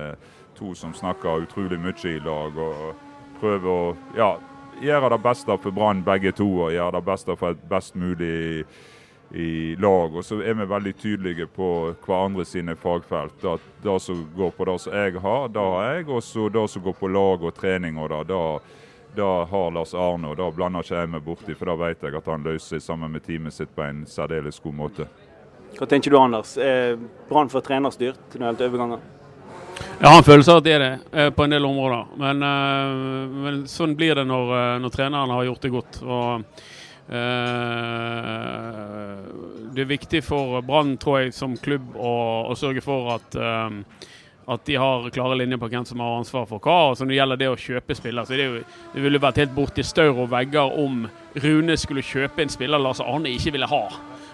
to 0.58 0.76
som 0.78 0.94
snakker 0.94 1.48
utrolig 1.48 1.80
mye 1.82 2.12
i 2.12 2.20
lag 2.22 2.54
og 2.58 3.02
prøver 3.42 3.72
å 3.72 3.96
ja, 4.18 4.30
gjøre 4.82 5.10
det 5.16 5.22
beste 5.24 5.58
for 5.62 5.74
Brann 5.74 6.04
begge 6.06 6.34
to 6.38 6.48
og 6.68 6.74
gjøre 6.74 7.00
det 7.00 7.06
beste 7.06 7.38
for 7.38 7.54
et 7.54 7.66
best 7.70 7.98
mulig 7.98 8.64
i 9.32 9.76
lag. 9.76 10.16
Og 10.16 10.26
så 10.26 10.40
er 10.42 10.54
vi 10.54 10.66
veldig 10.66 10.94
tydelige 10.98 11.48
på 11.48 11.70
hverandre 12.06 12.46
sine 12.46 12.76
fagfelt. 12.76 13.44
At 13.46 13.64
det 13.84 14.00
som 14.02 14.26
går 14.36 14.52
på 14.56 14.66
det 14.66 14.80
som 14.82 14.94
jeg 14.94 15.22
har, 15.22 15.48
det 15.48 15.66
har 15.66 15.94
jeg. 15.94 16.10
Og 16.10 16.24
så 16.24 16.50
det 16.50 16.68
som 16.70 16.84
går 16.84 16.98
på 17.00 17.12
lag 17.12 17.44
og 17.44 17.56
trening 17.56 17.98
og 17.98 18.10
det, 18.10 18.24
det, 18.32 18.42
det 19.20 19.32
har 19.52 19.72
Lars 19.72 19.94
Arne. 19.94 20.32
Og 20.32 20.38
det 20.38 20.52
blander 20.56 20.86
ikke 20.86 21.02
jeg 21.02 21.12
meg 21.16 21.26
borti, 21.26 21.58
for 21.58 21.72
det 21.72 21.80
vet 21.84 22.08
jeg 22.08 22.20
at 22.22 22.32
han 22.32 22.48
løser 22.48 22.84
sammen 22.84 23.12
med 23.12 23.26
teamet 23.26 23.56
sitt 23.56 23.76
på 23.76 23.84
en 23.86 24.06
særdeles 24.08 24.60
god 24.64 24.80
måte. 24.86 25.10
Hva 25.78 25.86
tenker 25.86 26.14
du, 26.14 26.18
Anders? 26.18 26.56
Er 26.58 26.96
Brann 27.30 27.52
for 27.52 27.62
trenerstyrt 27.62 28.38
når 28.40 28.40
det 28.40 28.48
gjelder 28.48 28.72
overganger? 28.72 29.06
Jeg 29.78 30.10
har 30.10 30.18
en 30.18 30.26
følelse 30.26 30.54
av 30.54 30.60
at 30.60 30.66
det 30.66 30.74
er 30.74 30.84
det 30.84 30.94
eh, 31.12 31.30
på 31.34 31.46
en 31.46 31.54
del 31.54 31.66
områder. 31.66 32.10
Men, 32.22 32.42
eh, 32.46 33.36
men 33.44 33.60
sånn 33.70 33.94
blir 33.98 34.18
det 34.18 34.26
når, 34.30 34.52
eh, 34.58 34.74
når 34.82 34.94
treneren 34.94 35.34
har 35.34 35.48
gjort 35.50 35.66
det 35.66 35.72
godt. 35.74 36.00
Og, 36.06 36.64
det 39.76 39.82
er 39.84 39.88
viktig 39.88 40.20
for 40.28 40.62
Brann, 40.68 40.98
tror 41.00 41.22
jeg, 41.22 41.34
som 41.38 41.56
klubb 41.56 41.96
å, 41.96 42.14
å 42.52 42.54
sørge 42.60 42.84
for 42.84 43.14
at 43.16 43.38
eh, 43.40 43.70
at 44.48 44.66
de 44.66 44.76
har 44.80 45.10
klare 45.12 45.36
linjer 45.36 45.60
på 45.60 45.68
hvem 45.68 45.86
som 45.86 46.00
har 46.00 46.22
ansvar 46.22 46.46
for 46.48 46.64
hva. 46.64 46.78
Og 46.90 46.98
så 46.98 47.04
når 47.04 47.12
det 47.12 47.18
gjelder 47.18 47.40
det 47.42 47.50
å 47.52 47.58
kjøpe 47.60 47.96
spiller, 48.00 48.24
så 48.24 48.38
det, 48.38 48.46
jo, 48.48 48.62
det 48.94 49.02
ville 49.04 49.20
vært 49.20 49.42
helt 49.42 49.56
borti 49.56 49.84
staur 49.84 50.22
og 50.24 50.30
vegger 50.32 50.78
om 50.84 51.02
Rune 51.44 51.76
skulle 51.80 52.06
kjøpe 52.06 52.46
en 52.46 52.54
spiller 52.54 52.80
Lars 52.80 53.04
Arne 53.04 53.34
ikke 53.36 53.52
ville 53.58 53.68
ha. 53.68 53.82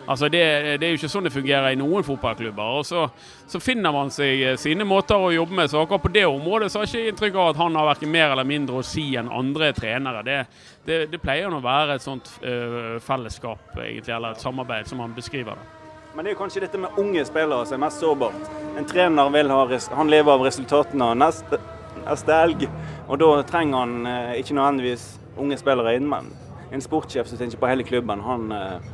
Altså 0.06 0.28
det, 0.28 0.44
det, 0.82 0.88
er 0.88 0.92
jo 0.92 1.00
ikke 1.00 1.12
sånn 1.12 1.28
det 1.28 1.34
fungerer 1.34 1.72
i 1.72 1.80
noen 1.80 2.04
fotballklubber. 2.04 2.80
og 2.80 2.86
så, 2.86 3.06
så, 3.48 3.62
finner 3.64 3.94
man 3.96 4.12
seg 4.12 4.42
eh, 4.44 4.58
sine 4.60 4.84
måter 4.88 5.16
å 5.16 5.32
jobbe 5.32 5.56
med. 5.62 5.72
Så 5.72 5.80
akkurat 5.80 6.04
på 6.04 6.12
det 6.14 6.26
området 6.28 6.72
så 6.72 6.82
har 6.82 6.88
jeg 6.88 7.06
ikke 7.06 7.14
inntrykk 7.14 7.38
av 7.40 7.52
at 7.54 7.62
han 7.62 7.78
har 7.80 7.88
verken 7.94 8.12
mer 8.12 8.34
eller 8.34 8.48
mindre 8.48 8.82
å 8.82 8.88
si 8.88 9.06
enn 9.20 9.32
andre 9.32 9.72
trenere. 9.78 10.26
Det, 10.28 10.40
det, 10.88 11.00
det 11.14 11.22
pleier 11.24 11.54
å 11.54 11.62
være 11.64 11.96
et 11.96 12.04
sånt 12.04 12.28
uh, 12.44 13.00
fellesskap, 13.04 13.72
egentlig, 13.78 14.12
eller 14.12 14.36
et 14.36 14.44
samarbeid, 14.44 14.90
som 14.90 15.00
han 15.04 15.16
beskriver 15.16 15.56
det. 15.56 15.70
Men 16.14 16.26
det 16.26 16.30
er 16.30 16.36
jo 16.36 16.42
kanskje 16.44 16.62
dette 16.62 16.78
med 16.78 17.00
unge 17.02 17.24
spillere 17.26 17.66
som 17.66 17.80
er 17.80 17.86
mest 17.88 18.04
sårbart. 18.04 18.50
En 18.78 18.86
trener 18.86 19.32
vil 19.34 19.50
ha, 19.50 19.62
han 19.98 20.12
lever 20.12 20.36
av 20.36 20.44
resultatene 20.46 21.08
neste, 21.18 21.58
neste 22.04 22.36
elg, 22.38 22.68
og 23.08 23.18
da 23.24 23.30
trenger 23.50 23.82
han 23.82 24.10
eh, 24.10 24.36
ikke 24.44 24.54
nødvendigvis 24.60 25.08
unge 25.42 25.58
spillere 25.58 25.96
inn, 25.98 26.06
men 26.12 26.30
en 26.74 26.84
sportssjef 26.86 27.30
som 27.30 27.40
tenker 27.40 27.58
på 27.58 27.70
hele 27.72 27.86
klubben, 27.88 28.22
han 28.28 28.54
eh, 28.54 28.92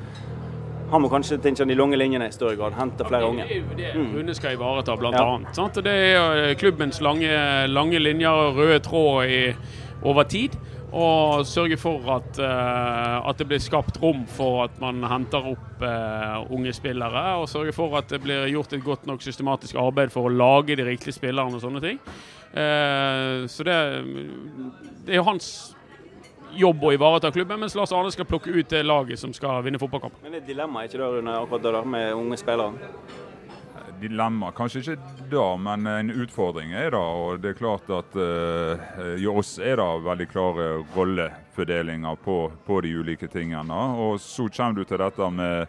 han 0.91 1.03
må 1.03 1.09
kanskje 1.11 1.37
tenke 1.43 1.67
de 1.67 1.77
lange 1.77 1.99
linjene 1.99 2.29
i 2.29 2.33
større 2.33 2.57
grad. 2.59 2.73
Hente 2.77 3.05
flere 3.07 3.29
unge. 3.29 3.45
Det 3.45 3.55
er 3.55 3.61
jo 3.61 3.77
det 3.77 3.91
mm. 3.95 4.09
Rune 4.15 4.35
skal 4.37 4.57
ivareta, 4.57 4.95
blant 4.97 5.19
ja. 5.19 5.27
annet. 5.35 5.53
Sant? 5.57 5.77
Det 5.85 5.93
er 5.93 6.41
eh, 6.47 6.55
klubbens 6.59 7.01
lange, 7.05 7.29
lange 7.69 8.01
linjer 8.01 8.43
og 8.47 8.59
røde 8.59 8.81
tråd 8.85 9.29
i, 9.29 9.39
over 10.09 10.27
tid. 10.29 10.57
Og 10.89 11.45
sørge 11.45 11.77
for 11.77 12.01
at, 12.15 12.39
uh, 12.41 13.29
at, 13.29 13.37
det 13.37 13.45
blir 13.45 13.59
skapt 13.61 13.99
rom 14.01 14.23
for 14.25 14.63
at 14.63 14.79
man 14.81 15.03
henter 15.05 15.51
opp 15.51 15.83
uh, 15.85 16.49
unge 16.49 16.73
spillere. 16.73 17.25
Og 17.37 17.49
sørge 17.51 17.75
for 17.77 17.93
at 17.99 18.09
det 18.09 18.23
blir 18.23 18.47
gjort 18.49 18.73
et 18.73 18.83
godt 18.83 19.05
nok 19.05 19.21
systematisk 19.21 19.77
arbeid 19.77 20.09
for 20.13 20.25
å 20.25 20.33
lage 20.33 20.79
de 20.79 20.87
riktige 20.87 21.13
spillerne 21.13 21.59
og 21.59 21.61
sånne 21.61 21.83
ting. 21.85 22.01
Uh, 22.49 23.45
så 23.45 23.67
det, 23.67 23.77
det 25.05 25.13
er 25.13 25.21
jo 25.21 25.27
hans 25.29 25.51
jobb 26.57 26.83
å 26.83 26.93
ivareta 26.95 27.31
klubben, 27.31 27.59
mens 27.59 27.75
Lars 27.77 27.93
Arne 27.95 28.11
skal 28.13 28.27
plukke 28.29 28.53
ut 28.53 28.69
det 28.69 28.83
laget 28.85 29.19
som 29.19 29.33
skal 29.35 29.63
vinne 29.65 29.79
fotballkampen. 29.81 30.21
Men 30.23 30.33
det 30.33 30.41
er 30.41 30.45
et 30.45 30.51
dilemma 30.53 30.85
ikke 30.85 31.01
det, 31.01 31.09
Rune, 31.17 31.35
akkurat 31.43 31.65
det 31.65 31.73
der 31.77 31.89
med 31.95 32.13
unge 32.17 32.39
spillere? 32.39 32.93
Dilemma, 33.99 34.53
kanskje 34.55 34.79
ikke 34.79 35.27
da, 35.31 35.45
men 35.59 35.87
en 35.91 36.11
utfordring 36.23 36.71
er 36.71 36.93
det. 36.95 37.03
Og 37.03 37.41
det 37.43 37.51
er 37.51 37.59
klart 37.59 37.89
at 37.91 38.15
uh, 38.15 39.15
i 39.19 39.27
oss 39.27 39.57
er 39.59 39.75
det 39.81 39.87
veldig 40.05 40.27
klare 40.31 40.67
rollefordelinger 40.95 42.19
på, 42.23 42.41
på 42.65 42.81
de 42.85 42.93
ulike 42.95 43.27
tingene. 43.27 43.79
Og 43.99 44.21
så 44.23 44.47
kommer 44.47 44.79
du 44.79 44.87
til 44.87 45.03
dette 45.03 45.31
med 45.35 45.67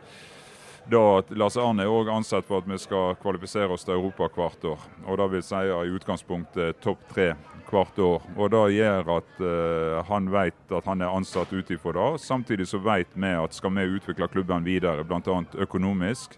da 0.91 1.03
at 1.21 1.31
Lars 1.37 1.57
Arne 1.61 1.85
er 1.85 1.93
også 1.93 2.15
ansett 2.17 2.47
for 2.49 2.63
at 2.63 2.71
vi 2.71 2.79
skal 2.81 3.19
kvalifisere 3.21 3.75
oss 3.75 3.85
til 3.87 3.95
Europa 3.95 4.31
hvert 4.35 4.65
år. 4.73 4.87
Og 5.07 5.19
Det 5.19 5.29
vil 5.35 5.45
si 5.45 5.61
i 5.71 5.95
utgangspunktet 5.95 6.81
topp 6.83 7.05
tre 7.13 7.33
hvert 7.71 7.99
år. 7.99 8.25
og 8.37 8.51
Det 8.51 8.65
gjør 8.77 9.13
at 9.17 9.39
uh, 9.41 10.01
han 10.09 10.31
vet 10.33 10.75
at 10.77 10.89
han 10.91 11.03
er 11.03 11.15
ansatt 11.15 11.53
ut 11.53 11.71
ifra 11.71 11.95
det. 11.97 12.21
Samtidig 12.23 12.69
så 12.69 12.79
vet 12.83 13.15
vi 13.15 13.31
at 13.35 13.55
skal 13.55 13.75
vi 13.77 13.87
utvikle 13.97 14.29
klubben 14.29 14.65
videre, 14.65 15.05
bl.a. 15.05 15.39
økonomisk, 15.63 16.37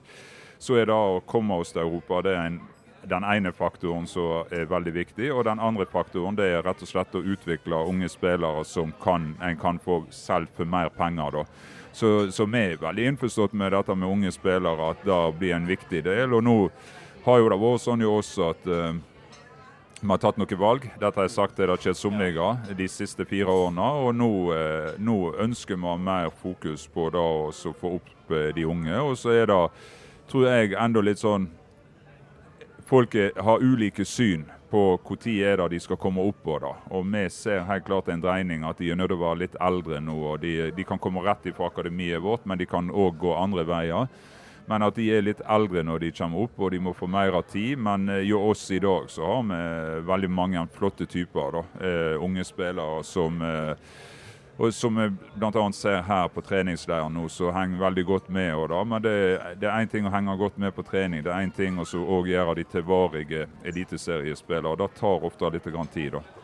så 0.58 0.78
er 0.78 0.86
det 0.86 0.94
å 0.94 1.22
komme 1.26 1.58
oss 1.58 1.72
til 1.74 1.82
Europa 1.82 2.22
det 2.22 2.36
er 2.36 2.46
en, 2.46 2.60
den 3.08 3.24
ene 3.26 3.50
faktoren 3.52 4.06
som 4.06 4.46
er 4.54 4.68
veldig 4.70 4.94
viktig. 4.94 5.32
Og 5.34 5.44
den 5.48 5.60
andre 5.60 5.86
faktoren 5.90 6.38
det 6.38 6.52
er 6.52 6.62
rett 6.62 6.82
og 6.84 6.90
slett 6.90 7.16
å 7.18 7.24
utvikle 7.24 7.82
unge 7.88 8.10
spillere 8.12 8.64
som 8.68 8.92
kan, 9.02 9.32
en 9.42 9.58
kan 9.58 9.80
få 9.82 10.04
selv 10.14 10.52
for 10.56 10.68
mer 10.68 10.92
penger. 10.94 11.40
da. 11.40 11.46
Så, 11.92 12.30
så 12.32 12.46
vi 12.48 12.60
er 12.72 12.80
veldig 12.80 13.08
innforstått 13.10 13.52
med 13.52 13.74
dette 13.74 13.94
med 13.94 14.08
unge 14.08 14.32
spillere, 14.32 14.92
at 14.94 15.02
det 15.04 15.22
blir 15.38 15.56
en 15.56 15.68
viktig 15.68 16.04
del. 16.06 16.32
Og 16.32 16.44
nå 16.44 16.58
har 17.26 17.38
jo 17.38 17.50
det 17.52 17.58
vært 17.60 17.82
sånn 17.84 18.02
jo 18.02 18.14
også 18.18 18.52
at 18.54 18.70
uh, 18.70 18.94
vi 20.02 20.10
har 20.10 20.18
tatt 20.18 20.38
noen 20.40 20.58
valg. 20.58 20.86
Dette 20.98 21.14
har 21.14 21.28
jeg 21.28 21.34
sagt 21.36 21.54
til 21.54 21.70
Kjell 21.78 21.94
Somliga 21.94 22.48
de 22.74 22.88
siste 22.90 23.22
fire 23.28 23.52
årene. 23.54 23.84
Og 24.02 24.16
nå, 24.18 24.30
eh, 24.50 24.96
nå 24.98 25.18
ønsker 25.44 25.78
vi 25.78 25.92
mer 26.02 26.30
fokus 26.34 26.88
på 26.90 27.06
det 27.14 27.22
å 27.22 27.52
få 27.54 27.92
opp 28.00 28.32
eh, 28.34 28.50
de 28.56 28.64
unge. 28.66 28.96
Og 28.98 29.14
så 29.16 29.30
er 29.30 29.46
det, 29.46 29.60
tror 30.26 30.48
jeg, 30.48 30.74
enda 30.74 31.00
litt 31.00 31.22
sånn 31.22 31.50
Folk 32.92 33.14
har 33.14 33.62
ulike 33.62 34.04
syn 34.04 34.42
på 34.68 34.98
når 35.00 35.68
de 35.70 35.78
skal 35.80 35.96
komme 35.96 36.20
opp 36.20 36.42
på 36.44 36.58
det. 36.58 36.72
Og 36.90 37.06
vi 37.06 37.22
ser 37.30 37.64
helt 37.64 37.86
klart 37.86 38.08
en 38.08 38.20
dreining 38.20 38.64
at 38.64 38.76
de 38.76 38.90
er 38.90 38.96
nødt 38.96 39.08
til 39.08 39.16
å 39.16 39.22
være 39.22 39.38
litt 39.38 39.56
eldre 39.60 40.00
nå. 40.00 40.16
og 40.32 40.40
De, 40.40 40.72
de 40.72 40.84
kan 40.84 40.98
komme 40.98 41.22
rett 41.22 41.46
fra 41.56 41.70
akademiet 41.70 42.20
vårt, 42.20 42.44
men 42.44 42.58
de 42.58 42.66
kan 42.66 42.90
òg 42.90 43.16
gå 43.22 43.32
andre 43.36 43.64
veier. 43.64 44.08
Men 44.66 44.86
at 44.86 44.96
de 44.96 45.08
er 45.10 45.24
litt 45.26 45.42
eldre 45.50 45.82
når 45.82 46.04
de 46.04 46.12
kommer 46.14 46.46
opp, 46.46 46.60
og 46.60 46.70
de 46.72 46.80
må 46.82 46.94
få 46.94 47.08
mer 47.10 47.34
av 47.38 47.48
tid. 47.50 47.80
Men 47.82 48.08
uh, 48.10 48.20
jo 48.22 48.40
oss 48.52 48.68
i 48.70 48.80
dag 48.82 49.10
så 49.10 49.26
har 49.26 49.44
vi 49.50 50.06
veldig 50.08 50.30
mange 50.30 50.64
flotte 50.74 51.06
typer. 51.06 51.58
da, 51.58 51.66
uh, 51.82 52.24
Unge 52.24 52.46
spillere 52.46 53.02
som 53.06 53.42
og 54.56 54.74
som 54.74 54.96
vi 54.96 55.08
bl.a. 55.34 55.72
ser 55.72 56.02
her 56.06 56.28
på 56.28 56.42
treningsleiren 56.44 57.14
nå, 57.16 57.24
så 57.32 57.50
henger 57.50 57.80
veldig 57.80 58.04
godt 58.06 58.28
med. 58.28 58.52
Og 58.54 58.68
da. 58.70 58.82
Men 58.84 59.02
det, 59.02 59.14
det 59.58 59.68
er 59.68 59.80
én 59.80 59.90
ting 59.90 60.06
å 60.06 60.12
henge 60.12 60.36
godt 60.38 60.60
med 60.60 60.74
på 60.76 60.84
trening, 60.86 61.24
det 61.24 61.32
er 61.32 61.46
én 61.46 61.54
ting 61.56 61.80
å 61.80 62.20
gjøre 62.28 62.58
de 62.60 62.66
til 62.68 62.86
varige 62.86 63.48
eliteseriespillere. 63.64 64.76
Det 64.78 64.90
tar 65.00 65.26
ofte 65.26 65.50
litt 65.50 65.66
tid. 65.94 66.12
da. 66.12 66.41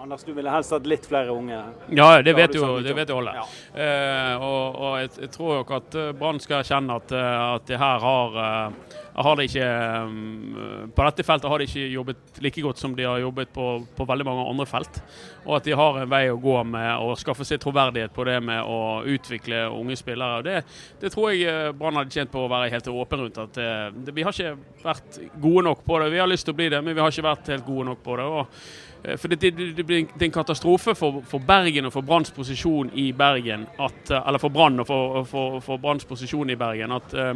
Anders, 0.00 0.22
du 0.24 0.32
ville 0.32 0.50
helst 0.50 0.70
hatt 0.70 0.84
litt 0.86 1.06
flere 1.10 1.32
unge? 1.34 1.56
Ja, 1.90 2.22
det 2.22 2.32
vet 2.38 2.54
jo, 2.54 2.76
det 2.84 2.92
vet 2.94 3.10
jo 3.10 3.16
alle. 3.18 3.32
Ja. 3.34 3.46
Eh, 3.82 4.44
og, 4.46 4.76
og 4.78 4.92
jeg, 5.00 5.10
jeg, 5.24 5.30
tror 5.34 5.56
nok 5.58 5.72
at 5.74 5.96
eh, 5.98 6.12
Brann 6.20 6.38
skal 6.42 6.60
erkjenne 6.60 6.98
at, 7.00 7.14
eh, 7.18 7.38
at 7.56 7.66
de 7.66 7.80
her 7.82 8.04
har, 8.04 8.38
uh, 8.38 9.00
har 9.24 9.38
de 9.38 9.46
ikke 9.48 9.68
um, 10.06 10.88
På 10.94 11.04
dette 11.06 11.24
feltet 11.26 11.50
har 11.50 11.60
de 11.60 11.66
ikke 11.68 11.86
jobbet 11.92 12.40
like 12.44 12.64
godt 12.64 12.80
som 12.80 12.94
de 12.96 13.06
har 13.06 13.20
jobbet 13.22 13.52
på, 13.54 13.66
på, 13.96 14.06
veldig 14.08 14.26
mange 14.28 14.46
andre 14.50 14.66
felt. 14.68 15.00
Og 15.46 15.56
at 15.58 15.68
de 15.68 15.76
har 15.78 16.00
en 16.00 16.10
vei 16.10 16.24
å 16.30 16.40
gå 16.40 16.56
med 16.68 17.04
å 17.04 17.14
skaffe 17.18 17.46
seg 17.48 17.60
troverdighet 17.62 18.14
på 18.14 18.26
det 18.28 18.38
med 18.44 18.62
å 18.62 19.04
utvikle 19.08 19.66
unge 19.74 19.96
spillere. 19.98 20.42
Det, 20.46 20.58
det 21.02 21.12
tror 21.14 21.32
jeg 21.34 21.72
Brann 21.78 22.00
hadde 22.00 22.14
tjent 22.14 22.32
på 22.32 22.44
å 22.44 22.50
være 22.50 22.72
helt 22.74 22.92
åpen 22.92 23.24
rundt. 23.24 23.40
At 23.42 23.58
det, 23.58 24.14
vi 24.14 24.26
har 24.26 24.34
ikke 24.34 24.84
vært 24.84 25.22
gode 25.40 25.64
nok 25.70 25.86
på 25.86 26.02
det. 26.02 26.12
Vi 26.14 26.20
har 26.22 26.30
lyst 26.30 26.48
til 26.48 26.56
å 26.56 26.60
bli 26.60 26.68
det, 26.72 26.82
men 26.84 26.94
vi 26.94 27.02
har 27.02 27.14
ikke 27.14 27.30
vært 27.30 27.50
helt 27.54 27.66
gode 27.68 27.90
nok 27.92 28.04
på 28.04 28.20
det. 28.20 28.28
og 28.28 28.86
Eh, 29.02 29.16
for 29.16 29.28
det, 29.28 29.36
det, 29.36 29.50
det, 29.72 29.84
blir 29.84 30.06
en 30.20 30.30
katastrofe 30.30 30.94
for, 30.94 31.22
for 31.26 31.38
Bergen 31.38 31.86
og 31.86 31.94
for 31.94 32.02
Branns 32.02 32.30
posisjon 32.34 32.90
i 32.94 33.12
Bergen 33.12 33.66
at, 33.78 34.10
eh, 34.10 34.22
Eller 34.26 34.38
for 34.42 34.48
Brann 34.48 34.80
og 34.80 34.86
for, 34.86 35.24
for, 35.24 35.60
for 35.60 35.78
Branns 35.78 36.04
posisjon 36.04 36.50
i 36.50 36.56
Bergen 36.56 36.92
at, 36.92 37.14
eh, 37.14 37.34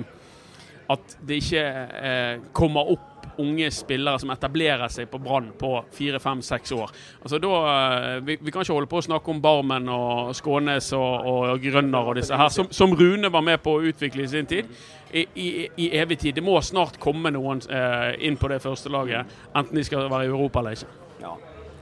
at 0.91 1.17
det 1.23 1.41
ikke 1.43 1.65
eh, 2.03 2.45
kommer 2.57 2.95
opp 2.95 3.09
unge 3.37 3.71
spillere 3.71 4.19
som 4.19 4.31
etablerer 4.31 4.91
seg 4.93 5.11
på 5.11 5.21
Brann 5.23 5.51
på 5.59 5.71
fire, 5.95 6.21
fem, 6.21 6.43
seks 6.45 6.73
år. 6.77 6.91
Altså 7.23 7.39
da, 7.43 7.53
vi, 8.21 8.37
vi, 8.41 8.53
kan 8.53 8.65
ikke 8.65 8.77
holde 8.77 8.91
på 8.91 9.01
å 9.01 9.07
snakke 9.07 9.33
om 9.33 9.41
Barmen 9.43 9.89
og 9.93 10.35
Skånes 10.37 10.93
og, 10.97 11.29
og 11.29 11.63
Grønner 11.65 12.11
og 12.11 12.19
disse 12.21 12.37
her, 12.37 12.51
som, 12.53 12.69
som, 12.75 12.93
Rune 12.99 13.33
var 13.33 13.45
med 13.47 13.63
på 13.65 13.77
å 13.79 13.87
utvikle 13.93 14.27
i 14.27 14.33
sin 14.33 14.49
tid. 14.49 14.69
I, 15.13 15.27
i, 15.37 15.49
i 15.77 15.89
evig 16.01 16.19
tid. 16.23 16.39
Det 16.39 16.45
må 16.45 16.57
snart 16.65 16.97
komme 17.01 17.33
noen 17.35 17.61
eh, 17.69 18.15
inn 18.25 18.39
på 18.41 18.49
det 18.49 18.63
første 18.65 18.93
laget, 18.93 19.29
enten 19.53 19.77
de 19.77 19.85
skal 19.85 20.09
være 20.09 20.29
i 20.29 20.33
Europa 20.33 20.63
eller 20.63 20.79
ikke. 20.79 21.01
Ja. 21.21 21.35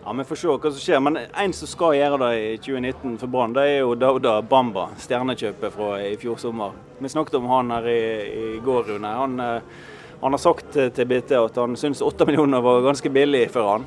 Ja, 0.04 0.12
Vi 0.12 0.24
får 0.24 0.36
se 0.36 0.48
hva 0.48 0.70
som 0.70 0.80
skjer. 0.80 1.00
Men 1.00 1.18
en 1.20 1.52
som 1.52 1.68
skal 1.68 1.98
gjøre 1.98 2.18
det 2.24 2.32
i 2.40 2.50
2019 2.58 3.18
for 3.20 3.32
Brann, 3.32 3.54
det 3.56 3.66
er 3.68 3.78
jo 3.82 3.94
Dauda 3.94 4.40
Bamba. 4.42 4.88
Stjernekjøpet 4.98 5.76
fra 5.76 5.94
i 6.02 6.16
fjor 6.20 6.40
sommer. 6.40 6.76
Vi 6.98 7.08
snakket 7.08 7.38
om 7.40 7.48
han 7.52 7.72
her 7.74 7.88
i, 7.88 8.02
i 8.30 8.60
går, 8.64 8.92
Rune. 8.92 9.16
Han 9.20 9.40
eh, 9.40 9.80
han 10.20 10.32
har 10.32 10.38
sagt 10.38 10.74
til 10.76 11.06
BT 11.08 11.32
at 11.32 11.56
han 11.56 11.76
syns 11.80 12.02
åtte 12.04 12.26
millioner 12.28 12.60
var 12.60 12.82
ganske 12.84 13.08
billig 13.08 13.46
for 13.54 13.70
han. 13.70 13.86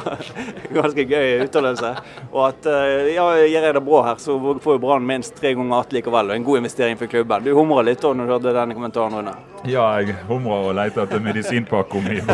ganske 0.78 1.04
gøy 1.06 1.44
uttalelse. 1.44 1.92
Og 2.32 2.40
at 2.48 2.66
eh, 2.66 3.12
ja, 3.14 3.28
gjør 3.38 3.68
jeg 3.68 3.76
det 3.78 3.84
bra 3.86 4.02
her, 4.08 4.18
så 4.18 4.40
får 4.58 4.78
jo 4.78 4.82
Brann 4.82 5.06
minst 5.06 5.38
tre 5.38 5.54
ganger 5.54 5.80
att 5.80 5.92
likevel. 5.92 6.30
Og 6.30 6.36
en 6.36 6.44
god 6.44 6.64
investering 6.64 6.98
for 6.98 7.06
klubben. 7.06 7.44
Du 7.44 7.54
humra 7.54 7.82
litt 7.86 8.02
da 8.02 8.10
når 8.12 8.26
du 8.26 8.38
hørte 8.38 8.58
denne 8.58 8.74
kommentaren, 8.74 9.20
Rune? 9.22 9.51
Ja, 9.68 9.84
jeg 10.00 10.16
humrer 10.26 10.68
og 10.68 10.74
leter 10.74 11.04
etter 11.04 11.20
medisinpakke 11.22 11.98
om 12.00 12.06
jeg 12.12 12.24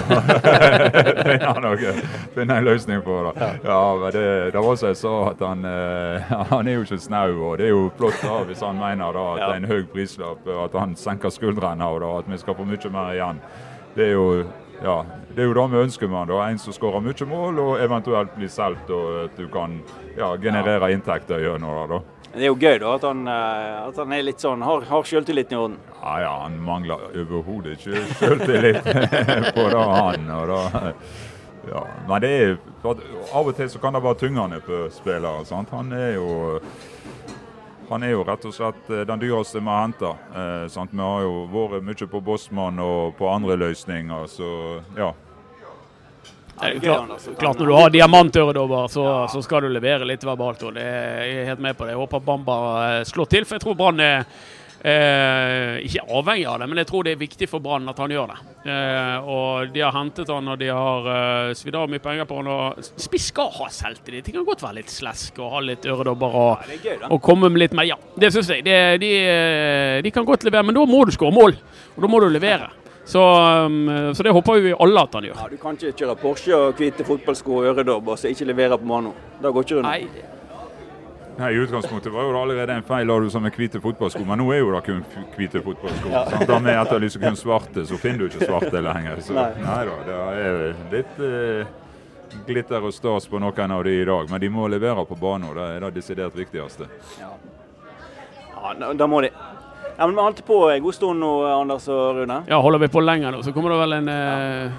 finner 2.32 2.54
en 2.56 2.64
løsning 2.64 3.02
på 3.04 3.18
det. 3.26 3.48
Ja, 3.66 3.96
men 4.00 4.12
det, 4.14 4.52
det 4.54 4.62
var 4.64 4.78
som 4.80 4.88
jeg 4.88 4.96
sa, 4.96 5.14
at 5.34 5.40
han, 5.44 5.64
eh, 5.68 6.32
han 6.52 6.68
er 6.68 6.78
jo 6.78 6.86
ikke 6.86 6.98
snau. 7.04 7.34
Og 7.50 7.58
det 7.60 7.66
er 7.68 7.74
jo 7.74 7.90
flott 7.98 8.22
da, 8.24 8.38
hvis 8.48 8.64
han 8.64 8.80
mener 8.80 9.12
da, 9.12 9.26
at 9.34 9.42
det 9.42 9.50
er 9.50 9.60
en 9.60 9.72
høy 9.72 9.82
prislapp, 9.92 10.48
at 10.64 10.78
han 10.80 10.96
senker 10.96 11.30
skuldrene 11.34 11.84
og 11.84 12.00
da, 12.04 12.10
at 12.22 12.32
vi 12.32 12.40
skal 12.40 12.56
få 12.56 12.64
mye 12.68 12.94
mer 12.96 13.12
igjen. 13.12 13.38
Det 13.98 14.04
er 14.08 14.14
jo 14.16 14.26
ja, 14.82 14.96
det 15.34 15.44
er 15.44 15.48
jo 15.48 15.56
det 15.56 15.66
vi 15.72 15.80
ønsker 15.84 16.10
med 16.10 16.30
da. 16.30 16.38
En 16.48 16.60
som 16.60 16.74
skårer 16.74 17.02
mye 17.04 17.26
mål, 17.28 17.58
og 17.62 17.82
eventuelt 17.84 18.34
blir 18.36 18.50
solgt, 18.52 18.90
og 18.90 19.24
at 19.26 19.36
du 19.38 19.48
kan 19.52 19.80
ja, 20.16 20.32
generere 20.40 20.92
inntekter 20.94 21.42
gjennom 21.44 21.76
det. 21.78 21.88
da. 21.96 22.00
Det 22.32 22.44
er 22.44 22.50
jo 22.50 22.58
gøy 22.60 22.78
da, 22.82 22.92
at 22.94 23.06
han, 23.08 23.22
eh, 23.28 23.78
at 23.88 23.96
han 24.02 24.12
er 24.12 24.26
litt 24.26 24.42
sånn, 24.44 24.62
har, 24.62 24.84
har 24.88 25.08
selvtilliten 25.08 25.56
i 25.56 25.58
orden. 25.58 25.78
Ja, 25.98 26.14
ja, 26.22 26.34
han 26.44 26.58
mangler 26.62 27.08
overhodet 27.16 27.78
ikke 27.78 28.04
selvtillit 28.20 28.84
på 29.56 29.64
det, 29.72 29.84
han. 29.94 30.28
og 30.36 30.52
da, 30.52 30.92
ja. 31.68 31.84
Men 32.08 32.24
det 32.24 32.32
er, 32.36 32.54
av 32.84 33.48
og 33.48 33.54
til 33.56 33.70
så 33.72 33.80
kan 33.82 33.96
det 33.96 34.04
være 34.04 34.20
tyngende 34.22 34.60
på 34.64 34.86
spillere. 34.94 35.44
sant? 35.48 35.72
Han 35.74 35.92
er 35.92 36.14
jo 36.18 36.60
han 37.88 38.02
er 38.02 38.12
jo 38.12 38.24
rett 38.26 38.44
og 38.44 38.54
slett 38.54 38.90
eh, 38.90 39.04
den 39.08 39.22
dyreste 39.22 39.60
vi 39.60 39.70
har 39.70 39.86
henta. 39.86 40.10
Eh, 40.34 40.84
vi 40.90 41.00
har 41.00 41.24
jo 41.24 41.46
vært 41.52 41.86
mye 41.86 42.10
på 42.10 42.20
Bossmann 42.24 42.82
og 42.84 43.16
på 43.18 43.30
andre 43.30 43.56
løsninger, 43.56 44.28
så 44.32 44.50
ja. 44.96 45.14
Det 46.58 46.68
er 46.74 46.80
klart, 46.82 47.26
klart 47.38 47.58
Når 47.58 47.66
du 47.66 47.72
har 47.72 47.90
diamantøredobber, 47.90 48.88
så, 48.90 49.02
ja. 49.06 49.18
så 49.30 49.42
skal 49.46 49.62
du 49.62 49.68
levere 49.70 50.06
litt 50.08 50.24
verbalt. 50.26 50.62
og 50.66 50.74
det 50.74 50.82
er 50.82 51.24
Jeg 51.24 51.46
helt 51.52 51.60
med 51.62 51.76
på 51.78 51.86
det. 51.86 51.92
Jeg 51.94 52.02
håper 52.02 52.24
Bamba 52.24 52.56
eh, 52.88 53.04
slår 53.06 53.30
til, 53.30 53.46
for 53.46 53.56
jeg 53.56 53.62
tror 53.62 53.78
Brann 53.78 54.00
er 54.02 54.24
Eh, 54.78 55.80
ikke 55.88 56.04
avhengig 56.06 56.44
av 56.46 56.60
det, 56.62 56.68
men 56.70 56.78
jeg 56.78 56.86
tror 56.86 57.06
det 57.06 57.16
er 57.16 57.18
viktig 57.18 57.48
for 57.50 57.62
Brann 57.62 57.90
at 57.90 57.98
han 57.98 58.12
gjør 58.14 58.30
det. 58.30 58.38
Eh, 58.70 59.26
og 59.26 59.72
de 59.74 59.82
har 59.82 59.94
hentet 59.96 60.30
han, 60.30 60.50
og 60.52 60.58
de 60.60 60.68
har 60.70 61.08
eh, 61.14 61.54
svidd 61.58 61.78
av 61.80 61.90
mye 61.90 62.02
penger 62.04 62.28
på 62.30 62.38
han. 62.38 62.50
Og 62.54 62.90
Spiss 62.94 63.30
skal 63.32 63.50
ha 63.58 63.68
selvtillit. 63.74 64.28
De 64.28 64.36
kan 64.36 64.46
godt 64.46 64.62
være 64.62 64.78
litt 64.80 64.92
slesk 64.94 65.40
og 65.42 65.56
ha 65.56 65.64
litt 65.66 65.88
øredobber 65.88 66.38
og, 66.42 66.68
Ja, 66.70 66.78
gøy, 66.84 67.08
og 67.10 67.22
komme 67.24 67.50
med 67.50 67.64
litt 67.64 67.74
mer. 67.74 67.90
Ja, 67.90 67.98
det 68.14 68.30
syns 68.34 68.52
jeg. 68.54 68.66
Det, 68.68 68.78
de, 69.02 69.12
eh, 69.26 69.98
de 70.06 70.14
kan 70.14 70.26
godt 70.28 70.46
levere, 70.46 70.68
men 70.70 70.78
da 70.78 70.86
må 70.86 71.02
du 71.08 71.14
skåre 71.16 71.34
mål. 71.34 71.58
Og 71.96 72.04
da 72.04 72.12
må 72.12 72.22
du 72.22 72.30
levere. 72.30 72.70
Så, 73.08 73.20
um, 73.64 73.86
så 74.12 74.22
det 74.22 74.34
håper 74.36 74.58
vi 74.60 74.74
alle 74.76 75.00
at 75.00 75.14
han 75.16 75.24
gjør. 75.24 75.38
Ja, 75.40 75.46
du 75.48 75.56
kan 75.56 75.78
ikke 75.78 75.94
kjøre 75.96 76.16
Porsche 76.20 76.52
og 76.52 76.74
hvite 76.76 77.06
fotballsko 77.08 77.54
og 77.56 77.70
øredobber 77.70 78.12
og 78.12 78.20
så 78.20 78.28
ikke 78.28 78.50
levere 78.50 78.76
på 78.76 78.84
Mano. 78.90 79.14
Da 79.40 79.48
går 79.48 79.64
ikke 79.64 79.78
du 79.78 79.86
Nei, 79.86 80.02
Nei, 81.38 81.52
I 81.54 81.58
utgangspunktet 81.62 82.10
var 82.12 82.24
jo 82.26 82.32
det 82.34 82.38
allerede 82.40 82.74
en 82.80 82.82
feil 82.82 83.10
av 83.14 83.20
du 83.22 83.28
som 83.30 83.44
er 83.46 83.52
hvite 83.54 83.78
fotballsko, 83.82 84.24
men 84.26 84.40
nå 84.42 84.48
er 84.54 84.58
jo 84.58 84.72
det 84.74 84.80
kun 84.88 85.04
hvite 85.36 85.60
fotballsko. 85.62 86.10
sant? 86.32 86.46
Da 86.50 86.56
vi 86.64 86.72
etterlyser 86.74 87.22
kun 87.22 87.36
svarte, 87.38 87.84
så 87.86 87.98
finner 88.00 88.24
du 88.24 88.32
ikke 88.32 88.48
svarte 88.48 88.80
lenger. 88.82 89.20
Så 89.22 89.36
Nei. 89.36 89.52
nei 89.62 89.84
da, 89.86 89.98
det 90.08 90.16
er 90.48 90.58
litt 90.96 91.20
eh, 91.22 91.70
glitter 92.48 92.82
og 92.88 92.92
stas 92.96 93.28
på 93.30 93.38
noen 93.38 93.70
av 93.76 93.84
de 93.86 93.94
i 94.00 94.04
dag, 94.08 94.26
men 94.32 94.42
de 94.42 94.50
må 94.50 94.66
levere 94.72 95.06
på 95.06 95.14
banen. 95.20 95.46
Det 95.54 95.68
er 95.76 95.86
det 95.86 95.92
desidert 96.00 96.34
viktigste. 96.36 96.90
Ja, 97.20 98.74
da, 98.80 98.92
da 98.98 99.06
må 99.06 99.22
de. 99.22 99.30
Ja, 99.98 100.06
men 100.06 100.14
Vi 100.18 100.22
holdt 100.22 100.44
på 100.46 100.60
en 100.74 100.82
god 100.82 100.94
stund 100.94 101.22
nå, 101.22 101.32
Anders 101.54 101.86
og 101.90 102.18
Rune. 102.18 102.42
ja, 102.50 102.58
holder 102.62 102.82
vi 102.82 102.88
på 102.98 103.00
lenger 103.02 103.34
nå, 103.34 103.42
så 103.46 103.54
kommer 103.54 103.70
det 103.74 103.78
vel 103.86 103.96
en 104.02 104.10
eh, 104.10 104.78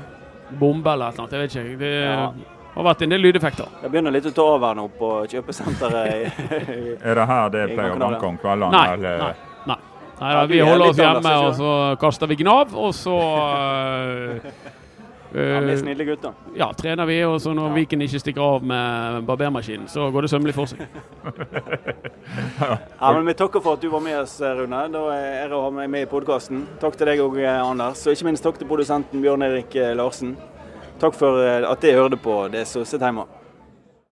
bombe 0.60 0.92
eller 0.92 1.16
noe. 1.16 1.32
Jeg 1.32 1.40
vet 1.48 1.56
ikke. 1.56 1.78
Det 1.80 1.96
Ja. 2.04 2.32
Har 2.80 2.88
vært 2.90 3.04
en 3.06 3.14
del 3.14 3.22
lydeffekter. 3.28 3.70
Det 3.84 3.92
begynner 3.94 4.16
litt 4.16 4.26
å 4.32 4.34
ta 4.40 4.48
over 4.56 4.76
nå 4.80 4.88
på 5.00 5.12
kjøpesenteret. 5.36 6.10
i- 6.16 6.98
Er 7.12 7.22
det 7.22 7.28
her 7.34 7.54
det 7.56 7.68
pleier 7.76 7.94
å 7.96 8.02
banke 8.02 8.26
om 8.34 8.38
kveldene? 8.42 8.72
Nei. 8.72 8.88
eller? 8.98 9.18
nei, 9.20 9.32
nei. 9.74 9.80
nei 10.24 10.34
da, 10.36 10.44
vi 10.52 10.60
er 10.60 10.68
holder 10.72 10.90
oss 10.94 11.00
hjemme, 11.06 11.38
og 11.46 11.54
så 11.60 11.72
kaster 12.02 12.28
vi 12.32 12.36
gnav, 12.44 12.76
og 12.76 12.94
så 12.96 13.16
uh, 13.20 14.40
Ja, 15.30 15.38
vi 15.38 15.44
er 15.54 15.68
eh, 15.70 15.78
snille 15.78 16.06
gutter. 16.08 16.32
ja, 16.58 16.72
trener 16.74 17.06
vi, 17.06 17.20
og 17.30 17.36
så 17.44 17.52
når 17.54 17.68
Ja. 17.70 17.74
Viken 17.76 18.02
ikke 18.02 18.18
stikker 18.24 18.42
av 18.42 18.64
med 18.66 19.20
barbermaskinen, 19.28 19.86
så 19.88 20.08
går 20.10 20.26
det 20.26 20.32
sømmelig 20.32 20.56
for 20.58 20.66
seg. 20.72 20.82
Ja, 23.00 23.12
men 23.14 23.26
Vi 23.26 23.34
takker 23.38 23.62
for 23.62 23.78
at 23.78 23.82
du 23.82 23.90
var 23.94 24.02
med 24.04 24.18
oss, 24.20 24.40
Rune. 24.42 24.80
Da 24.94 25.04
er 25.16 25.48
det 25.52 25.56
å 25.56 25.62
ha 25.68 25.70
meg 25.74 25.90
med 25.94 26.08
i 26.08 26.10
podkasten. 26.10 26.64
Takk 26.82 26.98
til 26.98 27.08
deg 27.12 27.22
òg, 27.24 27.38
Anders. 27.46 28.02
Og 28.08 28.14
ikke 28.18 28.26
minst 28.30 28.44
takk 28.46 28.58
til 28.60 28.68
produsenten 28.70 29.22
Bjørn 29.24 29.46
Erik 29.46 29.76
eh, 29.80 29.94
Larsen. 29.98 30.34
Takk 31.00 31.16
for 31.16 31.40
eh, 31.40 31.64
at 31.64 31.84
jeg 31.84 31.96
hørte 31.96 32.18
på 32.20 32.42
det 32.52 32.66
sitter 32.84 33.08
hjemme. 33.08 33.39